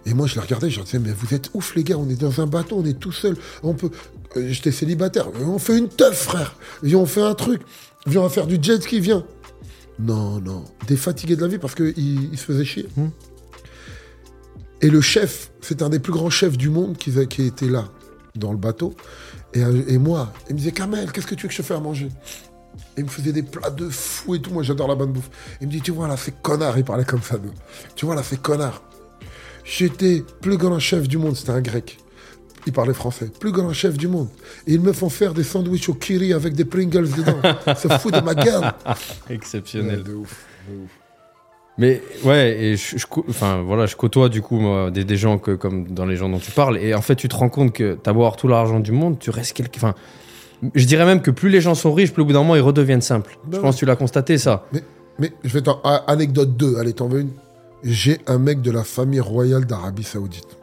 [0.08, 2.08] Et moi, je les regardais, je leur disais, mais vous êtes ouf, les gars, on
[2.08, 3.36] est dans un bateau, on est tout seul.
[3.62, 3.90] On peut.
[4.36, 5.28] Euh, J'étais célibataire.
[5.28, 6.56] Euh, On fait une teuf, frère.
[6.82, 7.60] Viens, on fait un truc.
[8.06, 9.24] Viens, on va faire du jet ski, viens.
[9.98, 10.64] Non, non.
[10.86, 11.92] Des fatigués de la vie parce qu'ils
[12.32, 12.88] ils se faisaient chier.
[12.96, 13.08] Hmm.
[14.80, 17.88] Et le chef, c'est un des plus grands chefs du monde qui, qui était là,
[18.34, 18.94] dans le bateau.
[19.52, 21.66] Et, euh, et moi, il me disait, Kamel, qu'est-ce que tu veux que je te
[21.66, 22.08] fasse à manger?
[22.96, 24.52] Et il me faisait des plats de fou et tout.
[24.52, 25.30] Moi, j'adore la bonne bouffe.
[25.60, 26.78] Il me dit, tu vois, là, c'est connard.
[26.78, 27.52] Il parlait comme ça, nous.
[27.94, 28.82] Tu vois, là, c'est connard.
[29.68, 31.36] J'étais plus grand chef du monde.
[31.36, 31.98] C'était un grec.
[32.66, 33.30] Il parlait français.
[33.38, 34.28] Plus grand chef du monde.
[34.66, 37.38] Et ils me font faire des sandwichs au kiri avec des Pringles dedans.
[37.76, 38.72] Ça fout de ma gueule.
[39.30, 39.98] Exceptionnel.
[39.98, 40.46] Ouais, de ouf.
[40.68, 40.90] de ouf.
[41.76, 42.96] Mais ouais, et je,
[43.28, 46.28] enfin voilà, je côtoie du coup moi, des, des gens que comme dans les gens
[46.28, 48.48] dont tu parles, et en fait tu te rends compte que t'as beau avoir tout
[48.48, 49.94] l'argent du monde, tu restes quelque, enfin,
[50.74, 52.62] je dirais même que plus les gens sont riches, plus au bout d'un moment ils
[52.62, 53.38] redeviennent simples.
[53.46, 54.66] Ben je pense que tu l'as constaté ça.
[54.72, 54.82] Mais,
[55.20, 55.80] mais je vais t'en.
[56.08, 56.78] Anecdote 2.
[56.78, 57.30] Allez, t'en veux une?
[57.82, 60.58] J'ai un mec de la famille royale d'Arabie Saoudite.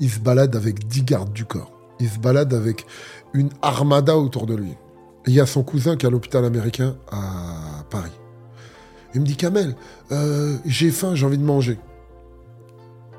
[0.00, 1.72] Il se balade avec 10 gardes du corps.
[2.00, 2.86] Il se balade avec
[3.32, 4.74] une armada autour de lui.
[5.26, 8.10] Il y a son cousin qui est à l'hôpital américain à Paris.
[9.14, 9.76] Il me dit Kamel,
[10.10, 11.78] euh, j'ai faim, j'ai envie de manger.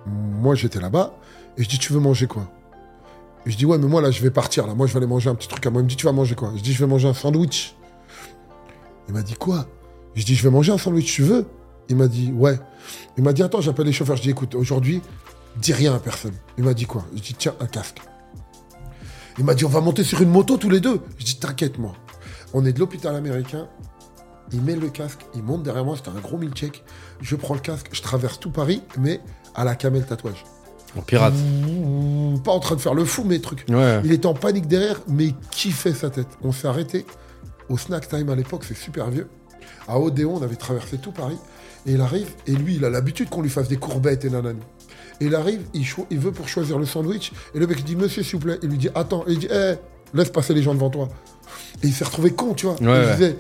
[0.06, 1.18] Moi, j'étais là-bas
[1.58, 2.52] et je dis Tu veux manger quoi?
[3.46, 4.68] Je dis Ouais, mais moi là, je vais partir.
[4.68, 5.82] Là, moi, je vais aller manger un petit truc à moi.
[5.82, 6.52] Il me dit Tu vas manger quoi?
[6.56, 7.76] Je dis Je vais manger un sandwich.
[9.08, 9.66] Il m'a dit Quoi?
[10.16, 11.46] Je dis Je vais manger un sandwich, tu veux?
[11.90, 12.60] Il m'a dit Ouais.
[13.18, 14.16] Il m'a dit Attends, j'appelle les chauffeurs.
[14.18, 15.02] Je dis Écoute, aujourd'hui,
[15.58, 16.34] dis rien à personne.
[16.58, 17.06] Il m'a dit quoi?
[17.16, 18.00] Je dis Tiens, un casque.
[19.38, 21.02] Il m'a dit On va monter sur une moto tous les deux.
[21.18, 21.94] Je dis T'inquiète, moi.
[22.54, 23.68] On est de l'hôpital américain.
[24.52, 26.84] Il met le casque, il monte derrière moi, c'était un gros milkshake.
[27.20, 29.20] Je prends le casque, je traverse tout Paris, mais
[29.56, 30.44] à la camel tatouage.
[30.96, 31.34] En pirate.
[31.34, 33.66] Mmh, Pas en train de faire le fou, mais truc.
[33.68, 34.02] Ouais.
[34.06, 36.28] Il était en panique derrière, mais il kiffait sa tête?
[36.44, 37.08] On s'est arrêté
[37.70, 39.28] au snack time à l'époque, c'est super vieux.
[39.88, 41.38] À Odéon, on avait traversé tout Paris.
[41.86, 44.60] Et il arrive, et lui, il a l'habitude qu'on lui fasse des courbettes et nanani.
[45.22, 47.32] Et il arrive, il, veut pour choisir le sandwich.
[47.54, 48.60] Et le mec il dit, monsieur, s'il vous plaît.
[48.64, 49.24] Il lui dit, attends.
[49.28, 49.76] Et il dit, eh,
[50.14, 51.08] laisse passer les gens devant toi.
[51.84, 52.76] Et il s'est retrouvé con, tu vois.
[52.76, 53.12] Ouais, il ouais.
[53.14, 53.38] disait,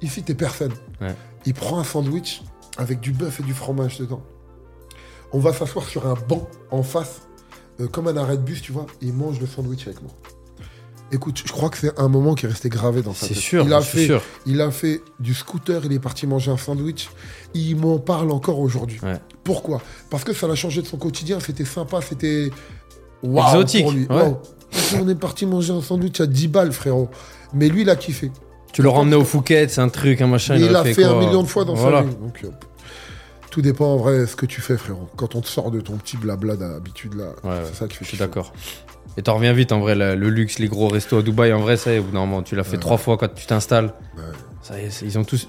[0.00, 0.72] ici, t'es personne.
[1.00, 1.14] Ouais.
[1.46, 2.42] Il prend un sandwich
[2.78, 4.22] avec du bœuf et du fromage dedans.
[5.32, 7.22] On va s'asseoir sur un banc en face,
[7.80, 8.86] euh, comme un arrêt de bus, tu vois.
[9.02, 10.12] Et il mange le sandwich avec moi.
[11.14, 13.42] Écoute, je crois que c'est un moment qui est resté gravé dans sa C'est tête.
[13.42, 14.22] sûr, il a je suis fait, sûr.
[14.46, 17.08] il a fait du scooter, il est parti manger un sandwich.
[17.54, 18.98] Il m'en parle encore aujourd'hui.
[19.02, 19.20] Ouais.
[19.44, 19.80] Pourquoi?
[20.10, 21.38] Parce que ça l'a changé de son quotidien.
[21.40, 22.50] C'était sympa, c'était
[23.22, 24.06] Exotique, pour lui.
[24.10, 24.34] ouais.
[25.00, 27.08] On est parti manger un sandwich à 10 balles, frérot.
[27.52, 28.32] Mais lui, il a kiffé.
[28.72, 30.56] Tu le ramenais au Fouquet, c'est un truc, un machin.
[30.56, 31.98] Il aurait a fait un million de fois dans Voilà.
[31.98, 32.16] sa vie.
[32.16, 32.48] Donc, euh,
[33.50, 35.08] tout dépend en vrai ce que tu fais, frérot.
[35.16, 38.04] Quand on te sort de ton petit blabla d'habitude là, Ouais, c'est ça qui fait
[38.04, 38.52] Je suis d'accord.
[39.16, 41.76] Et t'en reviens vite en vrai, le luxe, les gros restos à Dubaï, en vrai,
[41.76, 43.92] ça y est, moment, tu l'as fait trois fois quand tu t'installes.
[44.16, 44.22] Ouais.
[44.62, 45.46] Ça y est, ils ont tous.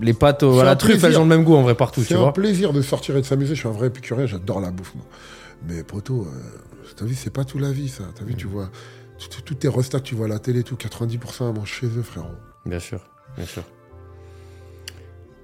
[0.00, 2.14] Les pâtes à la truffe, elles ont le même goût en vrai partout, tu C'est
[2.14, 2.32] un vois.
[2.32, 3.54] plaisir de sortir et de s'amuser.
[3.54, 5.04] Je suis un vrai épicurien, j'adore la bouffe, moi.
[5.68, 8.04] Mais poto, euh, t'as vu, c'est pas tout la vie, ça.
[8.14, 8.70] T'as vu, tu vois,
[9.18, 11.86] tout- tout- tous tes restats tu vois à la télé, tout, 90% à manger chez
[11.86, 12.28] eux, frérot.
[12.66, 13.00] Bien sûr,
[13.36, 13.62] bien sûr.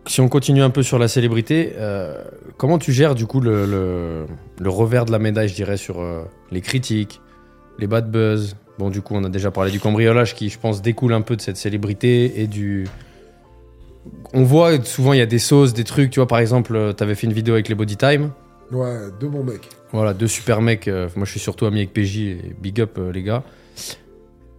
[0.09, 2.23] si on continue un peu sur la célébrité, euh,
[2.59, 4.27] comment tu gères du coup le, le-
[4.61, 7.21] le revers de la médaille, je dirais, sur euh, les critiques,
[7.79, 10.83] les bad buzz Bon, du coup, on a déjà parlé du cambriolage qui, je pense,
[10.83, 12.87] découle un peu de cette célébrité et du.
[14.35, 16.11] On voit souvent, il y a des sauces, des trucs.
[16.11, 18.31] Tu vois, par exemple, tu avais fait une vidéo avec les Body Time.
[18.71, 19.69] Ouais, deux bons mecs.
[19.93, 20.89] Voilà, deux super mecs.
[20.89, 23.43] euh, moi, je suis surtout ami avec PJ et big up, euh, les gars.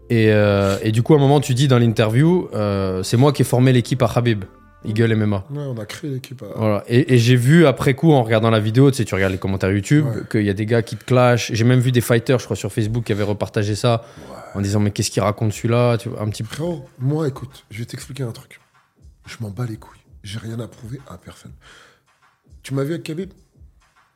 [0.09, 3.33] Et, euh, et du coup, à un moment, tu dis dans l'interview, euh, c'est moi
[3.33, 4.45] qui ai formé l'équipe à Habib,
[4.85, 5.43] Eagle MMA.
[5.49, 6.41] Ouais, on a créé l'équipe.
[6.43, 6.83] à- Voilà.
[6.87, 9.37] Et, et j'ai vu après coup, en regardant la vidéo, tu sais, tu regardes les
[9.39, 10.21] commentaires YouTube, Ouais.
[10.31, 11.51] qu'il y a des gars qui te clashent.
[11.53, 14.05] J'ai même vu des fighters, je crois, sur Facebook qui avaient repartagé ça
[14.53, 16.55] en disant, mais qu'est-ce qu'il raconte celui-là Tu vois, un petit peu.
[16.55, 18.59] Frérot, moi, écoute, je vais t'expliquer un truc.
[19.25, 19.97] Je m'en bats les couilles.
[20.23, 21.51] J'ai rien à prouver à personne.
[22.63, 23.31] Tu m'as vu avec Khabib?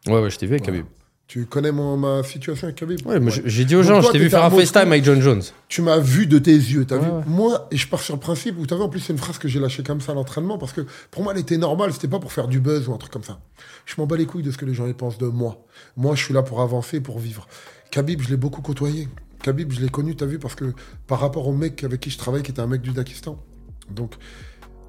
[0.08, 0.80] Ouais, ouais, je t'ai vu avec Voilà.
[0.80, 0.92] Khabib.
[1.32, 3.08] Tu connais mon- ma situation avec Khabib?
[3.08, 4.50] Ouais, j'ai dit aux Donc gens, toi, je t'ai vu faire un.
[4.50, 5.42] FaceTime avec John Jones.
[5.70, 7.12] Tu m'as vu de tes yeux, t'as Ouais, vu?
[7.26, 9.38] Moi, et je pars sur le principe où t'as vu, en plus, c'est une phrase
[9.38, 12.10] que j'ai lâchée comme ça à l'entraînement parce que pour moi, elle était normale, c'était
[12.10, 13.40] pas pour faire du buzz ou un truc comme ça.
[13.86, 15.64] Je m'en bats les couilles de ce que les gens y pensent de moi.
[15.96, 17.48] Moi, je suis là pour avancer, pour vivre.
[17.92, 19.08] Khabib, je l'ai beaucoup côtoyé.
[19.42, 20.74] Khabib, je l'ai connu, t'as vu, parce que
[21.08, 23.42] par rapport au mec avec qui je travaille, qui était un mec du Dakistan.
[23.90, 24.16] Donc,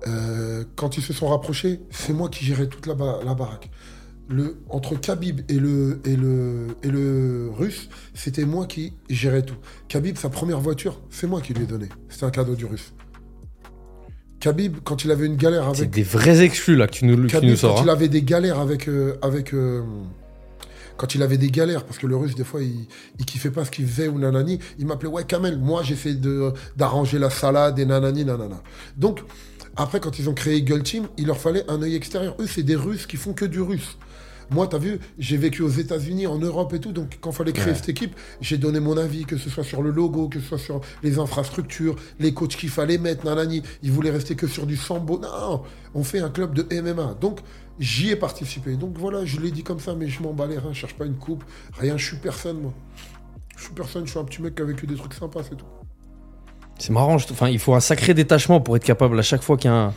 [0.08, 3.70] euh, quand ils se sont rapprochés, c'est moi qui gérais toute la, ba- la baraque.
[4.28, 9.56] Le, entre Khabib et le, et le, et le russe, c'était moi qui gérais tout.
[9.88, 11.88] Khabib, sa première voiture, c'est moi qui lui ai donné.
[12.08, 12.94] C'était un cadeau du russe.
[14.40, 15.90] Khabib, quand il avait une galère C'est avec.
[15.90, 17.74] des vrais exclus là que tu nous, tu Khabib, nous sors.
[17.74, 17.84] quand hein.
[17.86, 18.88] il avait des galères avec.
[18.88, 19.82] euh, avec euh,
[20.96, 22.86] quand il avait des galères, parce que le russe, des fois, il,
[23.18, 26.14] il kiffait pas ce qu'il faisait ou nanani, il m'appelait, ouais, Kamel, moi, j'essaie
[26.76, 28.62] d'arranger la salade et nanani, nanana.
[28.96, 29.20] Donc,
[29.76, 32.36] après, quand ils ont créé Eagle Team, il leur fallait un œil extérieur.
[32.40, 33.96] Eux, c'est des Russes qui font que du russe.
[34.50, 37.68] Moi, t'as vu, j'ai vécu aux États-Unis, en Europe et tout, donc quand fallait créer
[37.72, 37.74] Ouais.
[37.74, 40.58] cette équipe, j'ai donné mon avis, que ce soit sur le logo, que ce soit
[40.58, 43.62] sur les infrastructures, les coachs qu'il fallait mettre, nanani.
[43.82, 45.18] Ils voulaient rester que sur du sambo.
[45.18, 45.62] Non,
[45.94, 47.14] on fait un club de MMA.
[47.18, 47.38] Donc,
[47.78, 48.76] j'y ai participé.
[48.76, 50.94] Donc voilà, je l'ai dit comme ça, mais je m'en bats les reins, je cherche
[50.94, 51.44] pas une coupe,
[51.78, 52.74] rien, je suis personne, moi.
[53.56, 55.56] Je suis personne, je suis un petit mec qui a vécu des trucs sympas, c'est
[55.56, 55.64] tout.
[56.82, 59.56] C'est marrant, je- enfin, il faut un sacré détachement pour être capable à chaque fois
[59.56, 59.94] qu'il y a un,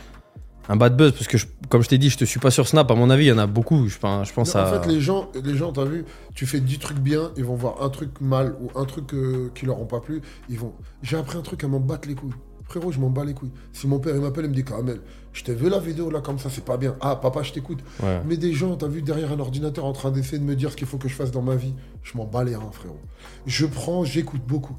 [0.68, 1.12] un bad buzz.
[1.12, 2.88] Parce que, je- comme je t'ai dit, je te suis pas sur Snap.
[2.90, 3.88] À mon avis, il y en a beaucoup.
[3.88, 4.68] Je, pense- je pense Non, à.
[4.78, 7.56] En fait, les gens, les gens, t'as vu, tu fais 10 trucs bien, ils vont
[7.56, 10.72] voir un truc mal ou un truc euh, qui leur ont pas plu, ils vont.
[11.02, 12.30] J'ai appris un truc à m'en battre les couilles.
[12.68, 13.52] Frérot, je m'en bats les couilles.
[13.72, 14.98] Si mon père il m'appelle, il me dit Kamel,
[15.32, 16.96] je t'ai vu la vidéo là comme ça, c'est pas bien.
[17.00, 17.78] Ah, papa, je t'écoute.
[18.02, 18.20] Ouais.
[18.26, 20.76] Mais des gens, t'as vu derrière un ordinateur en train d'essayer de me dire ce
[20.76, 22.98] qu'il faut que je fasse dans ma vie, je m'en bats les reins, frérot.
[23.46, 24.76] Je prends, j'écoute beaucoup.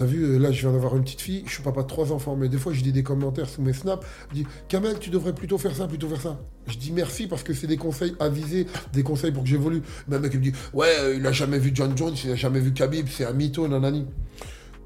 [0.00, 2.10] T'as vu, euh, là, je viens d'avoir une petite fille, je suis papa de trois
[2.10, 4.02] enfants, mais des fois, je dis des commentaires sous mes snaps.
[4.30, 6.40] Je dis, Kamel, tu devrais plutôt faire ça, plutôt faire ça.
[6.68, 9.82] Je dis merci parce que c'est des conseils avisés, des conseils pour que j'évolue.
[10.08, 12.30] Mais un mec, il me dit, ouais, euh, il a jamais vu John Jones, il
[12.30, 14.06] a jamais vu Khabib, c'est un mytho, nanani.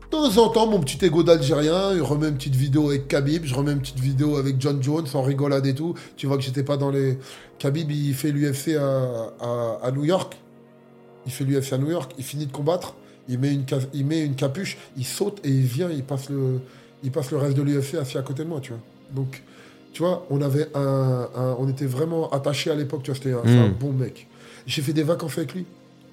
[0.03, 3.45] De temps en temps, mon petit ego d'Algérien, il remet une petite vidéo avec Khabib,
[3.45, 5.95] je remets une petite vidéo avec John Jones en rigolade et tout.
[6.17, 7.21] Tu vois que j'étais pas dans les.
[7.61, 10.37] Khabib, il fait l'UFC à, New York.
[11.25, 12.97] Il fait l'UFC à New York, il finit de combattre,
[13.29, 16.61] il met une, il met une capuche, il saute et il vient, il passe le,
[17.03, 18.81] il passe le reste de l'UFC assis à côté de moi, tu vois.
[19.15, 19.43] Donc,
[19.93, 23.33] tu vois, on avait un, un- on était vraiment attachés à l'époque, tu vois, c'était
[23.33, 23.75] un, c'est un Mm.
[23.79, 24.27] bon mec.
[24.67, 25.67] J'ai fait des vacances avec lui.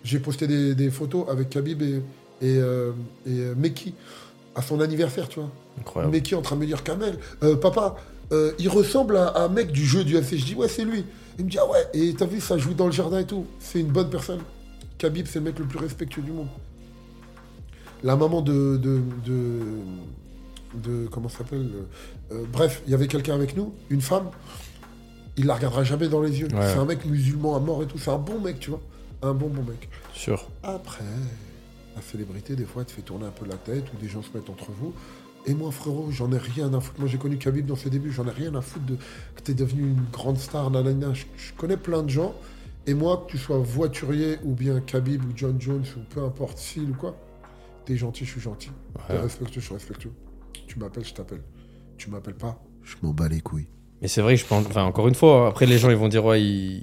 [0.03, 1.95] J'ai posté des, des photos avec Khabib et,
[2.41, 2.91] et, euh,
[3.26, 3.93] et euh, Meki
[4.55, 5.49] à son anniversaire, tu vois.
[5.80, 6.14] Incroyable.
[6.14, 7.95] Meki en train de me dire Kamel, euh, papa,
[8.32, 10.38] euh, il ressemble à, à un mec du jeu du UFC.
[10.38, 11.05] Je dis ouais, c'est lui.
[11.39, 13.45] Il me dit ah ouais, et t'as vu, ça joue dans le jardin et tout.
[13.59, 14.39] C'est une bonne personne.
[14.97, 16.47] Khabib, c'est le mec le plus respectueux du monde.
[18.04, 18.78] La maman de.
[18.78, 19.60] de, de,
[20.76, 21.70] de- comment ça s'appelle
[22.32, 24.30] euh, Bref, il y avait quelqu'un avec nous, une femme.
[25.38, 26.47] Il la regardera jamais dans les yeux.
[26.54, 26.68] Ouais.
[26.68, 27.97] C'est un mec musulman à mort et tout.
[27.97, 28.82] C'est un bon mec, tu vois.
[29.22, 29.88] Un bon, bon mec.
[30.14, 30.47] Sûr.
[30.64, 31.04] Après,
[31.95, 34.22] la célébrité, des fois, elle te fait tourner un peu la tête ou des gens
[34.22, 34.93] se mettent entre vous.
[35.45, 36.99] Et moi, frérot, j'en ai rien à foutre.
[36.99, 38.12] Moi, j'ai connu Khabib dans ses débuts.
[38.12, 38.95] J'en ai rien à foutre de
[39.36, 41.14] que t'es devenu une grande star, nanana.
[41.14, 42.34] Je, je connais plein de gens.
[42.88, 46.60] Et moi, que tu sois voiturier ou bien Khabib ou John Jones ou peu importe,
[46.60, 47.16] Phil ou quoi,
[47.86, 48.72] t'es gentil, je suis gentil.
[49.08, 50.12] T'es respectueux, je suis respectueux.
[50.68, 51.42] Tu m'appelles, je t'appelle.
[51.98, 53.68] Tu m'appelles pas, je m'en bats les couilles.
[54.02, 54.66] Mais c'est vrai que je pense.
[54.66, 56.42] Enfin, encore une fois, après les gens ils vont dire ouais,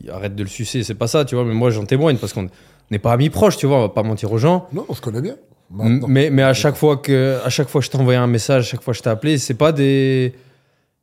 [0.09, 1.45] arrête de le sucer, c'est pas ça, tu vois.
[1.45, 2.49] Mais moi j'en témoigne parce qu'on
[2.91, 3.79] n'est pas amis proches, tu vois.
[3.79, 4.69] On va pas mentir aux gens.
[4.73, 5.37] Non, on se connaît bien.
[5.71, 6.07] Maintenant.
[6.09, 8.67] Mais, mais à chaque fois que, à chaque fois que je t'ai envoyé un message,
[8.67, 10.35] à chaque fois que je t'ai appelé, c'est pas des,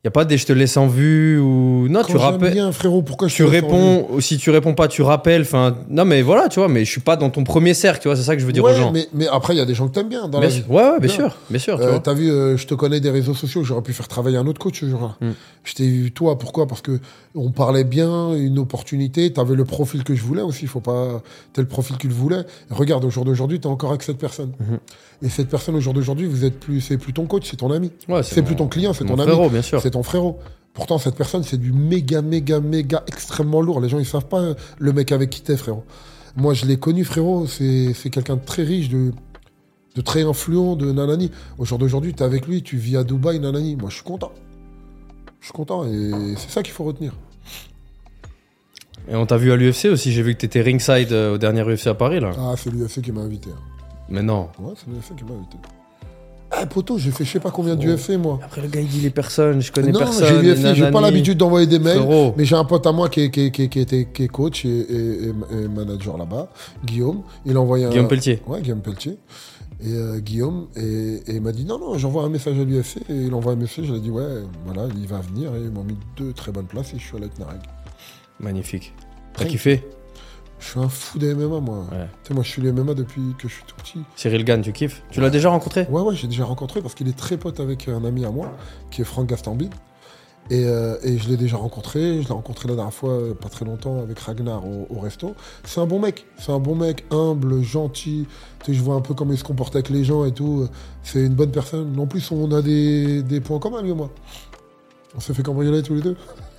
[0.06, 2.72] y a pas des je te laisse en vue ou non, Quand tu rappelles, bien,
[2.72, 4.08] frérot, pourquoi je tu réponds.
[4.12, 5.42] ou Si tu réponds pas, tu rappelles.
[5.42, 6.70] Enfin, non, mais voilà, tu vois.
[6.70, 8.16] Mais je suis pas dans ton premier cercle, tu vois.
[8.16, 8.92] C'est ça que je veux dire Ouais, aux gens.
[8.92, 10.62] mais, mais après, il y a des gens que t'aimes bien dans Bien la vie.
[10.62, 10.70] sûr.
[10.72, 11.16] Ouais, ouais, bien Bien.
[11.16, 11.80] sûr, bien sûr.
[11.82, 11.98] Euh.
[12.00, 14.60] T'as vu, euh, je te connais des réseaux sociaux, j'aurais pu faire travailler un autre
[14.60, 15.16] coach ce jour-là.
[15.22, 15.32] Mm.
[15.64, 16.68] Je t'ai eu toi, pourquoi?
[16.68, 17.00] Parce que
[17.34, 21.24] on parlait bien, une opportunité, t'avais le profil que je voulais aussi, faut pas...
[21.54, 22.44] T'es le profil qu'il voulait.
[22.70, 24.52] Regarde, au jour d'aujourd'hui, t'es encore avec cette personne.
[24.60, 24.78] Mhm.
[25.24, 26.82] Et cette personne, au jour d'aujourd'hui, vous êtes plus...
[26.82, 27.92] C'est plus ton coach, c'est ton ami.
[28.08, 29.50] Ouais, C'est plus ton client, c'est ton ami.
[29.50, 29.82] bien sûr.
[29.96, 30.38] Ton frérot.
[30.74, 33.80] Pourtant, cette personne, c'est du méga, méga, méga extrêmement lourd.
[33.80, 35.86] Les gens, ils savent pas euh, le mec avec qui t'es, frérot.
[36.36, 37.48] Moi, je l'ai connu, frérot.
[37.48, 39.14] C'est c'est quelqu'un de très riche, de,
[39.96, 41.32] de très influent, de nanani.
[41.58, 43.78] Au jour d'aujourd'hui, t'es avec lui, tu vis à Dubaï, nanani.
[43.78, 44.34] Moi, je suis content.
[45.40, 47.14] Je suis content et c'est ça qu'il faut retenir.
[49.08, 51.62] Et on t'a vu à l'UFC aussi, j'ai vu que t'étais ringside euh, au dernier
[51.64, 52.32] UFC à Paris là.
[52.38, 53.50] Ah, c'est l'UFC qui m'a invité.
[53.52, 53.62] hein.
[54.10, 54.50] Mais non.
[54.60, 55.58] Ouais, c'est l'UFC qui m'a invité.
[56.62, 58.40] Eh, poto, j'ai fait je sais pas combien d'UFC, moi.
[58.44, 60.28] Après le gars il dit les personnes, je connais Non, personne.
[60.28, 61.98] j'ai l'UFC, j'ai pas l'habitude d'envoyer des mails.
[61.98, 62.34] Frérot.
[62.38, 64.24] Mais j'ai un pote à moi qui est, qui est- qui est- qui était- qui
[64.24, 66.48] est coach et, et- et- et manager là-bas,
[66.86, 67.24] Guillaume.
[67.46, 67.90] Il a envoyé un.
[67.90, 68.42] Guillaume Pelletier.
[68.48, 69.18] Ouais, Guillaume Pelletier.
[69.84, 70.82] Et euh, Guillaume, et,
[71.28, 72.98] et il m'a dit non, non, j'envoie un message à l'UFC.
[73.10, 74.24] Et il envoie un message, je lui ai dit ouais,
[74.66, 75.54] voilà, il va venir.
[75.56, 77.60] Et ils m'ont mis deux très bonnes places et je suis allé avec Nareg.
[78.40, 78.94] Magnifique.
[79.36, 79.84] T'as kiffé?
[80.60, 81.86] Je suis un fou des MMA, moi.
[81.92, 82.08] Ouais.
[82.24, 84.00] Tu sais, moi, je suis les MMA depuis que je suis tout petit.
[84.16, 85.04] Cyril Gann, tu kiffes?
[85.12, 85.86] Tu l'as déjà rencontré?
[85.90, 88.52] Ouais, ouais, j'ai déjà rencontré parce qu'il est très pote avec un ami à moi,
[88.90, 89.74] qui est Franck Gastambide.
[90.52, 92.22] Et, euh, et je l'ai déjà rencontré.
[92.22, 95.34] Je l'ai rencontré la dernière fois, euh, pas très longtemps, avec Ragnar au, au resto.
[95.64, 96.26] C'est un bon mec.
[96.38, 98.28] C'est un bon mec, humble, gentil.
[98.64, 100.68] Tu sais, je vois un peu comment il se comporte avec les gens et tout.
[101.04, 102.00] C'est une bonne personne.
[102.00, 104.10] En plus, on a des, des points communs, lui et moi.
[105.16, 106.16] On s'est fait cambrioler tous les deux.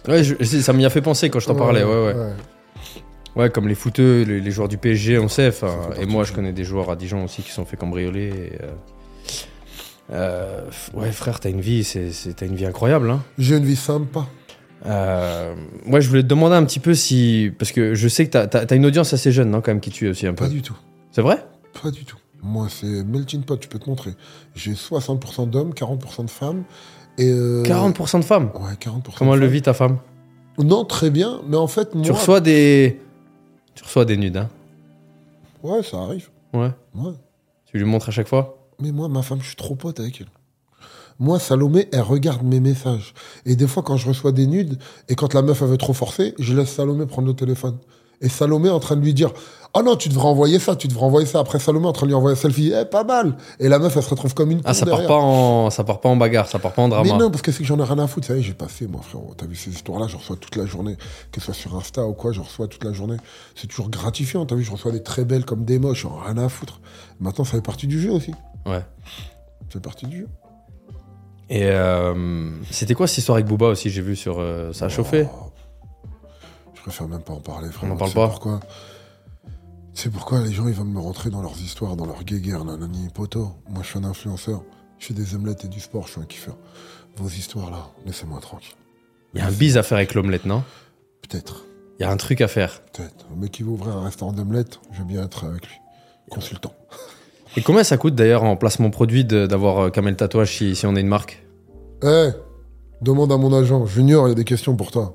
[0.09, 2.15] Ouais, je- ça m'y a fait penser quand je t'en parlais, ouais, ouais.
[2.15, 2.33] Ouais,
[3.53, 5.51] comme les footeux, les, les joueurs du PSG, on sait.
[6.01, 8.29] Et moi, je connais des joueurs à Dijon aussi qui se sont fait cambrioler.
[8.29, 8.71] et, euh,
[10.13, 10.61] euh,
[10.95, 12.11] ouais, frère, t'as une vie, c'est,
[12.43, 13.11] une vie incroyable.
[13.11, 13.23] Hein.
[13.39, 14.27] J'ai une vie sympa.
[14.87, 15.55] Euh,
[15.87, 17.51] ouais, je voulais te demander un petit peu si.
[17.59, 19.81] Parce que je sais que t'as, t'as- t'as une audience assez jeune, non, quand même,
[19.81, 20.45] qui tue aussi un peu.
[20.45, 20.77] Pas du tout.
[21.11, 21.45] C'est vrai?
[21.83, 22.17] Pas du tout.
[22.43, 24.13] Moi, c'est melting pot, je peux te montrer.
[24.55, 26.63] J'ai 60% d'hommes, 40% de femmes.
[27.19, 28.51] Et euh, 40% de femmes?
[28.55, 29.01] Ouais, 40%.
[29.19, 29.53] Comment elle le femmes.
[29.55, 29.99] vit, ta femme?
[30.59, 32.05] Non, très bien, mais en fait, moi.
[32.05, 33.01] Tu reçois des.
[33.77, 34.49] Tu reçois des nudes, hein
[35.63, 36.31] Ouais, ça arrive.
[36.53, 36.71] Ouais.
[36.95, 37.13] Ouais.
[37.67, 38.59] Tu lui montres à chaque fois?
[38.81, 40.29] Mais moi, ma femme, je suis trop pote avec elle.
[41.19, 43.15] Moi, Salomé, elle regarde mes messages.
[43.45, 45.93] Et des fois, quand je reçois des nudes, et quand la meuf, elle veut trop
[45.95, 47.79] forcer, je laisse Salomé prendre le téléphone.
[48.21, 49.33] Et Salomé est en train de lui dire
[49.79, 51.39] Oh non, tu devrais envoyer ça, tu devrais envoyer ça.
[51.41, 53.79] Après, Salomé est en train de lui envoyer un selfie Eh, pas mal Et la
[53.79, 55.09] meuf, elle se retrouve comme une Ah, ça part, derrière.
[55.09, 57.13] pas en, ça part pas en bagarre, ça part pas en drama.
[57.13, 58.27] Mais non, parce que c'est que j'en ai rien à foutre.
[58.27, 59.35] Ça y est, j'ai passé, moi, frérot.
[59.37, 60.97] T'as vu ces histoires-là, je reçois toute la journée.
[61.31, 63.17] Que ce soit sur Insta ou quoi, je reçois toute la journée.
[63.55, 64.47] C'est toujours gratifiant.
[64.47, 66.03] T'as vu, je reçois des très belles comme des moches.
[66.03, 66.81] J'en ai rien à foutre.
[67.21, 68.33] Maintenant, ça fait partie du jeu aussi.
[68.65, 68.79] Ouais.
[68.79, 70.29] Ça fait partie du jeu.
[71.51, 73.91] Et euh, c'était quoi cette histoire avec Booba aussi?
[73.91, 74.39] J'ai vu sur.
[74.41, 75.51] euh, ça a chauffé Oh.
[76.75, 77.91] Je préfère même pas en parler, frère.
[77.91, 78.61] On en parle pas Pourquoi?
[79.99, 83.09] C'est pourquoi les gens ils vont me rentrer dans leurs histoires, dans leurs guéguerres, nanani,
[83.15, 83.49] poto.
[83.71, 84.63] Moi je suis un influenceur.
[84.99, 86.55] Je fais des omelettes et du sport, je suis un kiffeur.
[87.17, 88.75] Vos histoires là, laissez-moi tranquille.
[89.33, 90.63] Il y a un bise à faire avec l'omelette, non?
[91.23, 91.65] Peut-être,
[91.99, 92.83] Il y a un truc à faire.
[92.93, 93.25] peut-être.
[93.35, 95.77] Un mec qui veut ouvrir un restaurant d'omelettes, je vais bien être avec lui.
[96.31, 96.75] Consultant.
[97.57, 100.95] Et combien ça coûte d'ailleurs en placement produit d'avoir euh, Kamel Tatouage si, si on
[100.95, 101.43] est une marque?
[102.03, 102.29] Eh
[103.01, 103.87] Demande à mon agent.
[103.87, 105.15] Junior, il y a des questions pour toi.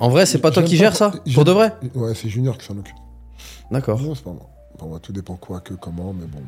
[0.00, 1.12] En vrai, c'est pas toi qui gères ça?
[1.34, 1.76] Pour de vrai?
[1.94, 2.96] Ouais, c'est Junior qui s'en occupe.
[3.70, 4.00] D'accord.
[4.00, 4.48] Non, c'est pas moi.
[4.78, 6.42] Pour tout dépend quoi, que, comment, mais bon.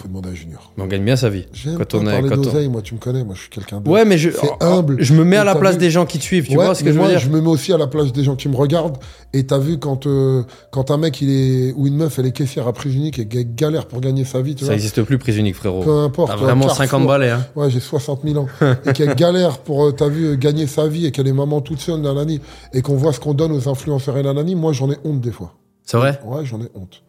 [0.00, 0.72] Faut demander à Junior.
[0.76, 1.46] Mais on gagne bien sa vie.
[1.52, 3.50] J'aime Quand on est- parler quand on- d'oseille, moi, tu me connais, moi, je suis
[3.50, 3.88] quelqu'un de...
[3.88, 4.96] Ouais, mais je, C'est oh, humble.
[5.00, 6.74] je me mets à la place vu- des gens qui te suivent, tu Ouais, vois
[6.76, 8.22] ce que mais je veux moi, dire je me mets aussi à la place des
[8.22, 8.96] gens qui me regardent.
[9.32, 12.32] Et t'as vu quand euh, quand un mec il est ou une meuf elle est
[12.32, 14.74] caissière à prix unique et qu'elle galère pour gagner sa vie, tu Ça vois.
[14.74, 15.82] existe plus, prise unique, frérot.
[15.82, 16.28] Peu importe.
[16.30, 16.76] T'as vraiment Carrefour.
[16.84, 17.44] 50 balais, hein.
[17.56, 18.46] Ouais, j'ai 60 000 ans.
[18.86, 21.60] et qu'elle galère pour, euh, t'as vu, euh, gagner sa vie et qu'elle est maman
[21.60, 22.40] toute seule, nanani.
[22.72, 24.54] Et qu'on voit ce qu'on donne aux influenceurs et nanani.
[24.54, 25.54] Moi, j'en ai honte des fois.
[25.84, 26.20] C'est vrai?
[26.24, 27.02] Ouais, j'en ai honte.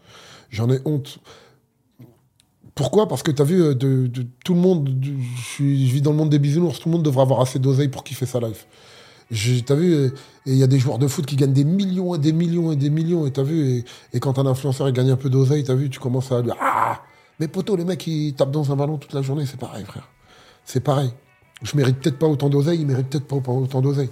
[0.50, 1.20] J'en ai honte.
[2.80, 3.10] Pourquoi?
[3.10, 5.12] Parce que t'as vu, euh, tout le monde, de-
[5.58, 8.06] je, vis dans le monde des bisounours, tout le monde devrait avoir assez d'oseille pour
[8.06, 8.68] kiffer sa life.
[9.66, 10.10] T'as vu, euh,
[10.46, 12.78] il y a des joueurs de foot qui gagnent des millions et des millions et
[12.78, 15.74] des millions, et t'as vu, et, quand un influenceur il gagne un peu d'oseille, t'as
[15.74, 17.02] vu, tu commences à lui Ah
[17.42, 20.08] Mais poto, les mecs qui tapent dans un ballon toute la journée, c'est pareil, frère.
[20.64, 21.12] C'est pareil.
[21.62, 24.10] Je mérite peut-être pas autant d'oseille, il mérite peut-être pas autant d'oseille.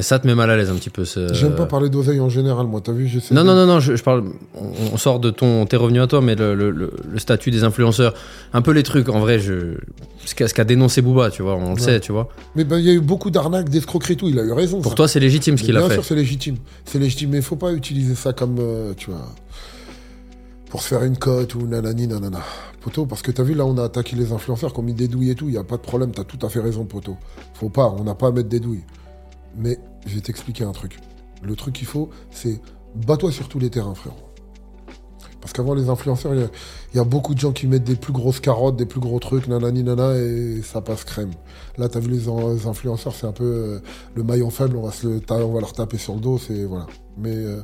[0.00, 1.04] Mais ça te met mal à l'aise un petit peu.
[1.04, 3.66] ce- J'aime pas parler d'oseille en général, moi, t'as vu, j'essaie Non, de- non, non,
[3.66, 4.24] non, je, je parle.
[4.54, 5.66] On, on sort de ton.
[5.66, 8.14] T'es revenu à toi, mais le, le- le- le statut des influenceurs,
[8.54, 9.74] un peu les trucs, en vrai, je.
[10.24, 12.28] Ce qu'a dénoncé Booba, tu vois, on le sait, tu vois.
[12.56, 14.80] Mais ben, il y a eu beaucoup d'arnaques, d'escroqueries, tout, il a eu raison.
[14.80, 14.96] Pour ça.
[14.96, 15.94] toi, c'est légitime ce qu'il a bien fait.
[15.96, 16.56] sûr, c'est légitime.
[16.86, 19.26] C'est légitime, mais il faut pas utiliser ça comme, euh, tu vois,
[20.70, 22.40] pour se faire une cote ou nanani, nanana.
[22.80, 25.08] Poto, parce que t'as vu, là, on a attaqué les influenceurs qui ont mis des
[25.08, 27.16] douilles et tout, il y a pas de problème, t'as tout à fait raison, Poto.
[27.54, 28.84] Faut pas, on n'a pas à mettre des douilles.
[29.58, 30.98] Mais je vais t'expliquer un truc.
[31.42, 32.60] Le truc qu'il faut, c'est
[32.94, 34.16] bats-toi sur tous les terrains, frérot.
[35.40, 38.40] Parce qu'avant les influenceurs, il y a- beaucoup de gens qui mettent des plus grosses
[38.40, 41.30] carottes, des plus gros trucs, nanani, nana, et ça passe crème.
[41.78, 43.78] Là, t'as vu les, en- les influenceurs, c'est un peu euh,
[44.14, 46.64] le maillon faible, on va, se le on va leur taper sur le dos, c'est
[46.64, 46.86] voilà.
[47.16, 47.62] Mais, euh,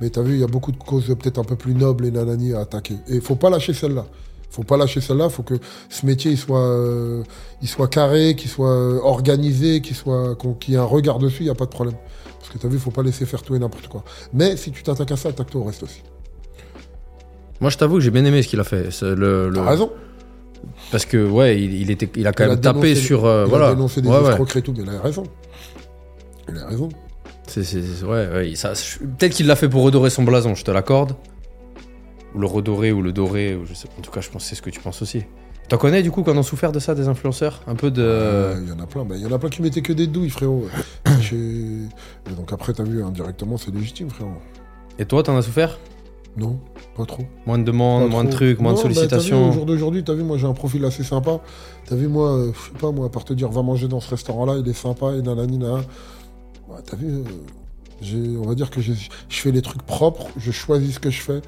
[0.00, 2.10] mais t'as vu, il y a beaucoup de causes peut-être un peu plus nobles et
[2.10, 2.96] nanani à attaquer.
[3.08, 4.06] Et faut pas lâcher celle-là.
[4.50, 5.28] Faut pas lâcher celle-là.
[5.28, 5.54] Faut que
[5.88, 7.22] ce métier il soit, euh,
[7.62, 11.42] il soit carré, qu'il soit euh, organisé, qu'il soit, qu'il y ait un regard dessus.
[11.42, 11.96] Il y a pas de problème.
[12.38, 14.04] Parce que t'as vu, faut pas laisser faire tout et n'importe quoi.
[14.32, 16.02] Mais si tu t'attaques à ça, attaque-toi au reste aussi.
[17.60, 18.88] Moi, je t'avoue que j'ai bien aimé ce qu'il a fait.
[19.02, 19.90] Le, raison.
[20.90, 23.24] Parce que, ouais, il, il était, il a quand Il a même tapé sur.
[23.26, 23.68] euh, il voilà.
[23.68, 24.16] a dénoncé des Ouais,
[24.56, 25.24] et tout, mais il a raison.
[26.48, 26.88] Il a raison.
[27.46, 27.62] C'est,
[28.02, 28.72] ouais, ouais, ça,
[29.18, 31.14] peut-être qu'il l'a fait pour redorer son blason, je te l'accorde.
[32.34, 34.48] Ou le redorer, ou le dorer, ou je sais En tout cas, je pense que
[34.48, 35.24] c'est ce que tu penses aussi.
[35.68, 37.62] T'en connais du coup qu'on a souffert de ça, des influenceurs?
[37.66, 38.02] Un peu de.
[38.02, 39.04] Euh, Il y en a plein.
[39.04, 40.66] Ben, Il y en a plein qui mettaient que des douilles, frérot.
[41.32, 44.30] Et donc après, t'as vu, indirectement, c'est légitime, frérot.
[44.98, 45.78] Et toi, t'en as souffert?
[46.38, 46.58] Non,
[46.96, 47.24] pas trop.
[47.46, 49.48] Moins de demandes, moins de trucs, moins de bah, vu, sollicitations.
[49.48, 51.40] au jour d'aujourd'hui, t'as vu, moi j'ai un profil assez sympa.
[51.86, 54.00] T'as vu, moi, euh, je sais pas, moi, à part te dire, va manger dans
[54.00, 55.82] ce restaurant-là, il est sympa, et nanani, nanana.
[56.68, 57.22] Ouais, t'as vu, euh,
[58.02, 58.92] on va dire que je
[59.28, 61.40] fais les trucs propres, je choisis ce que je fais.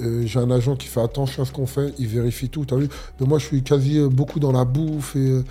[0.00, 2.76] Euh, j'ai un agent qui fait attention à ce qu'on fait, il vérifie tout, t'as
[2.76, 2.88] vu?
[3.20, 5.42] Mais moi, je suis quasi euh, beaucoup dans la bouffe et euh,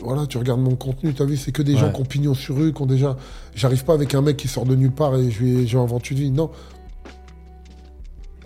[0.00, 2.56] voilà, tu regardes mon contenu, t'as vu, c'est que des gens qui ont pignon sur
[2.56, 3.16] rue, qui ont déjà.
[3.54, 6.20] J'arrive pas avec un mec qui sort de nulle part et je lui inventé une
[6.20, 6.30] vie.
[6.30, 6.50] Non.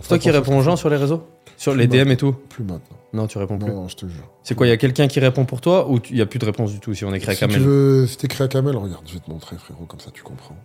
[0.01, 1.23] C'est toi qui réponds aux gens sur les réseaux?
[1.57, 2.33] Sur les DM et tout?
[2.49, 2.97] Plus maintenant.
[3.13, 3.71] Non, tu réponds plus.
[3.71, 4.29] Non, je te jure.
[4.43, 6.39] C'est quoi, il y a quelqu'un qui répond pour toi ou il n'y a plus
[6.39, 8.75] de réponse du tout si on écrit à Si tu veux, si t'écris à Kamel,
[8.75, 10.57] regarde, je vais te montrer, frérot, comme ça tu comprends.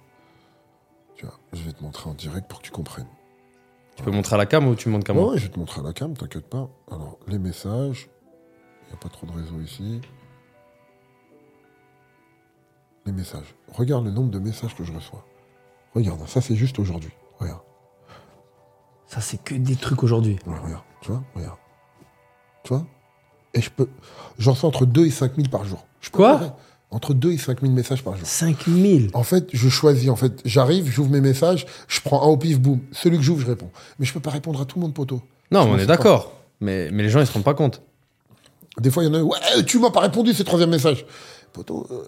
[1.18, 3.08] Tu vois, je vais te montrer en direct pour que tu comprennes.
[3.96, 5.58] Tu peux montrer à la cam ou tu montres qu'à moi Ouais, je vais te
[5.58, 6.70] montrer à la cam, t'inquiète pas.
[6.90, 8.08] Alors, les messages.
[8.84, 10.00] Il n'y a pas trop de réseau ici.
[13.04, 13.54] Les messages.
[13.72, 15.24] Regarde le nombre de messages que je reçois.
[15.94, 17.10] Regarde, ça c'est juste aujourd'hui.
[17.38, 17.62] Regarde,
[19.06, 20.38] Ça, c'est que des trucs aujourd'hui.
[20.46, 21.58] Ouais, regarde, tu vois, regarde.
[22.62, 22.86] Tu vois?
[23.54, 23.88] Et je peux.
[24.38, 25.84] J'en reçois entre 2 et 5 000 par jour.
[26.00, 26.56] Je peux Quoi?
[26.90, 28.26] Entre 2 et 5 000 messages par jour.
[28.26, 30.08] 5000 En fait, je choisis.
[30.08, 32.80] En fait, j'arrive, j'ouvre mes messages, je prends un au pif, boum.
[32.92, 33.70] Celui que j'ouvre, je réponds.
[33.98, 35.20] Mais je peux pas répondre à tout le monde, poteau.
[35.50, 36.32] Non, mais on est d'accord.
[36.60, 37.82] Mais, mais les gens, ils se rendent pas compte.
[38.80, 39.22] Des fois, il y en a.
[39.22, 41.04] Ouais, tu m'as pas répondu, c'est le troisième message.
[41.52, 42.04] Poteau, euh,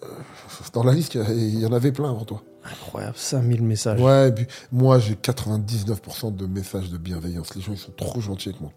[0.72, 2.43] dans la liste, il y a- il y, en avait plein avant toi.
[2.64, 4.01] Incroyable, 5000 messages.
[4.01, 7.55] Ouais, et puis moi, j'ai 99% de messages de bienveillance.
[7.55, 8.70] Les gens, ils sont trop gentils avec moi.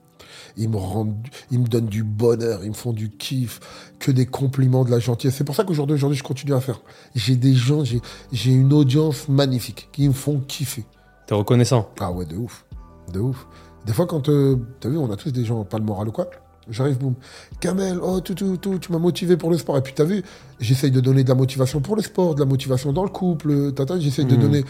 [0.58, 1.16] Ils me rendent,
[1.52, 3.60] ils me donnent du bonheur, ils me font du kiff,
[4.00, 5.36] que des compliments, de la gentillesse.
[5.38, 6.82] C'est pour ça qu'aujourd'hui, aujourd'hui, je continue à faire.
[7.16, 8.02] J'ai des gens, j'ai,
[8.32, 10.86] j'ai une audience magnifique qui me font kiffer.
[11.28, 11.90] T'es reconnaissant.
[12.00, 12.66] Ah ouais, de ouf.
[13.12, 13.48] De ouf.
[13.86, 14.30] Des fois, quand.
[14.30, 16.28] euh, T'as vu, on a tous des gens, pas le moral ou quoi.
[16.70, 17.16] J'arrive, boum.
[17.60, 19.78] Kamel, oh, tout, tout, tout, tu m'as motivé pour le sport.
[19.78, 20.24] Et puis, t'as vu,
[20.62, 23.74] j'essaye de donner de la motivation pour le sport, de la motivation dans le couple.
[23.74, 24.42] Tata, j'essaye de Mhm.
[24.42, 24.66] donner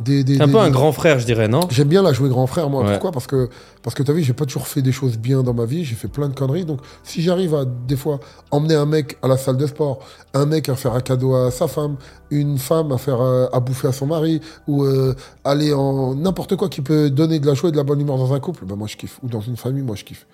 [0.00, 0.24] des.
[0.24, 1.60] des C'est un des- peu un grand frère, je dirais, non?
[1.70, 2.82] J'aime bien la jouer grand frère, moi.
[2.84, 2.90] Ouais.
[2.92, 3.12] Pourquoi?
[3.12, 3.48] Parce que,
[3.82, 5.84] parce que t'as vu, j'ai pas toujours fait des choses bien dans ma vie.
[5.84, 6.64] J'ai fait plein de conneries.
[6.64, 8.20] Donc, si j'arrive à, des fois,
[8.50, 10.00] emmener un mec à la salle de sport,
[10.34, 11.96] un mec à faire un cadeau à sa femme,
[12.30, 16.56] une femme à faire euh, à bouffer à son mari, ou euh, aller en n'importe
[16.56, 18.64] quoi qui peut donner de la joie et de la bonne humeur dans un couple,
[18.66, 19.18] ben moi je kiffe.
[19.22, 20.26] Ou dans une famille, moi je kiffe.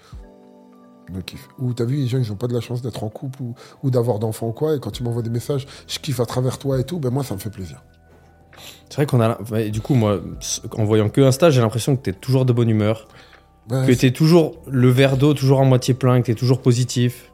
[1.15, 1.49] Je kiffe.
[1.59, 3.55] Ou t'as vu, les gens, ils ont pas de la chance d'être en couple ou,
[3.83, 4.75] ou d'avoir d'enfants ou quoi.
[4.75, 7.23] Et quand ils m'envoient des messages, je kiffe à travers toi et tout, ben moi
[7.23, 7.83] ça me fait plaisir.
[8.89, 9.39] C'est vrai qu'on a.
[9.69, 10.21] Du coup, moi,
[10.77, 13.09] en voyant que un stage, j'ai l'impression que t'es toujours de bonne humeur.
[13.71, 17.33] Ouais, Que t'es toujours le verre d'eau, toujours en moitié plein, que t'es toujours positif.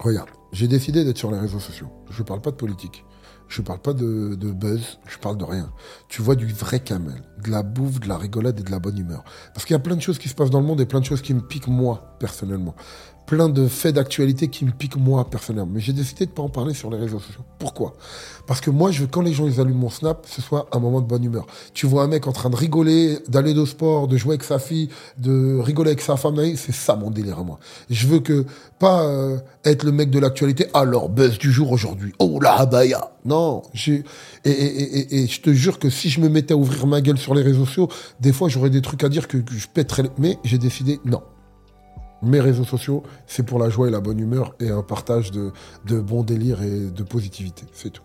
[0.00, 1.88] Regarde, j'ai décidé d'être sur les réseaux sociaux.
[2.10, 3.04] Je parle pas de politique.
[3.48, 4.98] Je parle pas de, de buzz.
[5.06, 5.70] Je parle de rien.
[6.08, 7.22] Tu vois du vrai camel.
[7.42, 9.24] De la bouffe, de la rigolade et de la bonne humeur.
[9.54, 11.00] Parce qu'il y a plein de choses qui se passent dans le monde et plein
[11.00, 12.74] de choses qui me piquent moi, personnellement.
[13.28, 15.70] Plein de faits d'actualité qui me piquent moi, personnellement.
[15.74, 17.42] Mais j'ai décidé de pas en parler sur les réseaux sociaux.
[17.58, 17.92] Pourquoi?
[18.46, 20.78] Parce que moi, je veux, quand les gens ils allument mon snap, ce soit un
[20.78, 21.46] moment de bonne humeur.
[21.74, 24.58] Tu vois un mec en train de rigoler, d'aller au sport, de jouer avec sa
[24.58, 27.58] fille, de rigoler avec sa femme, c'est ça mon délire à moi.
[27.90, 28.46] Je veux que,
[28.78, 33.10] pas euh, être le mec de l'actualité, alors buzz du jour aujourd'hui, oh la abaya.
[33.26, 34.04] Non, j'ai,
[34.46, 37.02] et, et, et, et- je te jure que si je me mettais à ouvrir ma
[37.02, 37.88] gueule sur les réseaux sociaux,
[38.20, 41.20] des fois j'aurais des trucs à dire que, que je pèterais, mais j'ai décidé, non.
[42.22, 45.52] Mes réseaux sociaux, c'est pour la joie et la bonne humeur et un partage de,
[45.86, 47.64] de bons délires et de positivité.
[47.72, 48.02] C'est tout.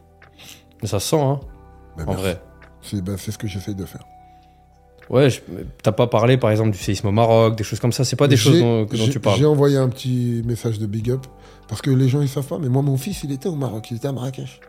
[0.81, 1.39] Mais ça se sent, hein,
[1.97, 2.21] Ben, en merci.
[2.21, 2.41] vrai.
[2.81, 4.03] C'est ben, ce que j'essaye de faire.
[5.09, 5.27] Ouais,
[5.81, 8.05] t'as pas parlé, par exemple, du séisme au Maroc, des choses comme ça.
[8.05, 9.37] C'est pas des choses dont, dont tu parles.
[9.37, 11.25] J'ai envoyé un petit message de big up
[11.67, 13.89] parce que les gens ils savent pas, mais moi mon fils il était au Maroc,
[13.91, 14.61] il était à Marrakech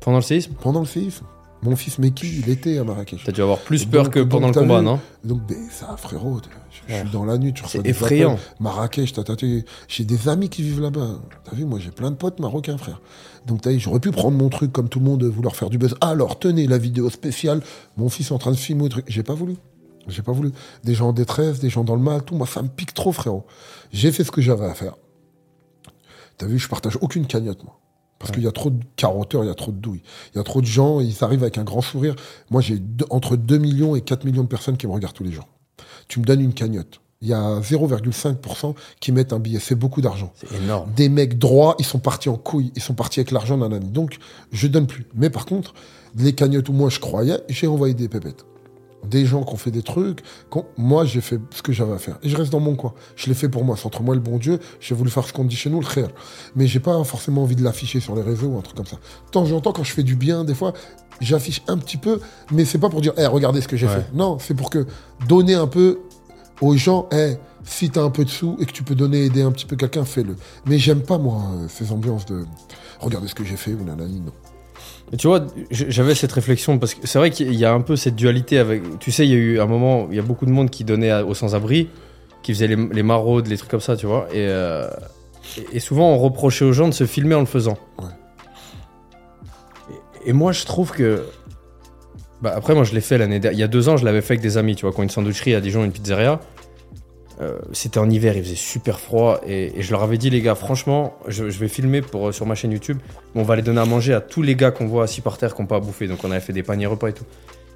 [0.00, 0.52] Pendant le séisme?
[0.60, 1.24] Pendant le séisme.
[1.62, 3.22] Mon fils Meki il était à Marrakech.
[3.24, 5.96] T'as dû avoir plus peur Donc- que pendant le combat, vu, non Donc ben, ça
[5.96, 6.40] frérot,
[6.70, 8.32] je, suis dans la nuit, tu C'est effrayant.
[8.32, 8.44] appels.
[8.58, 9.46] Marrakech, t'as- t'as- t'as-
[9.86, 11.20] j'ai des amis qui vivent là-bas.
[11.44, 13.00] T'as vu, moi j'ai plein de potes marocains frère.
[13.46, 15.78] Donc t'as vu, j'aurais pu prendre mon truc comme tout le monde, vouloir faire du
[15.78, 15.94] buzz.
[16.00, 17.60] Alors tenez la vidéo spéciale,
[17.96, 19.04] mon fils en train de filmer, au truc.
[19.08, 19.54] j'ai pas voulu.
[20.08, 20.50] J'ai pas voulu.
[20.82, 22.34] Des gens en détresse, des gens dans le mal, tout.
[22.34, 23.46] Moi, ça me pique trop, frérot.
[23.92, 24.96] J'ai fait ce que j'avais à faire.
[26.38, 27.78] T'as vu, je partage aucune cagnotte, moi.
[28.22, 30.02] Parce qu'il y a trop de carotteurs, il y a trop de douilles.
[30.32, 32.14] Il y a trop de gens, ils arrivent avec un grand sourire.
[32.50, 32.80] Moi, j'ai
[33.10, 35.48] entre 2 millions et 4 millions de personnes qui me regardent tous les jours.
[36.06, 37.00] Tu me donnes une cagnotte.
[37.20, 39.58] Il y a 0,5% qui mettent un billet.
[39.60, 40.32] C'est beaucoup d'argent.
[40.36, 40.92] C'est énorme.
[40.94, 42.70] Des mecs droits, ils sont partis en couille.
[42.76, 43.88] Ils sont partis avec l'argent d'un ami.
[43.88, 44.18] Donc,
[44.52, 45.06] je donne plus.
[45.14, 45.74] Mais par contre,
[46.16, 48.44] les cagnottes où moi je croyais, j'ai envoyé des pépettes.
[49.04, 50.20] Des gens qui ont fait des trucs.
[50.76, 52.18] Moi, j'ai fait ce que j'avais à faire.
[52.22, 52.94] Et je reste dans mon coin.
[53.16, 53.76] Je l'ai fait pour moi.
[53.76, 54.60] C'est entre moi et le bon Dieu.
[54.80, 56.08] J'ai voulu faire ce qu'on dit chez nous, le khair.
[56.54, 58.96] Mais j'ai pas forcément envie de l'afficher sur les réseaux ou un truc comme ça.
[59.26, 60.72] De temps en temps, quand je fais du bien, des fois,
[61.20, 62.20] j'affiche un petit peu.
[62.52, 63.94] Mais c'est pas pour dire, Eh, regardez ce que j'ai Ouais.
[63.96, 64.06] fait.
[64.14, 64.86] Non, c'est pour que
[65.28, 65.98] donner un peu
[66.60, 67.34] aux gens, Eh,
[67.64, 69.74] si t'as un peu de sous et que tu peux donner, aider un petit peu
[69.76, 70.36] quelqu'un, fais-le.
[70.66, 72.44] Mais j'aime pas, moi, ces ambiances de
[73.00, 74.32] regardez ce que j'ai fait ou nanani, non.
[75.10, 77.96] Et tu vois, j'avais cette réflexion parce que c'est vrai qu'il y a un peu
[77.96, 78.98] cette dualité avec.
[78.98, 80.84] Tu sais, il y a eu un moment, il y a beaucoup de monde qui
[80.84, 81.88] donnait aux sans-abri,
[82.42, 84.26] qui faisait les, les maraudes, les trucs comme ça, tu vois.
[84.32, 84.88] Et, euh,
[85.58, 87.76] et- et souvent, on reprochait aux gens de se filmer en le faisant.
[87.98, 88.06] Ouais.
[90.24, 91.24] Et, et moi, je trouve que.
[92.40, 93.58] Bah, après, moi, je l'ai fait l'année dernière.
[93.58, 95.04] Il y a deux ans, je l'avais fait avec des amis, tu vois, qui ont
[95.04, 96.40] une sandwicherie à Dijon, une pizzeria.
[97.42, 99.40] Euh, C'était en hiver, il faisait super froid.
[99.46, 102.54] Et, je leur avais dit, les gars, franchement, je, vais filmer pour, euh, sur ma
[102.54, 102.98] chaîne YouTube.
[103.34, 105.54] on va les donner à manger à tous les gars qu'on voit assis par terre,
[105.54, 106.06] qui n'ont pas à bouffer.
[106.06, 107.24] Donc, on avait fait des paniers repas et tout.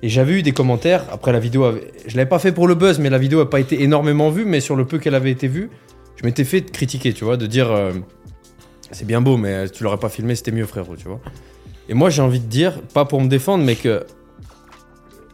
[0.02, 1.04] Et j'avais eu des commentaires.
[1.10, 1.90] Après, la vidéo, avait...
[2.06, 4.44] je l'avais pas fait pour le buzz, mais la vidéo n'a pas été énormément vue.
[4.44, 5.70] Mais sur le peu qu'elle avait été vue,
[6.16, 7.92] je m'étais fait critiquer, tu vois, de dire euh,
[8.90, 11.20] c'est bien beau, mais tu l'aurais pas filmé, c'était mieux, frérot, tu vois.
[11.88, 14.04] Et moi, j'ai envie de dire, pas pour me défendre, mais que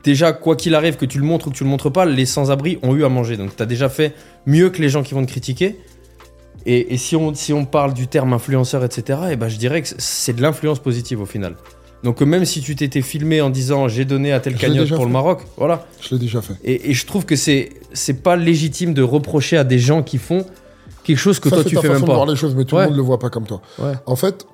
[0.04, 2.26] déjà, quoi qu'il arrive, que tu le montres ou que tu le montres pas, les
[2.26, 3.36] sans-abri ont eu à manger.
[3.36, 4.14] Donc, tu as déjà fait
[4.46, 5.78] mieux que les gens qui vont te critiquer.
[6.64, 9.82] Et, et si, on, si on parle du terme influenceur, etc., et ben, je dirais
[9.82, 11.56] que c'est de l'influence positive au final.
[12.04, 15.04] Donc, euh, même si tu t'étais filmé en disant j'ai donné à tel cagnotte pour
[15.06, 15.10] le.
[15.12, 15.86] Maroc, voilà.
[16.00, 16.54] Je l'ai déjà fait.
[16.64, 20.18] Et, et je trouve que c'est c'est pas légitime de reprocher à des gens qui
[20.18, 20.44] font
[21.04, 22.32] quelque chose que ça, toi tu ta fais façon même de voir pas.
[22.32, 22.82] les choses, mais tout Ouais.
[22.82, 23.60] le monde le voit pas comme toi.
[23.78, 23.92] Ouais.
[24.06, 24.46] En fait,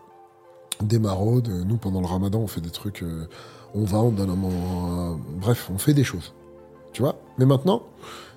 [0.82, 3.02] des maraudes, euh, nous, pendant le ramadan, on fait des trucs.
[3.02, 3.26] euh,
[3.74, 5.12] on va, on donne un moment.
[5.12, 6.34] euh, bref, on fait des choses.
[6.92, 7.16] Tu vois?
[7.38, 7.82] Mais maintenant,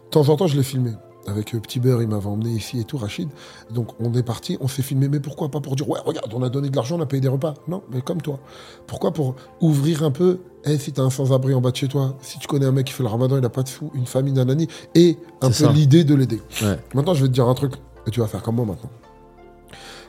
[0.06, 0.92] de temps en temps, je l'ai filmé.
[1.28, 3.30] Avec euh, Petit Beurre, il m'avait emmené ici et tout, Rachid.
[3.70, 5.08] Donc, on est parti, on s'est filmé.
[5.08, 7.22] Mais pourquoi Pas pour dire, ouais, regarde, on a donné de l'argent, on a payé
[7.22, 7.54] des repas.
[7.68, 8.40] Non, mais comme toi.
[8.88, 10.40] Pourquoi Pour ouvrir un peu?
[10.66, 12.88] Eh, si t'as un sans-abri en bas de chez toi, si tu connais un mec
[12.88, 15.68] qui fait le ramadan, il a pas de sous, une famille, nanani, et un peu
[15.70, 16.42] l'idée de l'aider.
[16.62, 16.80] Ouais.
[16.94, 17.74] Maintenant, je vais te dire un truc,
[18.08, 18.90] et tu vas faire comme moi maintenant.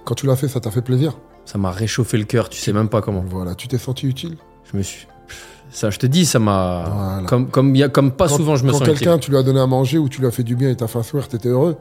[0.05, 1.17] Quand tu l'as fait, ça t'a fait plaisir?
[1.45, 3.25] Ça m'a réchauffé le cœur, tu sais même pas comment.
[3.27, 4.37] Voilà, tu t'es senti utile?
[4.71, 5.07] Je me suis.
[5.71, 6.85] Ça, je te dis, ça m'a.
[6.95, 7.27] Voilà.
[7.29, 9.25] Comme, comme, y a, comme pas Quand- souvent je me Quand sens quelqu'un, utile.
[9.25, 10.87] tu lui as donné à manger ou tu lui as fait du bien et t'as
[10.87, 11.77] fait un sourire, t'étais heureux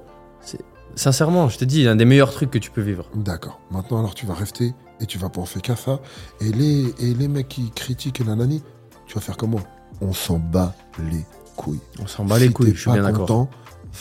[0.95, 3.05] Sincèrement, je te dis, un des meilleurs trucs que tu peux vivre.
[3.15, 3.59] D'accord.
[3.71, 5.99] Maintenant, alors tu vas rester et tu vas penser qu'à ça.
[6.41, 8.61] Et les, et les mecs qui critiquent la nani,
[9.07, 9.59] tu vas faire comment?
[10.01, 11.23] On s'en bat les
[11.55, 11.79] couilles.
[12.01, 13.21] On s'en bat les Si couilles, t'es je suis pas bien d'accord.
[13.25, 13.49] content,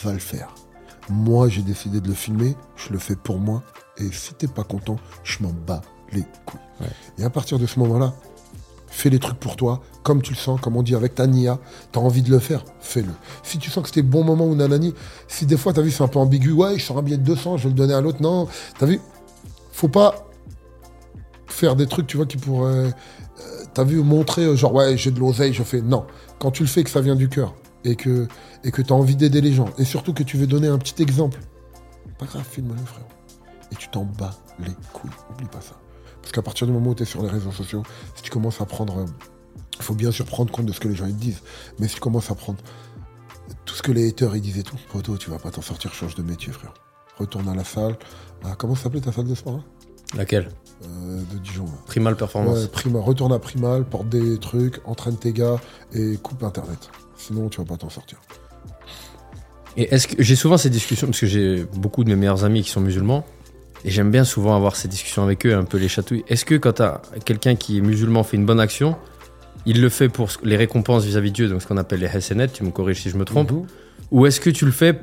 [0.03, 0.53] va le faire.
[1.09, 3.63] Moi, j'ai décidé de le filmer, je le fais pour moi.
[3.97, 5.81] Et si t'es pas content, je m'en bats
[6.11, 6.59] les couilles.
[6.81, 6.87] Ouais.
[7.19, 8.13] Et à partir de ce moment-là,
[8.91, 11.59] fais les trucs pour toi, comme tu le sens, comme on dit avec ta nia.
[11.91, 13.11] T'as envie de le faire, fais-le.
[13.43, 14.93] Si tu sens que c'était bon moment ou nanani,
[15.27, 17.23] si des fois t'as vu c'est un peu ambigu, ouais, je sors un billet de
[17.23, 18.47] 200, je vais le donner à l'autre, non,
[18.77, 18.99] t'as vu
[19.71, 20.27] Faut pas
[21.47, 22.71] faire des trucs, tu vois, qui pourraient.
[22.71, 22.91] euh,
[23.73, 25.81] t'as vu montrer, euh, genre, ouais, j'ai de l'oseille, je fais.
[25.81, 26.05] Non.
[26.39, 27.53] Quand tu le fais, que ça vient du cœur
[27.83, 28.27] et que
[28.63, 31.01] et que t'as envie d'aider les gens et surtout que tu veux donner un petit
[31.01, 31.39] exemple,
[32.19, 33.05] pas grave, filme-le, frère.
[33.71, 35.09] Et tu t'en bats les couilles.
[35.31, 35.80] Oublie pas ça.
[36.31, 37.83] Parce qu'à partir du moment où tu es sur les réseaux sociaux,
[38.15, 39.05] si tu commences à prendre.
[39.77, 41.41] Il faut bien sûr prendre compte de ce que les gens ils te disent.
[41.77, 42.57] Mais si tu commences à prendre
[43.65, 46.15] tout ce que les haters ils et tout, poto, tu vas pas t'en sortir, change
[46.15, 46.73] de métier, frère.
[47.17, 47.97] Retourne à la salle.
[48.45, 49.63] Ah, comment s'appelait ta salle de sport là?
[50.15, 50.47] Laquelle?
[50.85, 51.65] Euh, De Dijon.
[51.85, 52.59] Primal Performance.
[52.59, 55.59] Ouais, Prima, retourne à Primal, porte des trucs, entraîne tes gars
[55.91, 56.89] et coupe Internet.
[57.17, 58.21] Sinon, tu vas pas t'en sortir.
[59.75, 62.61] Et est-ce que j'ai souvent ces discussions parce que j'ai beaucoup de mes meilleurs amis
[62.63, 63.25] qui sont musulmans
[63.85, 66.23] et j'aime bien souvent avoir ces discussions avec eux, un peu les chatouilles.
[66.27, 66.81] Est-ce que quand
[67.25, 68.95] quelqu'un qui est musulman fait une bonne action,
[69.65, 72.47] il le fait pour les récompenses vis-à-vis de Dieu, donc ce qu'on appelle les hasanat,
[72.47, 73.65] tu me corriges si je me trompe, Mhm.
[74.11, 74.99] ou est-ce que tu le fais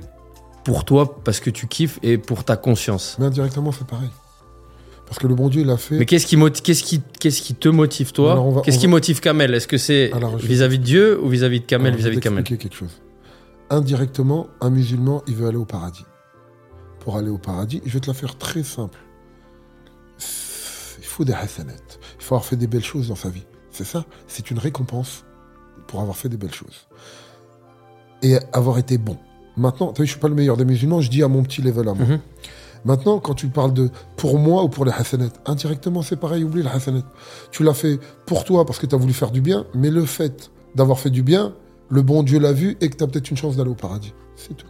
[0.65, 3.17] pour toi parce que tu kiffes et pour ta conscience?
[3.19, 4.11] Mais indirectement, c'est pareil.
[5.07, 5.97] Parce que le bon Dieu, il a fait.
[5.99, 8.35] Mais qu'est-ce qui, moti- qu'est-ce qui, qu'est-ce qui te motive toi?
[8.35, 9.55] Va- Qu'est-ce qui motive Kamel?
[9.55, 10.11] Est-ce que c'est
[10.43, 12.45] vis-à-vis de Dieu ou vis-à-vis de Kamel Alors, je vais vis-à-vis de Kamel?
[12.45, 13.01] t'expliquer quelque chose.
[13.71, 16.05] Indirectement, un musulman, il veut aller au paradis.
[17.09, 18.99] Pour aller au paradis, je vais te la faire très simple.
[20.99, 21.73] Il faut des hasanat.
[22.19, 23.47] Il faut avoir fait des belles choses dans sa vie.
[23.71, 24.05] C'est ça?
[24.27, 25.25] C'est une récompense
[25.87, 26.87] pour avoir fait des belles choses.
[28.21, 29.17] Et avoir été bon.
[29.57, 31.63] Maintenant, tu vois, je suis pas le meilleur des musulmans, je dis à mon petit
[31.63, 32.05] level à moi.
[32.05, 32.21] Mhm.
[32.85, 36.63] Maintenant, quand tu parles de pour moi ou pour les hasanat, indirectement, c'est pareil, oublie
[36.63, 37.05] les hasanat.
[37.53, 40.05] Tu l'as fait pour toi parce que tu as voulu faire du bien, mais le
[40.05, 41.55] fait d'avoir fait du bien,
[41.89, 44.13] le bon Dieu l'a vu et que tu as peut-être une chance d'aller au paradis.
[44.37, 44.67] C'est tout.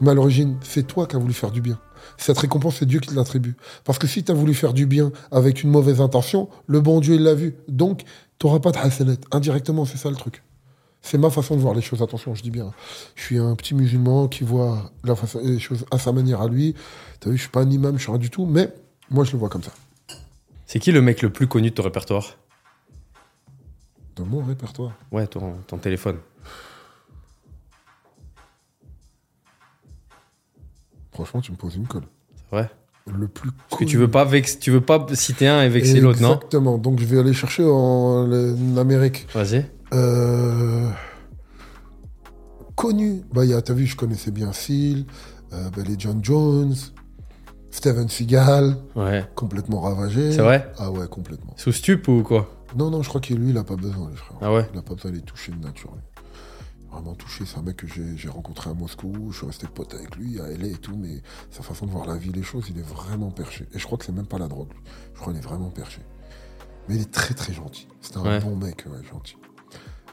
[0.00, 1.78] Mais à l'origine, c'est toi qui as voulu faire du bien.
[2.16, 3.56] Cette récompense, c'est Dieu qui te l'attribue.
[3.84, 7.00] Parce que si tu as voulu faire du bien avec une mauvaise intention, le bon
[7.00, 7.56] Dieu, il l'a vu.
[7.68, 8.04] Donc,
[8.38, 9.16] tu n'auras pas de hasanat.
[9.32, 10.42] Indirectement, c'est ça le truc.
[11.02, 12.02] C'est ma façon de voir les choses.
[12.02, 12.72] Attention, je dis bien.
[13.14, 16.48] Je suis un petit musulman qui voit la façon, les choses à sa manière à
[16.48, 16.74] lui.
[17.20, 18.72] T'as vu, je suis pas un imam, je suis rien du tout, mais
[19.10, 19.72] moi, je le vois comme ça.
[20.66, 22.36] C'est qui le mec le plus connu de ton répertoire?
[24.16, 24.92] De mon répertoire?
[25.10, 26.16] Ouais, ton, ton téléphone.
[31.24, 32.04] Franchement, tu me poses une colle.
[32.36, 32.70] C'est vrai
[33.06, 36.00] Le plus Parce que tu veux pas, vex- tu veux pas citer un et vexer
[36.00, 36.34] l'autre, non?
[36.34, 36.78] Exactement.
[36.78, 39.26] Donc, je vais aller chercher en, en Amérique.
[39.34, 39.66] Vas-y.
[39.92, 40.88] Euh,
[42.76, 43.22] connu.
[43.32, 45.04] Bah, y a- t'as vu, je connaissais bien Seal,
[45.52, 46.74] euh, bah, les John Jones,
[47.70, 49.24] Steven Seagal, Ouais.
[49.34, 50.32] complètement ravagé.
[50.32, 50.70] C'est vrai?
[50.78, 51.54] Ah ouais, complètement.
[51.56, 52.48] Sous stup ou quoi?
[52.76, 54.38] Non, non, je crois que lui, il a pas besoin, les frères.
[54.40, 54.66] Ah ouais?
[54.72, 55.90] Il a pas besoin d'aller toucher de nature.
[55.92, 56.02] lui.
[56.90, 60.16] Vraiment touché, c'est un mec que j'ai rencontré à Moscou, je suis resté pote avec
[60.16, 62.78] lui, à LA et tout, mais sa façon de voir la vie, les choses, il
[62.78, 63.66] est vraiment perché.
[63.74, 64.80] Et je crois que c'est même pas la drogue, lui.
[65.14, 66.00] Je crois qu'il est vraiment perché.
[66.88, 67.86] Mais il est très très gentil.
[68.00, 68.40] C'est un Ouais.
[68.40, 69.36] bon mec, ouais, gentil.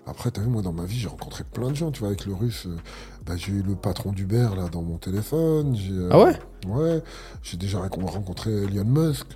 [0.06, 2.26] Après, t'as vu, moi, dans ma vie, j'ai rencontré plein de gens, tu vois, avec
[2.26, 2.66] le russe.
[2.68, 2.78] euh,
[3.26, 5.76] bah, j'ai eu le patron d'Uber, là, dans mon téléphone.
[5.92, 6.40] euh, Ah ouais?
[6.68, 7.04] Ouais.
[7.44, 9.28] J'ai déjà renco- rencontré Elon Musk.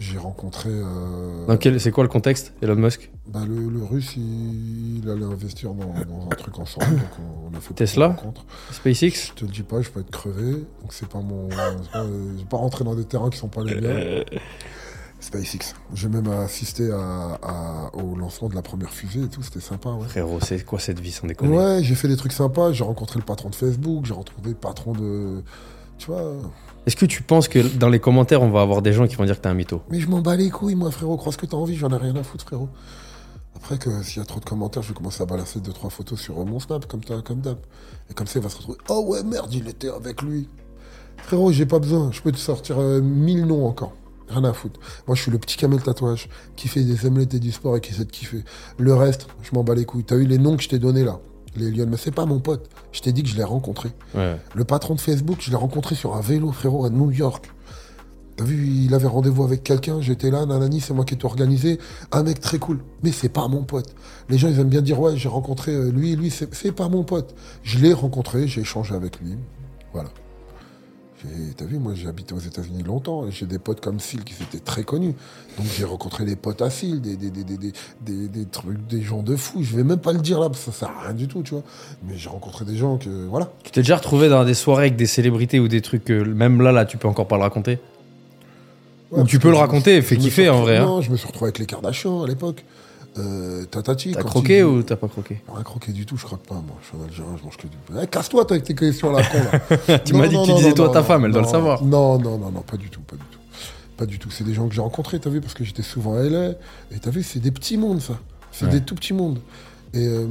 [0.00, 0.68] J'ai rencontré...
[0.70, 3.10] euh, c'est quoi le contexte, Elon Musk?
[3.26, 6.86] Bah, le, le russe, il, il allait investir dans, dans un truc ensemble.
[6.92, 8.16] Donc on, a fait Tesla?
[8.70, 9.28] SpaceX?
[9.28, 10.52] Je te le dis pas, je peux être crevé.
[10.52, 11.48] Donc c'est pas mon.
[11.48, 14.22] pas- Je vais pas rentrer dans des terrains qui sont pas les miens.
[15.20, 15.74] SpaceX.
[15.94, 19.42] J'ai même assisté à, à- au lancement de la première fusée et tout.
[19.42, 20.06] C'était sympa, ouais.
[20.06, 21.56] Frérot, c'est quoi cette vie sans déconner?
[21.56, 22.72] Ouais, j'ai fait des trucs sympas.
[22.72, 24.06] J'ai rencontré le patron de Facebook.
[24.06, 25.42] J'ai rencontré le patron de.
[25.98, 26.32] Tu vois.
[26.86, 29.24] Est-ce que tu penses que dans les commentaires, on va avoir des gens qui vont
[29.24, 31.16] dire que t'es un mytho Mais je m'en bats les couilles, moi, frérot.
[31.16, 31.76] Crois ce que t'as envie.
[31.76, 32.68] J'en ai rien à foutre, frérot.
[33.56, 35.90] Après, que s'il y a trop de commentaires, je vais commencer à balancer deux, trois
[35.90, 37.58] photos sur euh, mon snap, comme, comme d'hab.
[38.10, 38.78] Et comme ça, il va se retrouver.
[38.88, 40.48] Oh ouais, merde, il était avec lui.
[41.18, 42.10] Frérot, j'ai pas besoin.
[42.12, 43.92] Je peux te sortir euh, mille noms encore.
[44.28, 44.78] Rien à foutre.
[45.06, 47.80] Moi, je suis le petit camel tatouage qui fait des omelettes et du sport et
[47.80, 48.44] qui sait de kiffer.
[48.78, 50.04] Le reste, je m'en bats les couilles.
[50.04, 51.18] T'as eu les noms que je t'ai donnés là?
[51.56, 52.68] Les lions, mais c'est pas mon pote.
[52.92, 53.90] Je t'ai dit que je l'ai rencontré.
[54.14, 54.36] Ouais.
[54.54, 57.50] Le patron de Facebook, je l'ai rencontré sur un vélo, frérot, à New York.
[58.36, 61.26] T'as vu, il avait rendez-vous avec quelqu'un, j'étais là, nanani, c'est moi qui ai tout
[61.26, 61.80] organisé.
[62.12, 62.78] Un mec très cool.
[63.02, 63.96] Mais c'est pas mon pote.
[64.28, 67.02] Les gens, ils aiment bien dire, ouais, j'ai rencontré euh, lui, lui, c'est pas mon
[67.02, 67.34] pote.
[67.64, 69.36] Je l'ai rencontré, j'ai échangé avec lui.
[69.92, 70.10] Voilà.
[71.56, 74.34] T'as vu, moi, j'ai habité aux États-Unis longtemps et j'ai des potes comme Phil qui
[74.40, 75.14] étaient très connus.
[75.56, 77.72] Donc j'ai rencontré des potes à Phil, des, des, des, des, des,
[78.02, 79.62] des, des trucs, des gens de fous.
[79.62, 81.42] Je vais même pas le dire là, parce que ça sert à rien du tout,
[81.42, 81.64] tu vois.
[82.06, 83.50] Mais j'ai rencontré des gens que, voilà.
[83.64, 86.60] Tu t'es déjà retrouvé dans des soirées avec des célébrités ou des trucs que même
[86.62, 87.80] là, là, tu peux encore pas le raconter?
[89.10, 90.84] Ou tu peux le raconter me kiffer, en vrai, hein.
[90.84, 92.64] Non, je me suis retrouvé avec les Kardashians à l'époque.
[93.16, 93.64] Euh.
[93.70, 93.82] T'as
[94.22, 95.40] croqué ou t'as pas croqué?
[95.52, 96.76] Rien croqué du tout, je croque pas, moi.
[96.82, 97.76] Je suis un Algérien, je mange que du.
[98.00, 99.38] Eh, Casse-toi, toi, avec tes questions là, con,
[99.88, 99.98] là.
[100.04, 101.48] Tu m'as dit non, que tu disais non, toi à ta femme, elle doit le
[101.48, 101.82] savoir.
[101.84, 103.38] Non, non, non, non, pas du tout, pas du tout.
[103.96, 104.30] Pas du tout.
[104.30, 106.50] C'est des gens que j'ai rencontrés, t'as vu, parce que j'étais souvent à LA.
[106.92, 108.18] Et t'as vu, c'est des petits mondes, ça.
[108.52, 108.72] C'est Ouais.
[108.72, 109.40] des tout petits mondes.
[109.94, 110.06] Et.
[110.06, 110.26] euh,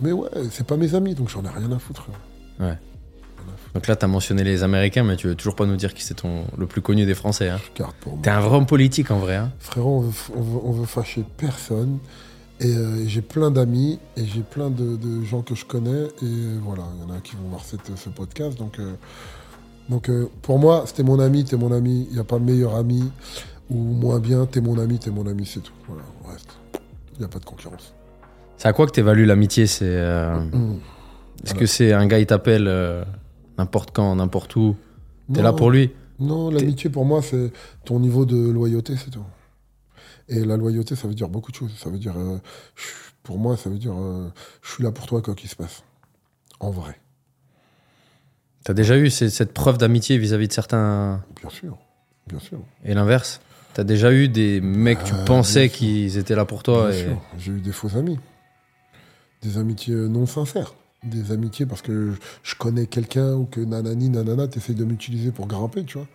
[0.00, 2.06] Mais ouais, c'est pas mes amis, donc j'en ai rien à foutre.
[2.60, 2.78] Ouais.
[3.74, 6.14] Donc là, t'as mentionné les Américains, mais tu veux toujours pas nous dire qui c'est
[6.14, 7.48] ton le plus connu des Français.
[7.50, 7.60] Hein.
[8.22, 9.36] T'es un vrai homme politique en vrai.
[9.36, 9.52] Hein.
[9.60, 11.98] Frérot, on veut, on veut, on veut fâcher personne.
[12.60, 16.04] Et euh, j'ai plein d'amis et j'ai plein de, de gens que je connais.
[16.22, 18.58] Et voilà, il y en a qui vont voir cette- ce podcast.
[18.58, 18.94] Donc, euh,
[19.88, 22.06] donc euh, pour moi, c'était mon ami, t'es mon ami.
[22.10, 23.12] Il n'y a pas meilleur ami
[23.70, 24.44] ou moins bien.
[24.46, 25.72] T'es mon ami, t'es mon ami, c'est tout.
[25.86, 26.50] Voilà, on reste.
[27.14, 27.94] Il n'y a pas de concurrence.
[28.56, 30.42] C'est à quoi que t'évalues l'amitié C'est euh, Mmh.
[30.42, 31.60] est-ce Voilà.
[31.60, 33.04] que c'est un gars il t'appelle euh,
[33.58, 34.76] n'importe quand, n'importe où,
[35.32, 37.52] t'es là pour lui Non, l'amitié pour moi, c'est
[37.84, 39.24] ton niveau de loyauté, c'est tout.
[40.28, 41.74] Et la loyauté, ça veut dire beaucoup de choses.
[41.78, 42.38] Ça veut dire, euh,
[43.22, 44.28] pour moi, ça veut dire, euh,
[44.62, 45.82] je suis là pour toi, quoi qu'il se passe.
[46.60, 46.98] En vrai,
[48.64, 51.78] T'as déjà eu cette preuve d'amitié vis-à-vis de certains bien sûr,
[52.26, 52.58] bien sûr.
[52.84, 53.40] et l'inverse?
[53.72, 56.98] T'as déjà eu des mecs que tu Euh, pensais qu'ils étaient là pour toi Bien
[56.98, 57.02] et...
[57.04, 57.22] sûr.
[57.38, 58.18] J'ai eu des faux amis,
[59.40, 60.74] des amitiés non sincères,
[61.04, 65.46] des amitiés parce que je connais quelqu'un ou que nanani nanana t'essayes de m'utiliser pour
[65.46, 66.06] grimper, tu vois.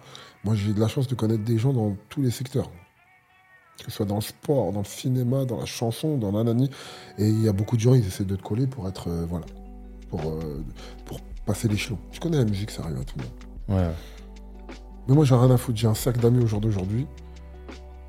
[0.43, 2.69] Moi, j'ai de la chance de connaître des gens dans tous les secteurs.
[3.77, 6.69] Que ce soit dans le sport, dans le cinéma, dans la chanson, dans nanani.
[7.17, 9.25] Et il y a beaucoup de gens, ils essaient de te coller pour être, euh,
[9.27, 9.45] voilà,
[10.09, 10.63] pour, euh,
[11.05, 11.97] pour passer l'échelon.
[12.11, 13.81] Je connais la musique, ça arrive à tout le monde.
[13.81, 13.93] Ouais.
[15.07, 15.77] Mais moi, j'ai rien à foutre.
[15.77, 17.07] J'ai un sac d'amis au jour d'aujourd'hui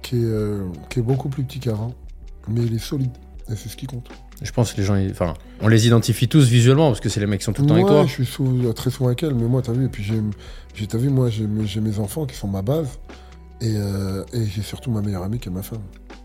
[0.02, 1.94] qui, est, euh, qui est beaucoup plus petit qu'avant,
[2.48, 3.12] mais il est solide.
[3.48, 4.08] Et c'est ce qui compte.
[4.44, 7.26] Je pense que les gens, enfin, on les identifie tous visuellement parce que c'est les
[7.26, 8.06] mecs qui sont tout le temps avec toi.
[8.06, 10.98] je suis sou- très souvent avec elle, mais moi, t'as vu, et puis j'ai, t'as
[10.98, 12.88] vu, moi, j'ai, mes- j'ai mes enfants qui sont ma base,
[13.60, 15.80] et, euh, et j'ai surtout ma meilleure amie qui est ma femme.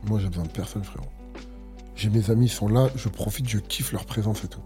[0.06, 1.08] Moi, j'ai besoin de personne, frérot.
[1.96, 4.62] J'ai mes amis, ils sont là, je profite, je kiffe leur présence et tout.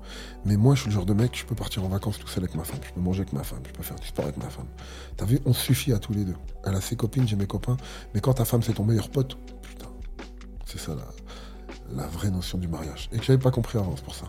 [0.45, 2.43] Mais moi, je suis le genre de mec, je peux partir en vacances tout seul
[2.43, 4.37] avec ma femme, je peux manger avec ma femme, je peux faire du sport avec
[4.37, 4.67] ma femme.
[5.17, 6.35] T'as vu, on suffit à tous les deux.
[6.65, 7.77] Elle a ses copines, j'ai mes copains,
[8.13, 9.87] mais quand ta femme, c'est ton meilleur pote, putain,
[10.65, 11.05] c'est ça là.
[11.95, 13.09] La vraie notion du mariage.
[13.11, 14.25] Et que j'avais pas compris avant, c'est pour ça.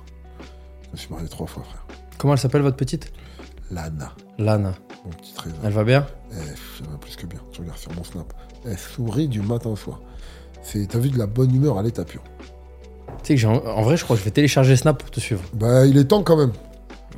[0.86, 1.84] Je me suis marié trois fois, frère.
[2.18, 3.12] Comment elle s'appelle votre petite?
[3.70, 4.74] Lana, Lana.
[5.04, 5.58] mon petit trésor.
[5.64, 6.06] Elle va bien?
[6.32, 7.40] Eh, ça va plus que bien.
[7.50, 8.32] Tu regardes sur mon snap.
[8.66, 10.00] Elle sourit du matin au soir.
[10.62, 12.22] C'est, t'as vu de la bonne humeur à l'état pur.
[13.22, 13.82] Tu sais que j'ai en...
[13.82, 15.42] vrai, je crois que je vais télécharger Snap pour te suivre.
[15.54, 16.52] Bah, il est temps quand même.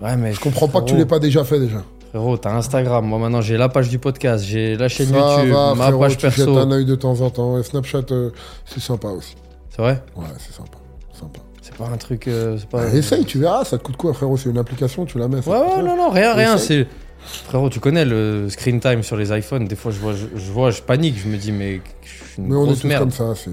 [0.03, 1.83] Ouais, mais Je comprends pas que tu l'aies pas déjà fait déjà.
[2.11, 3.05] Frérot, t'as Instagram.
[3.07, 6.01] Moi, maintenant, j'ai la page du podcast, j'ai la chaîne Ça YouTube, va, ma frérot,
[6.01, 6.59] page tu jettes perso.
[6.59, 7.59] un œil de temps en temps.
[7.59, 8.31] Et Snapchat, euh,
[8.67, 9.35] c'est sympa aussi.
[9.77, 10.79] C'est vrai Ouais, c'est sympa.
[11.13, 11.41] Sympa.
[11.61, 12.29] C'est pas un truc.
[12.29, 12.85] euh, pas...
[12.87, 13.65] Bah, essaye, tu verras.
[13.67, 15.47] Ça te coûte quoi, frérot C'est une application, tu la mets.
[15.47, 16.57] Ouais, ouais, non, non, rien, rien.
[16.57, 16.87] C'est.
[17.19, 19.67] Frérot, tu connais le screen time sur les iPhones.
[19.67, 21.19] Des fois, je vois, je, je vois, je panique.
[21.19, 23.03] Je me dis, mais je suis une Mais on est grosse tous merde.
[23.03, 23.35] comme ça.
[23.35, 23.51] C'est,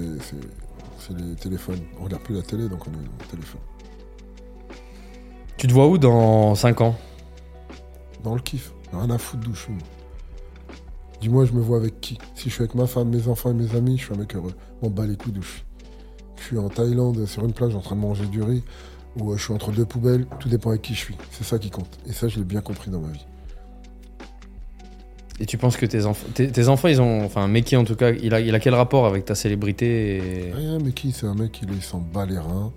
[1.14, 1.80] les téléphones.
[2.00, 3.60] On regarde plus la télé, donc on est au téléphone.
[5.58, 6.96] Tu te vois où dans 5 ans?
[8.22, 8.72] Dans le kiff.
[8.92, 9.72] Rien à foutre d'où je suis.
[9.72, 9.82] moi.
[11.20, 12.16] Dis-moi, je me vois avec qui?
[12.34, 14.34] Si je suis avec ma femme, mes enfants et mes amis, je suis un mec
[14.34, 14.54] heureux.
[14.80, 15.64] On bat les couilles d'où je suis.
[16.36, 18.62] Je suis en Thaïlande, sur une plage, en train de manger du riz,
[19.18, 20.26] ou euh, je suis entre deux poubelles.
[20.40, 21.16] Tout dépend avec qui je suis.
[21.30, 21.98] C'est ça qui compte.
[22.08, 23.26] Et ça, je l'ai bien compris dans ma vie.
[25.40, 27.96] Et tu penses que tes enfants, tes, tes enfants, ils ont, enfin, Meki en tout
[27.96, 30.52] cas, il a, il a quel rapport avec ta célébrité et...
[30.52, 32.72] Rien, qui C'est un mec, il s'en bat les reins.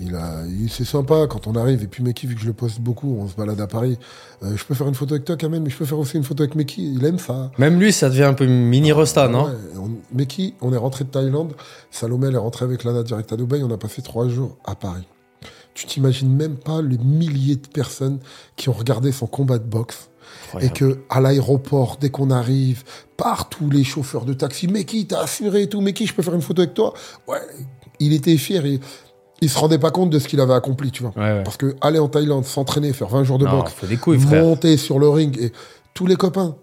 [0.00, 1.82] Il a, il, c'est sympa quand on arrive.
[1.82, 3.96] Et puis Meki, vu que je le poste beaucoup, on se balade à Paris.
[4.42, 6.24] euh, je peux faire une photo avec toi, Kamel, mais je peux faire aussi une
[6.24, 6.94] photo avec Meki.
[6.96, 7.52] Il aime ça.
[7.58, 11.10] Même lui, ça devient un peu mini Rosta, non on- Meki, on est rentré de
[11.10, 11.54] Thaïlande.
[11.92, 13.62] Salomé, elle est rentrée avec Lana direct à Dubaï.
[13.62, 15.06] On a passé trois jours à Paris.
[15.74, 18.18] Tu t'imagines même pas les milliers de personnes
[18.56, 20.08] qui ont regardé son combat de boxe.
[20.60, 22.82] Et que à l'aéroport, dès qu'on arrive,
[23.16, 26.42] partout les chauffeurs de taxi, Meki, t'as assuré et tout, Meki, je peux faire une
[26.42, 26.94] photo avec toi.
[27.28, 27.38] Ouais,
[28.00, 28.80] il était fier et
[29.44, 31.12] il se rendait pas compte de ce qu'il avait accompli, tu vois.
[31.16, 31.42] Ouais, ouais.
[31.44, 34.76] Parce que aller en Thaïlande, s'entraîner, faire 20 jours de Non, boxe, des couilles, monter
[34.76, 35.52] sur le ring et
[35.92, 36.56] tous les copains,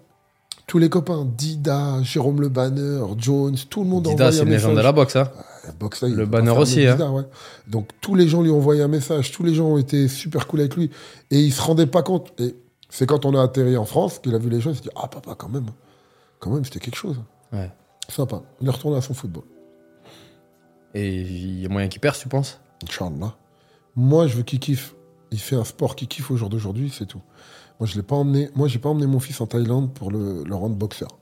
[0.66, 4.50] tous les copains, Dida, Jérôme Le Banner, Jones, tout le monde Dida, c'est un une
[4.50, 5.30] légende de la boxe, hein.
[5.66, 6.92] Euh, boxe, là, il Le Banner aussi, hein.
[6.92, 7.24] Dida, ouais.
[7.68, 10.46] Donc tous les gens lui ont envoyé un message, tous les gens ont été super
[10.46, 10.90] cool avec lui
[11.30, 12.32] et il se rendait pas compte.
[12.40, 12.54] Et
[12.90, 14.90] c'est quand on a atterri en France qu'il a vu les gens, il s'est dit
[14.96, 15.66] ah papa quand même,
[16.40, 17.20] quand même c'était quelque chose.
[17.52, 17.70] Ouais.
[18.08, 18.42] Sympa.
[18.60, 19.44] Il est retourné à son football.
[20.94, 22.60] Et il y a moyen qu'il perce, tu penses?
[22.84, 23.36] Inch'Allah.
[23.96, 24.94] Moi, je veux qu'il kiffe.
[25.30, 27.22] Il fait un sport qu'il kiffe au jour d'aujourd'hui, c'est tout.
[27.80, 28.50] Moi, je l'ai pas emmené.
[28.54, 31.18] Moi, j'ai pas emmené mon fils en Thaïlande pour le, le rendre boxeur.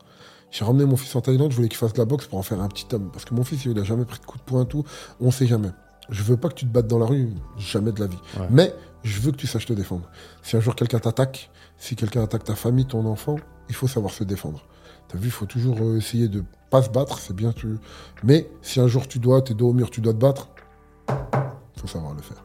[0.51, 2.43] J'ai ramené mon fils en Thaïlande, je voulais qu'il fasse de la boxe pour en
[2.43, 3.11] faire un petit homme.
[3.12, 4.85] Parce que mon fils, il a jamais pris de coup de poing, tout.
[5.20, 5.70] On sait jamais.
[6.09, 8.19] Je veux pas que tu te battes dans la rue, jamais de la vie.
[8.37, 8.47] Ouais.
[8.51, 8.74] Mais
[9.05, 10.11] je veux que tu saches te défendre.
[10.43, 13.37] Si un jour quelqu'un t'attaque, si quelqu'un attaque ta famille, ton enfant,
[13.69, 14.65] il faut savoir se défendre.
[15.09, 17.53] T'as vu, il faut toujours euh, essayer de pas se battre, c'est bien.
[17.53, 17.77] Tu...
[18.24, 20.49] Mais si un jour tu dois, t'es dos au mur, tu dois te battre,
[21.81, 22.44] faut savoir le faire.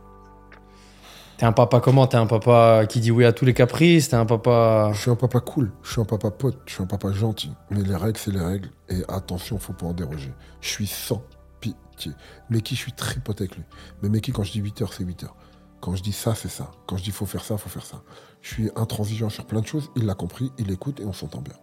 [1.38, 2.08] T'es un papa comment?
[2.08, 4.10] T'es un papa qui dit oui à tous les caprices?
[4.10, 4.92] T'es un papa.
[4.94, 7.52] Je suis un papa cool, je suis un papa pote, je suis un papa gentil.
[7.72, 8.70] Mais les règles, c'est les règles.
[8.90, 10.34] Et attention, faut pas en déroger.
[10.62, 11.22] Je suis sans
[11.60, 12.14] pitié.
[12.50, 13.64] Meki, je suis très pote avec lui.
[14.02, 15.36] Mais Meki, quand je dis 8 heures, c'est 8 heures.
[15.82, 16.72] Quand je dis ça, c'est ça.
[16.88, 18.02] Quand je dis faut faire ça, faut faire ça.
[18.42, 19.92] Je suis intransigeant sur plein de choses.
[19.98, 21.54] Il l'a compris, il écoute et on s'entend bien.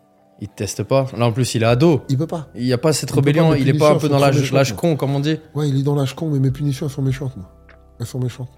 [0.41, 1.07] Il te teste pas?
[1.17, 2.03] Là, en plus, il est ado.
[2.09, 2.49] Il peut pas.
[2.55, 3.51] Il n'y a pas cette Il rébellion.
[3.51, 5.39] pas, il est pas un peu dans l'âge con, comme on dit.
[5.55, 7.51] Ouais, il est dans l'âge con, mais mes punitions, elles sont méchantes, moi.
[8.01, 8.51] Elles sont méchantes.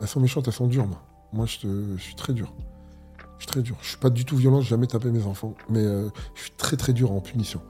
[0.00, 1.02] Elles sont méchantes, elles sont dures, moi.
[1.32, 2.52] Moi, je, te- je suis très dur.
[3.38, 3.76] Je suis très dur.
[3.82, 5.54] Je suis pas du tout violent, j'ai jamais tapé mes enfants.
[5.68, 7.60] Mais euh, je suis très, très dur en punition.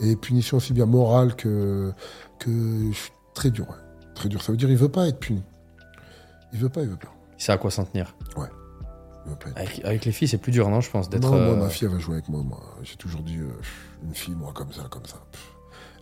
[0.00, 1.92] Et punition aussi bien morale que.
[2.38, 3.76] que je suis très dur, ouais.
[4.14, 4.42] Très dur.
[4.42, 5.42] Ça veut dire il veut pas être puni.
[6.52, 7.12] Il veut pas, il veut pas.
[7.38, 8.14] Il sait à quoi s'en tenir?
[9.26, 11.22] Il veut pas être Avec, avec les filles, c'est plus dur, non Je pense d'être.
[11.22, 12.42] Non, moi, euh, ma fille, elle va jouer avec moi.
[12.42, 12.60] moi.
[12.82, 13.48] J'ai toujours dit, euh,
[14.04, 15.16] une fille, moi, comme ça, comme ça.
[15.32, 15.53] Pff.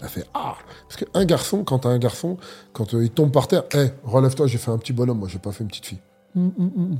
[0.03, 0.57] Elle a fait Ah
[0.89, 2.37] Parce qu'un garçon, quand t'as un garçon,
[2.73, 5.39] quand euh, il tombe par terre, hé, relève-toi, j'ai fait un petit bonhomme, moi, j'ai
[5.39, 6.01] pas fait une petite fille.
[6.37, 6.99] Hum, hum, hum.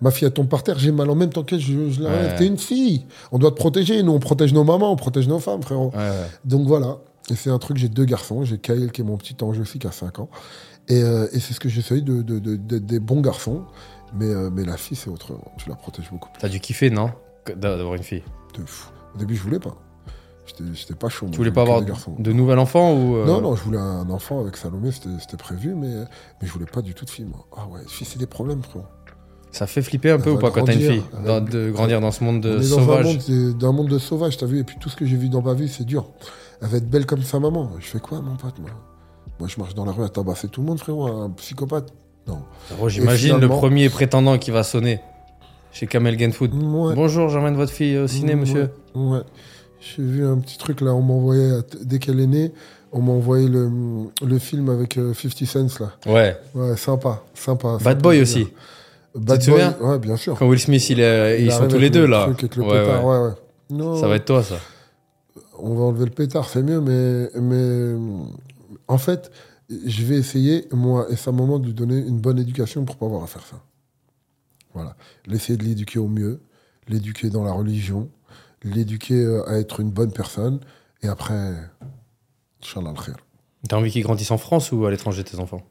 [0.00, 2.10] Ma fille, elle tombe par terre, j'ai mal en même temps qu'elle, je, je la
[2.10, 2.30] relève.
[2.32, 2.36] Ouais.
[2.36, 3.06] T'es une fille.
[3.30, 4.02] On doit te protéger.
[4.02, 5.92] Nous, on protège nos mamans, on protège nos femmes, frérot.
[5.94, 6.10] Ouais.
[6.44, 6.98] Donc voilà.
[7.30, 8.44] Et c'est un truc, j'ai deux garçons.
[8.44, 10.28] J'ai Kyle, qui est mon petit ange aussi, qui a 5 ans.
[10.88, 13.62] Et, euh, et c'est ce que j'essaye de, de, de- d'être des bons garçons.
[14.14, 15.52] Mais, euh, mais la fille, c'est autrement.
[15.58, 16.40] Tu la protèges beaucoup plus.
[16.40, 17.10] T'as dû kiffer, non?
[17.44, 18.22] Que d'a- D'avoir une fille.
[18.58, 18.90] De fou.
[19.14, 19.76] Au début, je voulais pas.
[20.74, 21.26] J'étais, pas chaud.
[21.30, 24.40] Tu voulais pas avoir de nouvel enfant ou euh, Non, non, je voulais un enfant
[24.40, 27.46] avec Salomé, c'était, prévu, mais, mais je voulais pas du tout de fille, moi.
[27.56, 28.84] Ah ouais, fille, c'est des problèmes, frérot.
[29.52, 32.12] Ça fait flipper un peu ou pas quand t'as une fille va- De grandir dans
[32.12, 33.04] ce monde On de est dans un sauvage.
[33.06, 35.28] monde, de- d'un monde de sauvage, t'as vu, et puis tout ce que j'ai vu
[35.28, 36.06] dans ma vie, c'est dur.
[36.62, 37.70] Elle va être belle comme sa maman.
[37.80, 38.70] Je fais quoi, mon pote, moi?
[39.40, 41.92] Moi, je marche dans la rue à tabasser tout le monde, frérot, un psychopathe.
[42.28, 42.42] Non.
[42.88, 45.00] J'imagine le premier prétendant qui va sonner
[45.72, 46.52] chez Kamel Genfood.
[46.54, 46.94] Ouais.
[46.94, 48.70] Bonjour, j'emmène votre fille au ciné, Ouais, monsieur.
[48.94, 49.20] Ouais.
[49.80, 52.52] J'ai vu un petit truc là, on m'a envoyé, à t- dès qu'elle est née,
[52.92, 53.70] on m'a envoyé le,
[54.26, 55.92] le film avec euh, 50 Cent là.
[56.06, 56.36] Ouais.
[56.54, 57.72] Ouais, sympa, sympa.
[57.72, 58.48] Bad sympa, Boy aussi.
[59.14, 60.36] Bad te Boy, souviens ouais, bien sûr.
[60.38, 62.30] Quand Will Smith, il est- Il ils sont tous les deux le là.
[62.34, 63.18] truc le Ouais, pétard, ouais.
[63.18, 63.34] ouais, ouais.
[63.70, 64.56] Non, Ça va être toi, ça.
[65.58, 67.94] on va enlever le pétard, c'est mieux, mais, mais
[68.88, 69.30] en fait,
[69.86, 73.06] je vais essayer, moi et sa maman, de lui donner une bonne éducation pour pas
[73.06, 73.56] avoir à faire ça.
[74.74, 74.94] Voilà.
[75.26, 76.40] L'essayer de l'éduquer au mieux,
[76.88, 78.08] l'éduquer dans la religion,
[78.62, 80.60] l'éduquer euh, à être une bonne personne,
[81.02, 81.54] et après,
[82.62, 83.16] Inch'Allah al-khair.
[83.68, 85.62] T'as envie qu'ils grandissent en France ou à l'étranger, tes enfants?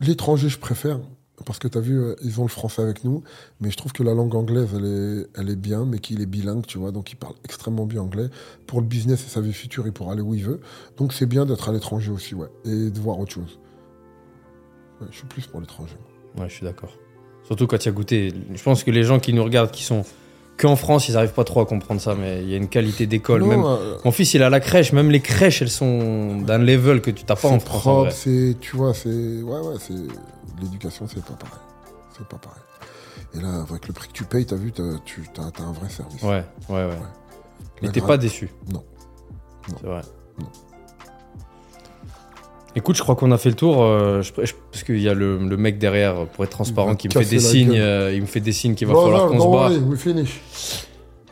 [0.00, 1.00] L'étranger, je préfère.
[1.44, 3.24] Parce que tu as vu, euh, ils ont le français avec nous,
[3.60, 6.26] mais je trouve que la langue anglaise, elle est, elle est bien, mais qu'il est
[6.26, 8.28] bilingue, tu vois, donc il parle extrêmement bien anglais.
[8.68, 10.60] Pour le business et sa vie future, il pourra aller où il veut.
[10.96, 13.58] Donc c'est bien d'être à l'étranger aussi, ouais, et de voir autre chose.
[15.00, 15.96] Ouais, je suis plus pour l'étranger.
[16.38, 16.96] Ouais, je suis d'accord.
[17.42, 18.32] Surtout quand tu as goûté.
[18.54, 20.04] Je pense que les gens qui nous regardent, qui sont
[20.56, 23.06] qu'en France, ils arrivent pas trop à comprendre ça, mais il y a une qualité
[23.06, 23.44] d'école.
[23.44, 23.64] Même...
[23.64, 27.00] euh, Mon fils, il est à la crèche, même les crèches, elles sont d'un level
[27.00, 27.82] que tu t'as pas en France.
[27.82, 29.94] propre, c'est, tu vois, c'est, ouais, ouais, c'est,
[30.60, 31.58] l'éducation, c'est pas pareil.
[32.16, 32.60] C'est pas pareil.
[33.36, 35.88] Et là, avec le prix que tu payes, t'as vu, t'as, tu as, un vrai
[35.88, 36.22] service.
[36.22, 36.98] Ouais, ouais, ouais.
[37.82, 38.48] Et La t'es pas déçu.
[38.72, 38.84] Non.
[39.68, 39.76] Non.
[39.80, 40.02] C'est vrai.
[40.38, 40.46] Non.
[42.76, 43.82] Écoute, je crois qu'on a fait le tour.
[43.82, 47.08] euh, je- je- parce qu'il y a le, le mec derrière, pour être transparent, qui
[47.08, 47.78] me fait des signes.
[47.78, 49.96] euh, il me fait des signes qu'il va Brother, falloir qu'on se barre.
[49.98, 50.40] finish.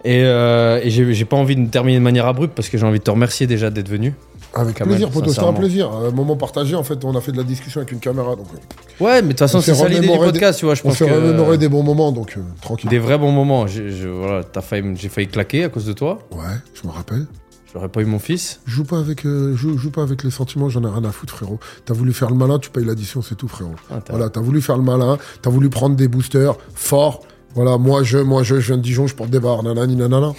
[0.05, 2.99] Et, euh, et j'ai pas envie de terminer de manière abrupte parce que j'ai envie
[2.99, 4.15] de te remercier déjà d'être venu.
[4.55, 5.91] Avec Kamel, plaisir, poto, c'était un plaisir.
[5.91, 8.47] Un moment partagé, en fait, on a fait de la discussion avec une caméra, donc
[8.53, 10.67] euh, Ouais, mais de toute façon, On s'est c'est ça l'idée du des- podcast, tu
[10.67, 10.75] vois.
[10.75, 12.91] Je on pense s'est que remémoré des bons moments, donc euh, tranquille.
[12.91, 13.67] des vrais bons moments.
[13.67, 16.19] J'ai je- voilà, failli, j'ai failli claquer à cause de toi.
[16.33, 16.39] Ouais,
[16.75, 17.27] je me rappelle.
[17.73, 18.61] J'aurais pas eu mon fils.
[18.67, 21.35] Joue pas avec, euh, joue, joue pas avec les sentiments, j'en ai rien à foutre,
[21.35, 21.59] frérot.
[21.87, 23.75] T'as voulu faire le malin, tu payes l'addition, c'est tout, frérot.
[23.91, 27.23] Ah, Voilà, t'as voulu faire le malin, t'as voulu prendre des boosters forts.
[27.55, 30.33] Voilà, moi je, moi je, je viens de Dijon, je porte des barres, nanani, nanana.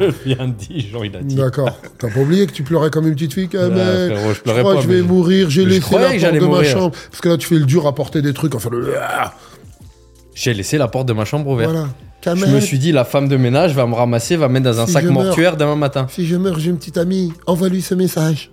[0.00, 1.34] Je viens de Dijon, il a dit.
[1.36, 1.70] D'accord.
[1.98, 4.10] T'as pas oublié que tu pleurais comme une petite fille, quand Ouais, même.
[4.12, 4.80] frérot, je Je pleurais crois pas.
[4.80, 6.94] que je vais mais- mourir, j'ai laissé la porte de ma chambre.
[7.10, 8.94] Parce que là, tu fais le dur à porter des trucs, enfin le.
[10.34, 11.72] J'ai laissé la porte de ma chambre ouverte.
[11.72, 11.88] Voilà.
[12.24, 14.80] Je me suis dit, la femme de ménage va me ramasser, va me mettre dans
[14.80, 15.12] un Si sac meurs.
[15.12, 16.06] mortuaire demain matin.
[16.10, 18.50] Si je meurs, j'ai une petite amie, envoie-lui ce message.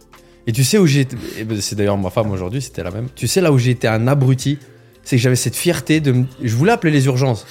[0.47, 1.17] Et tu sais où j'ai été.
[1.37, 3.07] eh ben, C'est d'ailleurs ma femme aujourd'hui, c'était la même.
[3.15, 4.57] Tu sais là où j'ai été un abruti
[5.03, 6.15] C'est que j'avais cette fierté de.
[6.41, 7.45] Je voulais appeler les urgences.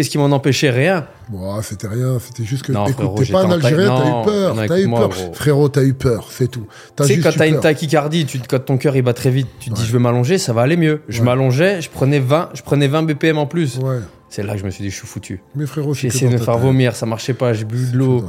[0.00, 1.06] Qu'est-ce qui m'en empêchait Rien.
[1.28, 2.72] Bon, c'était rien, c'était juste que.
[2.72, 4.56] T'es pas un Algérien, t'as eu peur.
[4.66, 5.08] T'as eu peur.
[5.10, 5.32] gros.
[5.34, 6.66] Frérot, t'as eu peur, c'est tout.
[6.96, 9.68] Tu sais, quand t'as une tachycardie, tu, quand ton cœur il bat très vite, tu
[9.68, 11.02] te dis je vais m'allonger, ça va aller mieux.
[11.08, 11.26] Je Ouais.
[11.26, 13.76] m'allongeais, je prenais 20, je prenais 20 BPM en plus.
[13.76, 13.98] Ouais.
[14.30, 15.42] C'est là que je me suis dit je suis foutu.
[15.54, 17.96] Mais frérot, c'est J'ai essayé de me faire vomir, ça marchait pas, j'ai bu de
[17.98, 18.24] l'eau.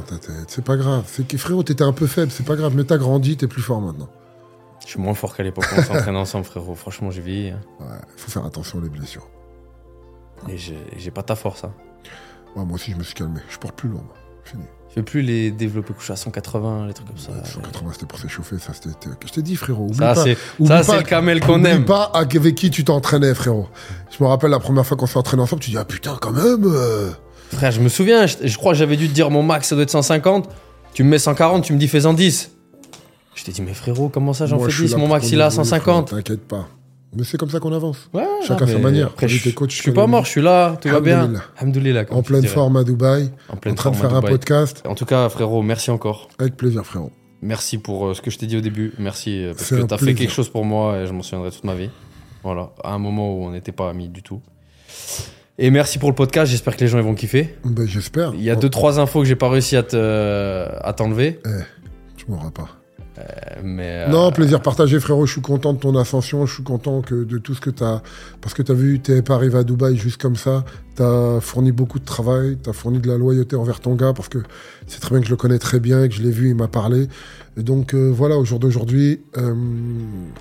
[0.48, 1.04] C'est pas grave.
[1.06, 2.74] C'est que frérot, t'étais un peu faible, c'est pas grave.
[2.76, 4.10] Mais t'as grandi, t'es plus fort maintenant.
[4.84, 6.74] Je suis moins fort qu'à l'époque on s'entraînait ensemble, frérot.
[6.74, 7.50] Franchement, j'ai vieilli.
[7.50, 7.60] hein.
[7.80, 7.86] Ouais,
[8.16, 9.26] faut faire attention aux blessures.
[10.48, 11.64] Et j'ai pas ta force.
[11.64, 11.72] Hein.
[12.56, 13.40] Ouais, moi aussi, je me suis calmé.
[13.48, 14.14] Je porte plus loin, moi.
[14.44, 14.64] Fini.
[14.88, 17.30] Je fais plus les développés couchés à 180, les trucs comme ça.
[17.44, 18.58] 180, c'était pour s'échauffer.
[18.58, 18.90] Ça, c'était.
[19.26, 19.84] Je t'ai dit, frérot.
[19.84, 20.36] Oublie Ça, c'est
[20.66, 21.84] le camel qu'on aime.
[21.86, 23.68] pas avec qui tu t'entraînais, frérot.
[24.10, 26.32] Je me rappelle la première fois qu'on s'est entraîné ensemble, tu dis, ah putain, quand
[26.32, 26.64] même.
[26.66, 27.10] euh.
[27.52, 29.74] Frère, je me souviens, je, je crois que j'avais dû te dire mon max, ça
[29.74, 30.48] doit être 150.
[30.94, 32.50] Tu me mets 140, tu me dis fais-en 10.
[33.34, 35.26] Je t'ai dit, mais frérot, comment ça j'en fais je suis 10 là Mon max
[35.30, 36.08] il évoluer, 150.
[36.08, 36.68] frérot, T'inquiète pas.
[37.14, 38.08] Mais c'est comme ça qu'on avance.
[38.14, 39.08] Ouais, Chacun sa manière.
[39.08, 39.36] Après, je,
[39.68, 41.30] suis pas mort, je suis là, tout va bien.
[41.58, 42.06] Alhamdoulilah.
[42.10, 44.82] En pleine forme à Dubaï, En en pleine train de faire un podcast.
[44.86, 46.28] En tout cas, frérot, merci encore.
[46.38, 47.12] Avec plaisir, frérot.
[47.42, 48.92] Merci pour euh, ce que je t'ai dit au début.
[48.98, 51.64] Merci euh, parce que t'as fait quelque chose pour moi et je m'en souviendrai toute
[51.64, 51.90] ma vie.
[52.44, 54.40] Voilà, à un moment où on n'était pas amis du tout.
[55.58, 56.50] Et merci pour le podcast.
[56.50, 57.54] J'espère que les gens ils vont kiffer.
[57.64, 58.32] Ben, j'espère.
[58.34, 61.40] Il y a Bon, deux trois infos que j'ai pas réussi à te à t'enlever,
[62.16, 62.81] Tu m'auras pas.
[63.22, 65.26] Euh, euh, Non, plaisir partagé, frérot.
[65.26, 66.46] Je suis content de ton ascension.
[66.46, 68.02] Je suis content que de tout ce que tu as.
[68.40, 70.64] Parce que tu as vu, tu pas arrivé à Dubaï juste comme ça.
[70.96, 72.58] Tu as fourni beaucoup de travail.
[72.62, 74.12] Tu as fourni de la loyauté envers ton gars.
[74.12, 74.38] Parce que
[74.86, 76.54] c'est très bien que je le connais très bien et que je l'ai vu, il
[76.54, 77.08] m'a parlé.
[77.56, 79.54] Et donc euh, voilà, au jour d'aujourd'hui, euh,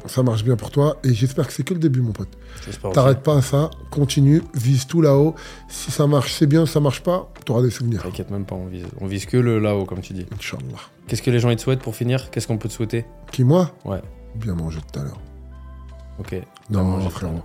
[0.06, 0.98] ça marche bien pour toi.
[1.04, 2.30] Et j'espère que c'est que le début, mon pote.
[2.94, 3.70] T'arrêtes pas à ça.
[3.90, 4.42] Continue.
[4.54, 5.36] Vise tout là-haut.
[5.68, 6.66] Si ça marche, c'est bien.
[6.66, 8.04] Ça marche pas, tu auras des souvenirs.
[8.04, 10.26] T'inquiète même pas, on vise, on vise que le là-haut comme tu dis.
[10.34, 10.80] Inch'Allah.
[11.08, 12.30] Qu'est-ce que les gens ils te souhaitent pour finir?
[12.32, 13.06] Qu'est-ce qu'on peut te souhaiter?
[13.32, 13.72] Qui, moi?
[13.84, 14.02] Ouais.
[14.36, 15.20] Bien manger tout à l'heure.
[16.20, 16.36] Ok.
[16.70, 17.42] Non, frérot.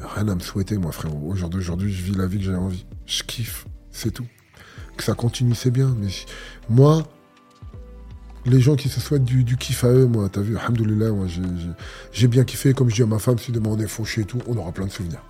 [0.00, 1.30] Rien à me souhaiter, moi, frérot.
[1.30, 2.86] Au jour d'aujourd'hui, je vis la vie que j'ai envie.
[3.06, 4.26] Je kiffe, c'est tout.
[4.96, 5.94] Que ça continue, c'est bien.
[5.98, 6.08] Mais
[6.68, 7.02] moi,
[8.44, 11.26] les gens qui se souhaitent du, du kiff à eux, moi, t'as vu, alhamdoulilah, moi,
[12.12, 12.72] j'ai- bien kiffé.
[12.74, 14.72] Comme je dis à ma femme, si demain on est fauché et tout, on aura
[14.72, 15.22] plein de souvenirs.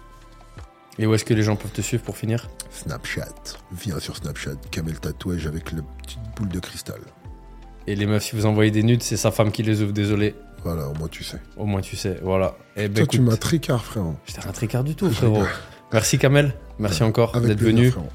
[0.99, 2.49] Et où est-ce que les gens peuvent te suivre pour finir?
[2.71, 3.29] Snapchat.
[3.73, 4.55] Viens sur Snapchat.
[4.71, 7.01] Camel tatouage avec la petite boule de cristal.
[7.87, 10.35] Et les meufs, si vous envoyez des nudes, c'est sa femme qui les ouvre, désolé.
[10.67, 11.39] Voilà, au moins tu sais.
[11.57, 12.57] Au moins tu sais, voilà.
[12.77, 14.17] Et ben Toi, tu m'as tricard, frérot.
[14.27, 15.45] j'étais un tricard du tout, frérot.
[15.93, 17.91] Merci Kamel, merci encore d'être venu.
[17.91, 18.09] frérot.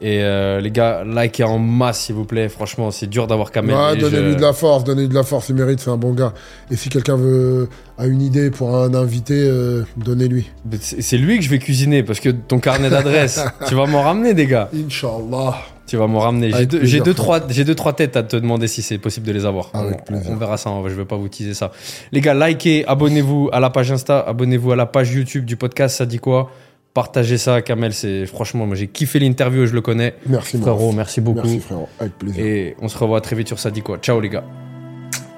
[0.00, 2.48] Et euh, les gars, likez en masse s'il vous plaît.
[2.48, 3.74] Franchement, c'est dur d'avoir Kamel.
[3.76, 6.12] Ouais, donnez-lui je- de la force, donnez-lui de la force, il mérite, c'est un bon
[6.12, 6.34] gars.
[6.70, 10.50] Et si quelqu'un veut a une idée pour un invité, euh, donnez-lui.
[10.80, 14.02] C'est c'est lui que je vais cuisiner parce que ton carnet d'adresse, tu vas m'en
[14.02, 14.68] ramener des gars.
[14.74, 15.54] Inch'Allah.
[15.86, 16.50] Tu vas m'en ramener.
[16.50, 19.32] J'ai deux, j'ai trois, j'ai deux, trois têtes à te demander si c'est possible de
[19.32, 19.70] les avoir.
[19.74, 20.70] Avec on, on verra ça.
[20.86, 21.72] Je vais pas vous teaser ça.
[22.10, 25.96] Les gars, likez, abonnez-vous à la page Insta, abonnez-vous à la page YouTube du podcast.
[25.96, 26.50] Ça dit quoi?
[26.94, 27.92] Partagez ça, Kamel.
[27.92, 29.66] C'est franchement, moi j'ai kiffé l'interview.
[29.66, 30.14] Je le connais.
[30.26, 31.42] Merci, Frérot, merci beaucoup.
[31.42, 31.88] Merci, frérot.
[31.98, 32.44] Avec plaisir.
[32.44, 33.98] Et on se revoit très vite sur Ça dit quoi.
[33.98, 34.44] Ciao les gars.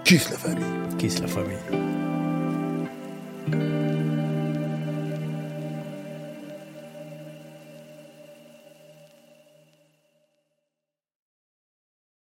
[0.04, 0.64] Kiss la famille.
[0.98, 1.56] Kiss la famille.